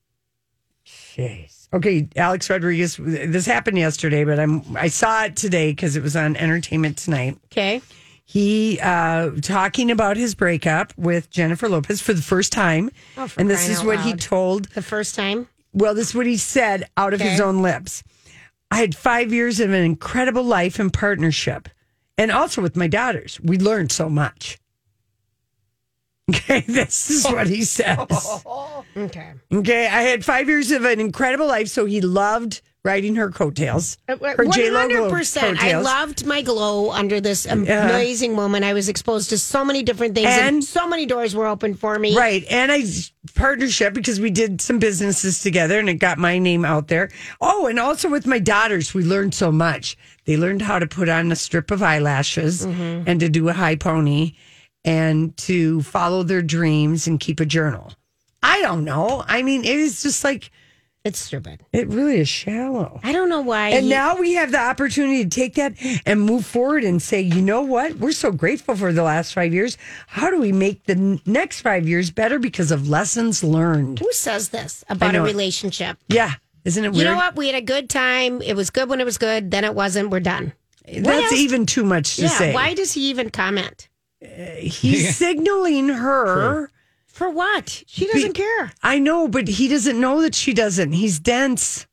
Jeez. 0.84 1.57
Okay, 1.72 2.08
Alex 2.16 2.48
Rodriguez. 2.48 2.96
This 2.98 3.44
happened 3.46 3.76
yesterday, 3.78 4.24
but 4.24 4.38
I'm 4.40 4.76
I 4.76 4.88
saw 4.88 5.24
it 5.24 5.36
today 5.36 5.70
because 5.72 5.96
it 5.96 6.02
was 6.02 6.16
on 6.16 6.34
Entertainment 6.36 6.96
Tonight. 6.96 7.38
Okay. 7.52 7.82
He 8.24 8.78
uh 8.82 9.30
talking 9.42 9.90
about 9.90 10.16
his 10.16 10.34
breakup 10.34 10.92
with 10.96 11.30
Jennifer 11.30 11.68
Lopez 11.68 12.00
for 12.00 12.12
the 12.14 12.22
first 12.22 12.52
time, 12.52 12.90
Oh, 13.16 13.26
for 13.26 13.40
and 13.40 13.50
this 13.50 13.68
is 13.68 13.82
what 13.82 14.00
he 14.00 14.14
told. 14.14 14.66
The 14.70 14.82
first 14.82 15.14
time. 15.14 15.48
Well, 15.74 15.94
this 15.94 16.08
is 16.10 16.14
what 16.14 16.26
he 16.26 16.36
said 16.38 16.88
out 16.96 17.12
of 17.14 17.20
his 17.20 17.40
own 17.40 17.60
lips. 17.62 18.02
I 18.70 18.78
had 18.78 18.94
five 18.94 19.32
years 19.32 19.60
of 19.60 19.70
an 19.70 19.82
incredible 19.82 20.42
life 20.42 20.78
and 20.78 20.92
partnership, 20.92 21.68
and 22.18 22.30
also 22.30 22.60
with 22.62 22.76
my 22.76 22.86
daughters. 22.86 23.38
We 23.42 23.58
learned 23.58 23.92
so 23.92 24.08
much. 24.10 24.58
Okay, 26.34 26.60
this 26.60 27.10
is 27.10 27.24
what 27.24 27.46
he 27.48 27.62
says. 27.64 27.96
Okay. 28.96 29.32
Okay, 29.52 29.86
I 29.86 30.02
had 30.02 30.24
five 30.24 30.48
years 30.48 30.72
of 30.72 30.84
an 30.84 30.98
incredible 30.98 31.46
life, 31.46 31.68
so 31.68 31.84
he 31.86 32.00
loved 32.00 32.62
riding 32.84 33.14
her 33.14 33.30
coattails. 33.30 33.96
Uh, 34.08 34.16
Her 34.36 34.44
J-Lo 34.46 34.78
hundred 34.80 35.10
percent. 35.10 35.58
I 35.58 35.62
coattails. 35.62 35.84
loved 35.84 36.26
my 36.26 36.42
glow 36.42 36.90
under 36.90 37.20
this 37.20 37.46
amazing 37.46 38.34
woman. 38.34 38.64
I 38.64 38.72
was 38.72 38.88
exposed 38.88 39.30
to 39.30 39.38
so 39.38 39.64
many 39.64 39.82
different 39.84 40.14
things, 40.16 40.26
and, 40.28 40.56
And- 40.56 40.64
so 40.64 40.88
many 40.88 41.06
doors 41.06 41.34
were 41.34 41.46
open 41.46 41.74
for 41.74 41.96
me. 41.98 42.16
Right. 42.16 42.44
And 42.50 42.72
I 42.72 42.82
partnership 43.36 43.94
because 43.94 44.18
we 44.20 44.30
did 44.30 44.60
some 44.60 44.78
businesses 44.80 45.40
together 45.42 45.78
and 45.78 45.88
it 45.88 45.94
got 45.94 46.18
my 46.18 46.38
name 46.38 46.64
out 46.64 46.88
there. 46.88 47.10
Oh, 47.40 47.66
and 47.66 47.78
also 47.78 48.08
with 48.08 48.26
my 48.26 48.38
daughters, 48.40 48.94
we 48.94 49.04
learned 49.04 49.34
so 49.34 49.52
much. 49.52 49.96
They 50.24 50.36
learned 50.36 50.62
how 50.62 50.78
to 50.80 50.86
put 50.86 51.08
on 51.08 51.30
a 51.30 51.36
strip 51.36 51.70
of 51.70 51.82
eyelashes 51.82 52.66
Mm-hmm. 52.66 53.04
and 53.08 53.20
to 53.20 53.28
do 53.28 53.48
a 53.48 53.52
high 53.52 53.76
pony 53.76 54.32
and 54.84 55.36
to 55.38 55.82
follow 55.82 56.22
their 56.22 56.42
dreams 56.42 57.06
and 57.06 57.18
keep 57.20 57.40
a 57.40 57.46
journal. 57.46 57.92
I 58.42 58.60
don't 58.62 58.84
know. 58.84 59.24
I 59.26 59.42
mean, 59.42 59.64
it 59.64 59.76
is 59.76 60.02
just 60.02 60.22
like 60.24 60.50
It's 61.04 61.18
stupid. 61.18 61.64
it 61.72 61.88
really 61.88 62.18
is 62.20 62.28
shallow. 62.28 63.00
I 63.02 63.12
don't 63.12 63.28
know 63.28 63.40
why. 63.40 63.70
And 63.70 63.84
he- 63.84 63.90
now 63.90 64.16
we 64.16 64.34
have 64.34 64.52
the 64.52 64.60
opportunity 64.60 65.24
to 65.24 65.30
take 65.30 65.54
that 65.54 65.74
and 66.06 66.20
move 66.22 66.46
forward 66.46 66.84
and 66.84 67.02
say, 67.02 67.20
you 67.20 67.42
know 67.42 67.62
what? 67.62 67.96
We're 67.96 68.12
so 68.12 68.30
grateful 68.30 68.76
for 68.76 68.92
the 68.92 69.02
last 69.02 69.32
five 69.34 69.52
years. 69.52 69.76
How 70.06 70.30
do 70.30 70.38
we 70.40 70.52
make 70.52 70.84
the 70.84 70.92
n- 70.94 71.20
next 71.26 71.60
five 71.62 71.88
years 71.88 72.10
better 72.10 72.38
because 72.38 72.70
of 72.70 72.88
lessons 72.88 73.42
learned? 73.42 73.98
who 73.98 74.12
says 74.12 74.50
this 74.50 74.84
about 74.88 75.14
a 75.16 75.22
relationship? 75.22 75.98
Yeah. 76.08 76.34
Isn't 76.64 76.84
it 76.84 76.94
You 76.94 77.04
know 77.04 77.16
what? 77.16 77.34
We 77.36 77.46
had 77.46 77.56
a 77.56 77.60
good 77.64 77.88
time. 77.90 78.42
It 78.42 78.54
was 78.54 78.70
good 78.70 78.88
when 78.88 79.00
it 79.00 79.04
was 79.04 79.16
good. 79.18 79.50
Then 79.50 79.64
it 79.64 79.74
wasn't. 79.74 80.10
We're 80.10 80.20
done. 80.20 80.52
What 80.86 81.04
That's 81.04 81.32
else? 81.32 81.40
even 81.40 81.66
too 81.66 81.84
much 81.84 82.16
to 82.16 82.22
yeah. 82.22 82.28
say. 82.28 82.54
Why 82.54 82.74
does 82.74 82.92
he 82.92 83.08
even 83.10 83.30
comment? 83.30 83.88
He's 84.20 85.16
signaling 85.16 85.88
her. 85.88 86.70
For 87.06 87.30
what? 87.30 87.82
She 87.86 88.06
doesn't 88.06 88.34
care. 88.34 88.72
I 88.82 88.98
know, 89.00 89.26
but 89.28 89.48
he 89.48 89.66
doesn't 89.68 89.98
know 90.00 90.22
that 90.22 90.34
she 90.34 90.54
doesn't. 90.54 90.92
He's 90.92 91.18
dense. 91.18 91.86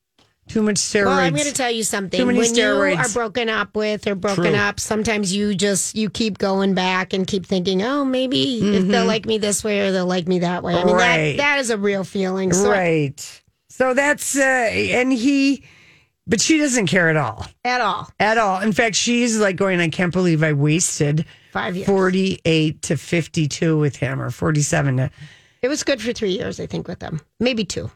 Too 0.47 0.61
much 0.61 0.75
steroids. 0.75 1.05
Well, 1.05 1.17
I'm 1.17 1.33
going 1.33 1.47
to 1.47 1.53
tell 1.53 1.71
you 1.71 1.83
something. 1.83 2.19
Too 2.19 2.25
many 2.27 2.37
when 2.37 2.53
steroids. 2.53 2.93
you 2.93 2.99
are 2.99 3.09
broken 3.09 3.49
up 3.49 3.75
with 3.75 4.05
or 4.05 4.13
broken 4.13 4.43
True. 4.43 4.55
up, 4.55 4.79
sometimes 4.79 5.35
you 5.35 5.55
just 5.55 5.95
you 5.95 6.11
keep 6.11 6.37
going 6.37 6.75
back 6.75 7.13
and 7.13 7.25
keep 7.25 7.47
thinking, 7.47 7.81
oh, 7.81 8.05
maybe 8.05 8.59
if 8.75 8.87
they'll 8.87 9.07
like 9.07 9.25
me 9.25 9.39
this 9.39 9.63
way 9.63 9.87
or 9.87 9.91
they'll 9.91 10.05
like 10.05 10.27
me 10.27 10.39
that 10.39 10.61
way. 10.61 10.75
I 10.75 10.83
mean, 10.83 10.95
Right. 10.95 11.31
that 11.31 11.37
that 11.37 11.59
is 11.59 11.71
a 11.71 11.77
real 11.79 12.03
feeling. 12.03 12.53
So 12.53 12.69
right. 12.69 13.41
So 13.69 13.95
that's 13.95 14.37
uh 14.37 14.41
and 14.41 15.11
he 15.11 15.63
but 16.27 16.41
she 16.41 16.57
doesn't 16.57 16.87
care 16.87 17.09
at 17.09 17.17
all. 17.17 17.45
At 17.63 17.81
all. 17.81 18.09
At 18.19 18.37
all. 18.37 18.61
In 18.61 18.71
fact, 18.73 18.95
she's 18.95 19.37
like 19.39 19.55
going, 19.55 19.79
I 19.79 19.89
can't 19.89 20.13
believe 20.13 20.43
I 20.43 20.53
wasted 20.53 21.25
Five 21.51 21.75
years. 21.75 21.87
48 21.87 22.81
to 22.83 22.97
52 22.97 23.77
with 23.77 23.95
him 23.97 24.21
or 24.21 24.29
47 24.29 24.97
to 24.97 25.09
It 25.61 25.67
was 25.67 25.83
good 25.83 26.01
for 26.01 26.11
three 26.13 26.31
years, 26.31 26.59
I 26.59 26.65
think, 26.65 26.87
with 26.87 26.99
them. 26.99 27.21
Maybe 27.39 27.63
two. 27.65 27.89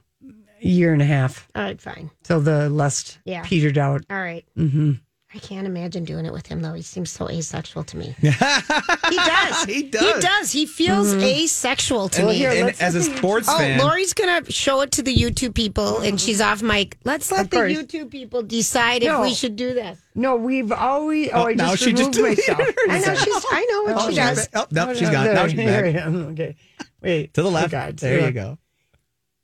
a 0.61 0.65
year 0.67 0.93
and 0.93 1.01
a 1.01 1.05
half 1.05 1.47
All 1.55 1.63
right, 1.63 1.79
fine. 1.81 2.09
till 2.23 2.39
the 2.41 2.69
lust 2.69 3.19
Yeah. 3.25 3.43
petered 3.45 3.77
out. 3.77 4.03
All 4.09 4.17
right. 4.21 4.45
hmm 4.55 4.93
I 5.31 5.37
can't 5.37 5.67
imagine 5.67 6.05
doing 6.05 6.25
it 6.25 6.33
with 6.33 6.47
him 6.47 6.63
though. 6.63 6.73
He 6.73 6.81
seems 6.81 7.11
so 7.11 7.29
asexual 7.29 7.83
to 7.83 7.97
me. 7.97 8.15
he 8.19 8.29
does. 8.31 9.63
He 9.65 9.73
He 9.73 9.83
does. 9.83 10.23
does. 10.23 10.51
He 10.51 10.65
feels 10.65 11.13
Mm-hmm. 11.13 11.21
asexual 11.23 12.09
to 12.09 12.21
Well, 12.23 12.31
me. 12.31 12.37
here, 12.37 12.49
And 12.49 12.69
as 12.81 12.95
a 12.95 12.97
listen 12.97 13.11
to 13.13 13.17
sports 13.19 13.47
oh, 13.47 13.57
fan- 13.59 13.79
Lori's 13.79 14.13
gonna 14.15 14.49
show 14.49 14.81
it 14.81 14.91
to 14.93 15.03
the 15.03 15.15
YouTube 15.15 15.53
people, 15.53 15.99
and 15.99 16.19
she's 16.19 16.41
off 16.41 16.63
mic. 16.63 16.97
Let's 17.03 17.31
let 17.31 17.51
the 17.51 17.57
course. 17.57 17.71
YouTube 17.73 18.09
people 18.09 18.41
decide 18.41 19.03
No. 19.03 19.21
if 19.21 19.29
we 19.29 19.35
should 19.35 19.55
do 19.55 19.75
this. 19.75 19.99
No, 20.15 20.35
we've 20.35 20.71
always. 20.71 21.29
Oh, 21.31 21.43
Oh, 21.43 21.47
I 21.47 21.53
now 21.53 21.71
just 21.71 21.83
she 21.83 21.93
just 21.93 22.17
removed 22.17 22.37
deleted 22.37 22.57
myself. 22.57 22.75
I 22.89 22.99
know 22.99 23.15
she's. 23.15 23.45
I 23.51 23.65
know 23.69 23.83
what 23.93 24.03
Oh, 24.03 24.09
she 24.09 24.15
does. 24.15 24.49
Oh, 24.55 24.65
no, 24.71 24.93
she's 24.93 25.01
no, 25.03 25.11
gone. 25.11 25.25
Now 25.25 25.33
there- 25.33 25.49
she's 25.49 25.59
here 25.59 25.81
back. 25.93 25.95
I 25.95 26.05
am. 26.05 26.25
Okay. 26.29 26.55
Wait. 27.01 27.33
To 27.35 27.43
the 27.43 27.47
Oh, 27.49 27.51
left. 27.51 27.71
God. 27.71 27.97
there 27.97 28.25
you 28.25 28.31
go. 28.31 28.57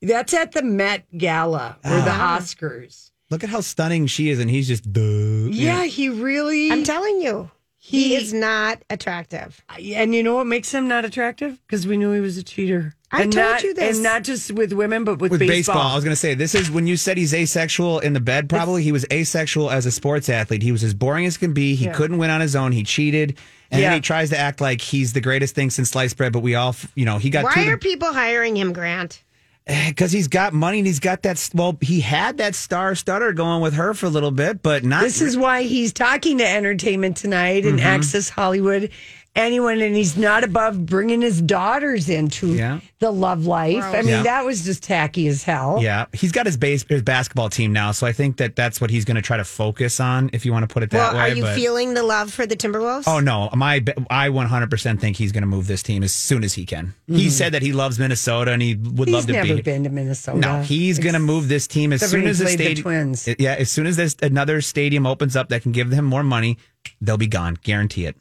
That's 0.02 0.34
at 0.34 0.52
the 0.52 0.64
Met 0.64 1.06
Gala 1.16 1.78
or 1.86 1.92
the 1.92 2.10
Oscars. 2.10 3.05
Look 3.32 3.44
at 3.44 3.50
how 3.50 3.62
stunning 3.62 4.08
she 4.08 4.30
is, 4.30 4.40
and 4.40 4.50
he's 4.50 4.68
just 4.68 4.92
duh. 4.92 5.02
Yeah, 5.02 5.84
he 5.86 6.10
really. 6.10 6.72
I'm 6.72 6.84
telling 6.84 7.22
you, 7.22 7.50
he, 7.78 8.10
He- 8.10 8.16
is 8.16 8.34
not 8.34 8.84
attractive. 8.90 9.64
and 9.80 10.14
you 10.14 10.22
know 10.24 10.36
what 10.36 10.48
makes 10.48 10.72
him 10.74 10.88
not 10.88 11.06
attractive? 11.06 11.60
Because 11.68 11.88
we 11.88 11.98
knew 11.98 12.12
he 12.12 12.20
was 12.22 12.38
a 12.38 12.44
cheater. 12.44 12.94
I 13.12 13.22
and 13.24 13.32
told 13.34 13.46
not, 13.46 13.64
you 13.64 13.74
this. 13.74 13.96
and 13.96 14.04
not 14.04 14.24
just 14.24 14.52
with 14.52 14.74
women, 14.74 15.06
but 15.06 15.20
with, 15.20 15.32
with 15.32 15.40
baseball. 15.40 15.76
baseball. 15.76 15.92
I 15.92 15.96
was 15.96 16.04
going 16.04 16.12
to 16.12 16.20
say 16.20 16.34
this 16.34 16.54
is 16.54 16.70
when 16.70 16.86
you 16.86 16.98
said 16.98 17.18
he's 17.18 17.34
asexual 17.34 18.00
in 18.00 18.14
the 18.14 18.20
bed. 18.20 18.50
Probably 18.50 18.84
he 18.84 18.92
was 18.92 19.06
asexual 19.12 19.72
as 19.72 19.86
a 19.86 19.92
sports 19.92 20.28
athlete. 20.28 20.62
He 20.64 20.72
was 20.72 20.84
as 20.84 20.94
boring 20.94 21.26
as 21.26 21.38
can 21.38 21.54
be. 21.54 21.76
He 21.76 21.86
Yeah. 21.86 21.94
couldn't 21.94 22.18
win 22.18 22.30
on 22.30 22.42
his 22.42 22.56
own. 22.56 22.74
He 22.74 22.84
cheated, 22.84 23.38
and 23.72 23.82
Yeah. 23.82 23.90
then 23.90 23.98
he 23.98 24.02
tries 24.02 24.30
to 24.32 24.38
act 24.38 24.60
like 24.60 24.82
he's 24.82 25.14
the 25.14 25.22
greatest 25.22 25.56
thing 25.56 25.70
since 25.70 25.90
sliced 25.92 26.18
bread. 26.18 26.34
But 26.34 26.40
we 26.42 26.56
all, 26.56 26.76
you 26.96 27.06
know, 27.06 27.18
he 27.18 27.30
got 27.30 27.44
Why 27.46 27.68
are 27.68 27.78
people 27.78 28.12
hiring 28.12 28.56
him, 28.58 28.74
Grant? 28.74 29.22
Because 29.66 30.12
he's 30.12 30.28
got 30.28 30.54
money 30.54 30.80
and 30.80 30.88
he's 30.88 31.00
got 31.00 31.24
that. 31.24 31.50
Well, 31.54 31.78
he 31.82 32.00
had 32.02 32.38
that 32.38 32.54
star 32.56 32.94
stutter 32.96 33.34
going 33.34 33.62
with 33.62 33.74
her 33.74 33.94
for 33.94 34.06
a 34.06 34.10
little 34.10 34.32
bit, 34.32 34.62
but 34.62 34.84
not. 34.84 35.02
This 35.02 35.22
is 35.22 35.36
why 35.38 35.64
he's 35.64 35.92
talking 35.92 36.38
to 36.38 36.48
Entertainment 36.48 37.18
Tonight 37.18 37.66
and 37.66 37.80
Mhm. 37.80 37.84
Access 37.84 38.30
Hollywood 38.30 38.92
anyone, 39.36 39.82
and 39.82 39.96
he's 39.96 40.18
not 40.18 40.44
above 40.44 40.86
bringing 40.86 41.22
his 41.22 41.42
daughters 41.42 42.10
into 42.10 42.54
Yeah. 42.54 42.80
the 43.00 43.12
love 43.12 43.46
life. 43.46 43.84
I 43.84 43.98
mean, 44.02 44.08
Yeah. 44.10 44.24
that 44.24 44.46
was 44.46 44.64
just 44.64 44.84
tacky 44.84 45.28
as 45.28 45.44
hell. 45.44 45.80
Yeah, 45.82 46.06
he's 46.14 46.32
got 46.32 46.46
his 46.46 46.58
base 46.58 46.86
his 46.88 47.02
basketball 47.02 47.50
team 47.50 47.74
now, 47.74 47.92
so 47.92 48.08
I 48.08 48.12
think 48.14 48.38
that 48.38 48.56
that's 48.56 48.80
what 48.80 48.90
he's 48.90 49.06
going 49.06 49.16
to 49.16 49.22
try 49.22 49.38
to 49.38 49.44
focus 49.44 50.00
on, 50.00 50.30
if 50.34 50.46
you 50.46 50.52
want 50.54 50.68
to 50.68 50.74
put 50.74 50.84
it 50.84 50.90
that 50.92 51.14
well, 51.14 51.22
way. 51.24 51.32
are 51.32 51.36
you 51.36 51.44
but- 51.44 51.56
feeling 51.56 51.94
the 51.94 52.04
love 52.04 52.32
for 52.34 52.46
the 52.46 52.56
Timberwolves? 52.56 53.04
Oh 53.08 53.20
no, 53.20 53.50
my 53.54 53.84
I 54.10 54.30
100% 54.30 55.00
think 55.00 55.18
he's 55.18 55.32
going 55.32 55.42
to 55.44 55.48
move 55.48 55.68
this 55.68 55.84
team 55.84 56.04
as 56.04 56.14
soon 56.14 56.44
as 56.44 56.54
he 56.54 56.66
can. 56.66 56.94
He 57.08 57.28
Mhm. 57.28 57.32
said 57.32 57.54
that 57.54 57.62
he 57.62 57.74
loves 57.74 58.00
Minnesota 58.00 58.52
and 58.52 58.62
he 58.62 58.76
would 58.76 59.08
He's 59.08 59.14
love 59.16 59.28
to 59.28 59.34
never 59.34 59.56
be. 59.56 59.62
been 59.62 59.84
to 59.84 59.90
Minnesota. 59.90 60.38
No, 60.40 60.62
he's 60.62 61.00
going 61.00 61.14
to 61.14 61.20
move 61.20 61.48
this 61.48 61.68
team 61.68 61.92
as 61.94 62.02
soon 62.10 62.26
as 62.28 62.40
the 62.40 62.46
played 62.46 62.60
the 62.60 62.64
stadium. 62.64 62.84
Twins. 62.84 63.30
Yeah, 63.40 63.56
as 63.60 63.72
soon 63.72 63.86
as 63.88 63.96
there's 63.98 64.16
another 64.22 64.62
stadium 64.62 65.06
opens 65.06 65.36
up 65.36 65.50
that 65.50 65.62
can 65.64 65.72
give 65.72 65.90
them 65.90 66.06
more 66.06 66.24
money, 66.24 66.58
they'll 67.02 67.18
be 67.18 67.28
gone. 67.28 67.58
Guarantee 67.64 68.06
it. 68.06 68.16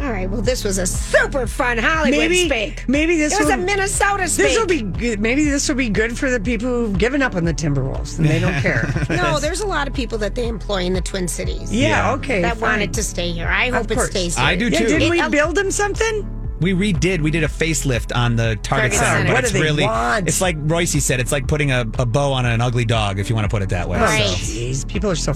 All 0.00 0.10
right. 0.12 0.28
Well, 0.30 0.42
this 0.42 0.64
was 0.64 0.78
a 0.78 0.86
super 0.86 1.46
fun 1.46 1.78
Hollywood 1.78 2.18
Maybe, 2.18 2.46
speak. 2.48 2.88
maybe 2.88 3.16
this 3.16 3.32
it 3.34 3.38
was 3.40 3.46
will, 3.48 3.54
a 3.54 3.64
Minnesota 3.64 4.28
speak. 4.28 4.46
This 4.46 4.58
will 4.58 4.66
be 4.66 4.82
good. 4.82 5.20
Maybe 5.20 5.44
this 5.44 5.68
will 5.68 5.76
be 5.76 5.88
good 5.90 6.16
for 6.18 6.30
the 6.30 6.40
people 6.40 6.68
who've 6.68 6.98
given 6.98 7.22
up 7.22 7.34
on 7.34 7.44
the 7.44 7.54
Timberwolves 7.54 8.18
and 8.18 8.26
they 8.28 8.38
don't 8.40 8.60
care. 8.62 8.88
no, 9.10 9.38
there's 9.40 9.60
a 9.60 9.66
lot 9.66 9.88
of 9.88 9.94
people 9.94 10.18
that 10.18 10.34
they 10.34 10.48
employ 10.48 10.82
in 10.82 10.92
the 10.92 11.00
Twin 11.00 11.28
Cities. 11.28 11.72
Yeah, 11.72 11.88
Yeah. 11.88 12.12
okay, 12.14 12.42
That 12.42 12.56
fine. 12.58 12.70
wanted 12.70 12.94
to 12.94 13.02
stay 13.02 13.30
here. 13.32 13.48
I 13.48 13.66
Of 13.66 13.74
hope 13.74 13.90
it 13.90 14.00
stays 14.00 14.36
here. 14.36 14.44
I 14.46 14.56
do 14.56 14.68
Yeah, 14.68 14.78
too. 14.80 14.86
didn't 14.88 15.10
we 15.10 15.20
It- 15.20 15.30
build 15.30 15.54
them 15.56 15.70
something? 15.70 16.28
We 16.60 16.74
redid. 16.74 17.20
We 17.22 17.32
did 17.32 17.42
a 17.42 17.48
facelift 17.48 18.14
on 18.14 18.36
the 18.36 18.56
Target, 18.62 18.62
Target 18.62 18.92
Center, 18.92 19.04
Center. 19.16 19.24
but 19.26 19.32
What 19.34 19.42
it's 19.44 19.52
do 19.52 19.58
they 19.58 19.64
really 19.64 19.82
want? 19.84 20.28
it's 20.28 20.40
like 20.40 20.56
Royce 20.60 20.92
said. 21.04 21.18
It's 21.18 21.32
like 21.32 21.48
putting 21.48 21.72
a, 21.72 21.80
a 21.98 22.06
bow 22.06 22.32
on 22.32 22.46
an 22.46 22.60
ugly 22.60 22.84
dog, 22.84 23.18
if 23.18 23.28
you 23.28 23.34
want 23.34 23.46
to 23.46 23.48
put 23.48 23.62
it 23.62 23.68
that 23.70 23.88
way. 23.88 23.98
Right. 23.98 24.28
So. 24.28 24.34
Jeez, 24.36 24.86
people 24.86 25.10
are 25.10 25.16
so 25.16 25.30